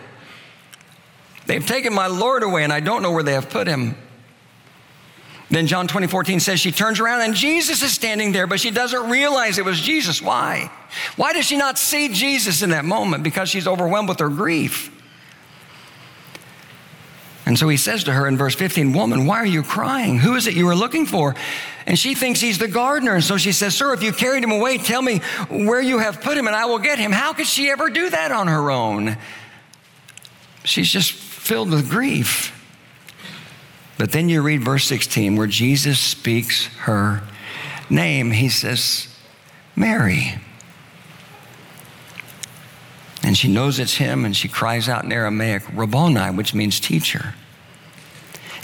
They've 1.47 1.67
taken 1.67 1.93
my 1.93 2.07
Lord 2.07 2.45
away, 2.45 2.63
and 2.63 2.73
I 2.73 2.79
don't 2.79 3.03
know 3.03 3.11
where 3.11 3.25
they 3.25 3.33
have 3.33 3.51
put 3.51 3.67
him. 3.67 3.97
Then 5.51 5.67
John 5.67 5.89
20, 5.89 6.07
14 6.07 6.39
says 6.39 6.61
she 6.61 6.71
turns 6.71 7.01
around 7.01 7.23
and 7.23 7.35
Jesus 7.35 7.83
is 7.83 7.93
standing 7.93 8.31
there, 8.31 8.47
but 8.47 8.61
she 8.61 8.71
doesn't 8.71 9.11
realize 9.11 9.59
it 9.59 9.65
was 9.65 9.81
Jesus. 9.81 10.23
Why? 10.23 10.71
Why 11.17 11.33
does 11.33 11.45
she 11.45 11.57
not 11.57 11.77
see 11.77 12.09
Jesus 12.09 12.63
in 12.63 12.71
that 12.71 12.85
moment? 12.85 13.25
Because 13.25 13.49
she's 13.49 13.67
overwhelmed 13.67 14.09
with 14.09 14.21
her 14.21 14.29
grief. 14.29 14.97
And 17.47 17.59
so 17.59 17.69
he 17.69 17.77
says 17.77 18.05
to 18.05 18.13
her 18.13 18.29
in 18.29 18.37
verse 18.37 18.55
15, 18.55 18.93
Woman, 18.93 19.27
why 19.27 19.39
are 19.39 19.47
you 19.47 19.65
crying? 19.65 20.19
Who 20.19 20.37
is 20.37 20.47
it 20.47 20.55
you 20.55 20.69
are 20.69 20.75
looking 20.77 21.05
for? 21.05 21.35
And 21.85 21.99
she 21.99 22.15
thinks 22.15 22.39
he's 22.41 22.59
the 22.59 22.69
gardener. 22.69 23.15
And 23.15 23.25
so 23.25 23.37
she 23.37 23.51
says, 23.51 23.75
Sir, 23.75 23.93
if 23.93 24.05
you 24.05 24.13
carried 24.13 24.45
him 24.45 24.53
away, 24.53 24.79
tell 24.79 25.03
me 25.03 25.19
where 25.49 25.81
you 25.81 25.99
have 25.99 26.21
put 26.21 26.39
him 26.39 26.47
and 26.47 26.55
I 26.55 26.67
will 26.67 26.79
get 26.79 27.01
him. 27.01 27.11
How 27.11 27.33
could 27.33 27.49
she 27.49 27.71
ever 27.71 27.91
do 27.91 28.09
that 28.11 28.31
on 28.31 28.47
her 28.47 28.71
own? 28.71 29.17
She's 30.63 30.89
just 30.89 31.11
filled 31.11 31.71
with 31.71 31.91
grief. 31.91 32.57
But 34.01 34.13
then 34.13 34.31
you 34.31 34.41
read 34.41 34.65
verse 34.65 34.87
16 34.87 35.37
where 35.37 35.47
Jesus 35.47 36.01
speaks 36.01 36.69
her 36.85 37.21
name. 37.91 38.31
He 38.31 38.49
says, 38.49 39.15
Mary. 39.77 40.37
And 43.23 43.37
she 43.37 43.53
knows 43.53 43.79
it's 43.79 43.97
him 43.97 44.25
and 44.25 44.35
she 44.35 44.49
cries 44.49 44.89
out 44.89 45.05
in 45.05 45.13
Aramaic, 45.13 45.65
Rabboni, 45.75 46.35
which 46.35 46.55
means 46.55 46.81
teacher. 46.81 47.35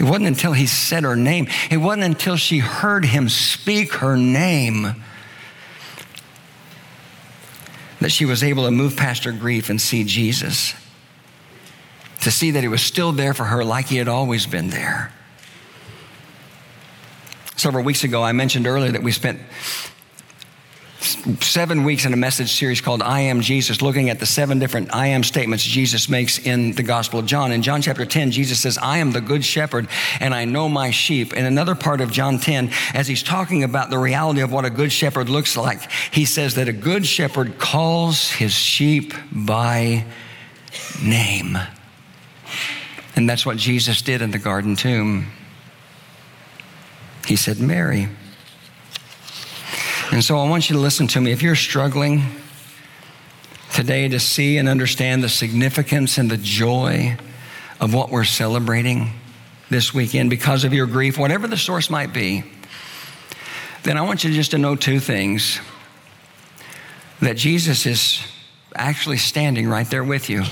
It 0.00 0.04
wasn't 0.04 0.28
until 0.28 0.54
he 0.54 0.64
said 0.64 1.02
her 1.02 1.16
name, 1.16 1.48
it 1.70 1.76
wasn't 1.76 2.04
until 2.04 2.36
she 2.36 2.60
heard 2.60 3.04
him 3.04 3.28
speak 3.28 3.92
her 3.96 4.16
name 4.16 5.04
that 8.00 8.10
she 8.10 8.24
was 8.24 8.42
able 8.42 8.64
to 8.64 8.70
move 8.70 8.96
past 8.96 9.24
her 9.24 9.32
grief 9.32 9.68
and 9.68 9.78
see 9.78 10.02
Jesus. 10.02 10.72
To 12.22 12.30
see 12.30 12.52
that 12.52 12.62
he 12.62 12.68
was 12.68 12.80
still 12.80 13.12
there 13.12 13.34
for 13.34 13.44
her 13.44 13.62
like 13.62 13.88
he 13.88 13.98
had 13.98 14.08
always 14.08 14.46
been 14.46 14.70
there. 14.70 15.12
Several 17.66 17.82
weeks 17.82 18.04
ago, 18.04 18.22
I 18.22 18.30
mentioned 18.30 18.68
earlier 18.68 18.92
that 18.92 19.02
we 19.02 19.10
spent 19.10 19.40
seven 21.40 21.82
weeks 21.82 22.04
in 22.04 22.12
a 22.12 22.16
message 22.16 22.52
series 22.52 22.80
called 22.80 23.02
I 23.02 23.22
Am 23.22 23.40
Jesus, 23.40 23.82
looking 23.82 24.08
at 24.08 24.20
the 24.20 24.24
seven 24.24 24.60
different 24.60 24.94
I 24.94 25.08
am 25.08 25.24
statements 25.24 25.64
Jesus 25.64 26.08
makes 26.08 26.38
in 26.38 26.74
the 26.74 26.84
Gospel 26.84 27.18
of 27.18 27.26
John. 27.26 27.50
In 27.50 27.62
John 27.62 27.82
chapter 27.82 28.06
10, 28.06 28.30
Jesus 28.30 28.60
says, 28.60 28.78
I 28.78 28.98
am 28.98 29.10
the 29.10 29.20
good 29.20 29.44
shepherd 29.44 29.88
and 30.20 30.32
I 30.32 30.44
know 30.44 30.68
my 30.68 30.92
sheep. 30.92 31.32
In 31.32 31.44
another 31.44 31.74
part 31.74 32.00
of 32.00 32.12
John 32.12 32.38
10, 32.38 32.70
as 32.94 33.08
he's 33.08 33.24
talking 33.24 33.64
about 33.64 33.90
the 33.90 33.98
reality 33.98 34.42
of 34.42 34.52
what 34.52 34.64
a 34.64 34.70
good 34.70 34.92
shepherd 34.92 35.28
looks 35.28 35.56
like, 35.56 35.90
he 36.12 36.24
says 36.24 36.54
that 36.54 36.68
a 36.68 36.72
good 36.72 37.04
shepherd 37.04 37.58
calls 37.58 38.30
his 38.30 38.52
sheep 38.52 39.12
by 39.32 40.04
name. 41.02 41.58
And 43.16 43.28
that's 43.28 43.44
what 43.44 43.56
Jesus 43.56 44.02
did 44.02 44.22
in 44.22 44.30
the 44.30 44.38
garden 44.38 44.76
tomb. 44.76 45.32
He 47.26 47.36
said, 47.36 47.58
Mary. 47.58 48.08
And 50.12 50.22
so 50.22 50.38
I 50.38 50.48
want 50.48 50.70
you 50.70 50.76
to 50.76 50.80
listen 50.80 51.08
to 51.08 51.20
me. 51.20 51.32
If 51.32 51.42
you're 51.42 51.56
struggling 51.56 52.22
today 53.72 54.08
to 54.08 54.20
see 54.20 54.56
and 54.58 54.68
understand 54.68 55.22
the 55.22 55.28
significance 55.28 56.18
and 56.18 56.30
the 56.30 56.36
joy 56.36 57.16
of 57.80 57.92
what 57.92 58.10
we're 58.10 58.24
celebrating 58.24 59.10
this 59.68 59.92
weekend 59.92 60.30
because 60.30 60.62
of 60.64 60.72
your 60.72 60.86
grief, 60.86 61.18
whatever 61.18 61.48
the 61.48 61.56
source 61.56 61.90
might 61.90 62.12
be, 62.12 62.44
then 63.82 63.98
I 63.98 64.02
want 64.02 64.22
you 64.22 64.32
just 64.32 64.52
to 64.52 64.58
know 64.58 64.76
two 64.76 65.00
things 65.00 65.60
that 67.20 67.36
Jesus 67.36 67.86
is 67.86 68.20
actually 68.74 69.16
standing 69.16 69.68
right 69.68 69.88
there 69.90 70.04
with 70.04 70.30
you. 70.30 70.44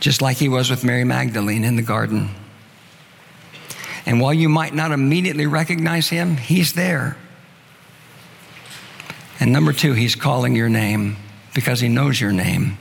Just 0.00 0.22
like 0.22 0.38
he 0.38 0.48
was 0.48 0.70
with 0.70 0.82
Mary 0.82 1.04
Magdalene 1.04 1.64
in 1.64 1.76
the 1.76 1.82
garden. 1.82 2.30
And 4.06 4.20
while 4.20 4.34
you 4.34 4.48
might 4.48 4.74
not 4.74 4.92
immediately 4.92 5.46
recognize 5.46 6.08
him, 6.08 6.36
he's 6.36 6.72
there. 6.72 7.16
And 9.38 9.52
number 9.52 9.72
two, 9.72 9.92
he's 9.94 10.14
calling 10.14 10.54
your 10.54 10.68
name 10.68 11.16
because 11.54 11.80
he 11.80 11.88
knows 11.88 12.20
your 12.20 12.32
name. 12.32 12.78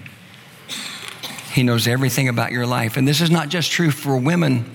He 1.53 1.63
knows 1.63 1.87
everything 1.87 2.27
about 2.29 2.51
your 2.51 2.65
life. 2.65 2.97
And 2.97 3.07
this 3.07 3.21
is 3.21 3.31
not 3.31 3.49
just 3.49 3.71
true 3.71 3.91
for 3.91 4.17
women 4.17 4.69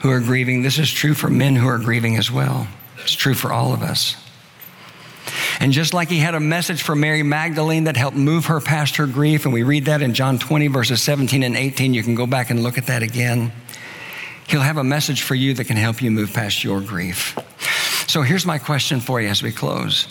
who 0.00 0.10
are 0.10 0.20
grieving, 0.20 0.62
this 0.62 0.78
is 0.78 0.90
true 0.90 1.14
for 1.14 1.28
men 1.28 1.56
who 1.56 1.68
are 1.68 1.78
grieving 1.78 2.16
as 2.16 2.30
well. 2.30 2.66
It's 3.02 3.12
true 3.12 3.34
for 3.34 3.52
all 3.52 3.72
of 3.72 3.82
us. 3.82 4.16
And 5.60 5.72
just 5.72 5.92
like 5.92 6.08
he 6.08 6.18
had 6.18 6.34
a 6.34 6.40
message 6.40 6.82
for 6.82 6.94
Mary 6.94 7.22
Magdalene 7.22 7.84
that 7.84 7.96
helped 7.96 8.16
move 8.16 8.46
her 8.46 8.60
past 8.60 8.96
her 8.96 9.06
grief, 9.06 9.44
and 9.44 9.52
we 9.52 9.62
read 9.62 9.84
that 9.84 10.00
in 10.00 10.14
John 10.14 10.38
20, 10.38 10.68
verses 10.68 11.02
17 11.02 11.42
and 11.42 11.54
18, 11.54 11.92
you 11.92 12.02
can 12.02 12.14
go 12.14 12.26
back 12.26 12.48
and 12.50 12.62
look 12.62 12.78
at 12.78 12.86
that 12.86 13.02
again. 13.02 13.52
He'll 14.50 14.62
have 14.62 14.78
a 14.78 14.84
message 14.84 15.22
for 15.22 15.36
you 15.36 15.54
that 15.54 15.66
can 15.66 15.76
help 15.76 16.02
you 16.02 16.10
move 16.10 16.32
past 16.32 16.64
your 16.64 16.80
grief. 16.80 17.38
So 18.08 18.22
here's 18.22 18.44
my 18.44 18.58
question 18.58 18.98
for 18.98 19.20
you 19.20 19.28
as 19.28 19.44
we 19.44 19.52
close 19.52 20.08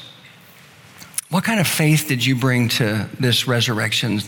What 1.29 1.43
kind 1.43 1.59
of 1.59 1.67
faith 1.67 2.07
did 2.07 2.25
you 2.25 2.37
bring 2.37 2.69
to 2.69 3.09
this 3.19 3.49
resurrection 3.49 4.21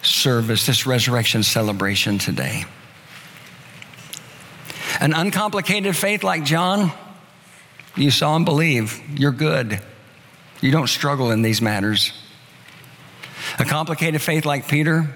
service, 0.00 0.64
this 0.64 0.86
resurrection 0.86 1.42
celebration 1.42 2.16
today? 2.16 2.64
An 4.98 5.12
uncomplicated 5.12 5.94
faith 5.94 6.24
like 6.24 6.44
John? 6.44 6.90
You 7.96 8.10
saw 8.10 8.34
and 8.34 8.46
believe. 8.46 8.98
You're 9.14 9.32
good. 9.32 9.78
You 10.62 10.72
don't 10.72 10.88
struggle 10.88 11.32
in 11.32 11.42
these 11.42 11.60
matters. 11.60 12.14
A 13.58 13.66
complicated 13.66 14.22
faith 14.22 14.46
like 14.46 14.68
Peter? 14.68 15.14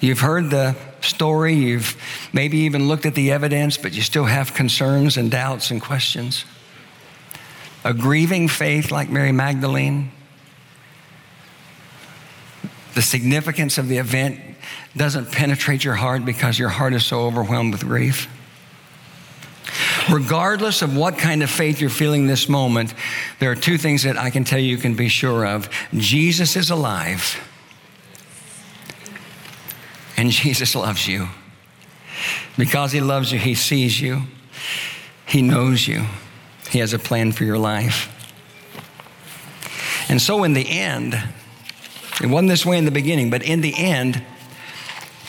You've 0.00 0.20
heard 0.20 0.48
the 0.48 0.74
story, 1.04 1.54
you've 1.54 1.96
maybe 2.32 2.58
even 2.58 2.88
looked 2.88 3.06
at 3.06 3.14
the 3.14 3.32
evidence, 3.32 3.76
but 3.76 3.92
you 3.92 4.02
still 4.02 4.24
have 4.24 4.54
concerns 4.54 5.16
and 5.16 5.30
doubts 5.30 5.70
and 5.70 5.80
questions. 5.80 6.44
A 7.84 7.94
grieving 7.94 8.48
faith 8.48 8.90
like 8.90 9.08
Mary 9.08 9.32
Magdalene? 9.32 10.12
The 12.94 13.02
significance 13.02 13.78
of 13.78 13.88
the 13.88 13.98
event 13.98 14.40
doesn't 14.96 15.30
penetrate 15.32 15.84
your 15.84 15.94
heart 15.94 16.24
because 16.24 16.58
your 16.58 16.68
heart 16.68 16.92
is 16.92 17.04
so 17.04 17.20
overwhelmed 17.20 17.72
with 17.72 17.84
grief. 17.84 18.28
Regardless 20.10 20.82
of 20.82 20.96
what 20.96 21.18
kind 21.18 21.42
of 21.42 21.50
faith 21.50 21.80
you're 21.80 21.90
feeling 21.90 22.26
this 22.26 22.48
moment, 22.48 22.94
there 23.38 23.50
are 23.50 23.56
two 23.56 23.78
things 23.78 24.02
that 24.02 24.16
I 24.16 24.30
can 24.30 24.44
tell 24.44 24.58
you 24.58 24.66
you 24.66 24.78
can 24.78 24.94
be 24.94 25.08
sure 25.08 25.46
of 25.46 25.70
Jesus 25.94 26.56
is 26.56 26.70
alive, 26.70 27.38
and 30.20 30.30
Jesus 30.30 30.74
loves 30.74 31.08
you. 31.08 31.28
Because 32.58 32.92
he 32.92 33.00
loves 33.00 33.32
you, 33.32 33.38
he 33.38 33.54
sees 33.54 33.98
you, 33.98 34.24
he 35.24 35.40
knows 35.40 35.88
you, 35.88 36.04
he 36.68 36.78
has 36.80 36.92
a 36.92 36.98
plan 36.98 37.32
for 37.32 37.44
your 37.44 37.56
life. 37.56 38.14
And 40.10 40.20
so, 40.20 40.44
in 40.44 40.52
the 40.52 40.68
end, 40.68 41.14
it 42.22 42.26
wasn't 42.26 42.50
this 42.50 42.66
way 42.66 42.76
in 42.76 42.84
the 42.84 42.90
beginning, 42.90 43.30
but 43.30 43.42
in 43.42 43.62
the 43.62 43.74
end, 43.74 44.22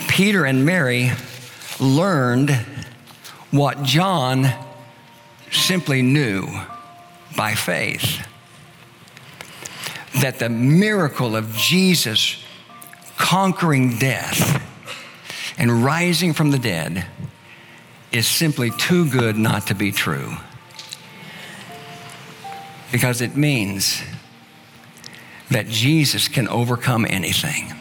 Peter 0.09 0.43
and 0.43 0.65
Mary 0.65 1.11
learned 1.79 2.49
what 3.49 3.83
John 3.83 4.47
simply 5.51 6.01
knew 6.01 6.49
by 7.37 7.55
faith 7.55 8.27
that 10.19 10.39
the 10.39 10.49
miracle 10.49 11.37
of 11.37 11.55
Jesus 11.55 12.43
conquering 13.15 13.97
death 13.97 14.67
and 15.57 15.83
rising 15.83 16.33
from 16.33 16.51
the 16.51 16.59
dead 16.59 17.05
is 18.11 18.27
simply 18.27 18.71
too 18.71 19.09
good 19.09 19.37
not 19.37 19.67
to 19.67 19.75
be 19.75 19.91
true. 19.91 20.35
Because 22.91 23.21
it 23.21 23.35
means 23.35 24.01
that 25.49 25.67
Jesus 25.67 26.27
can 26.27 26.47
overcome 26.47 27.05
anything. 27.09 27.73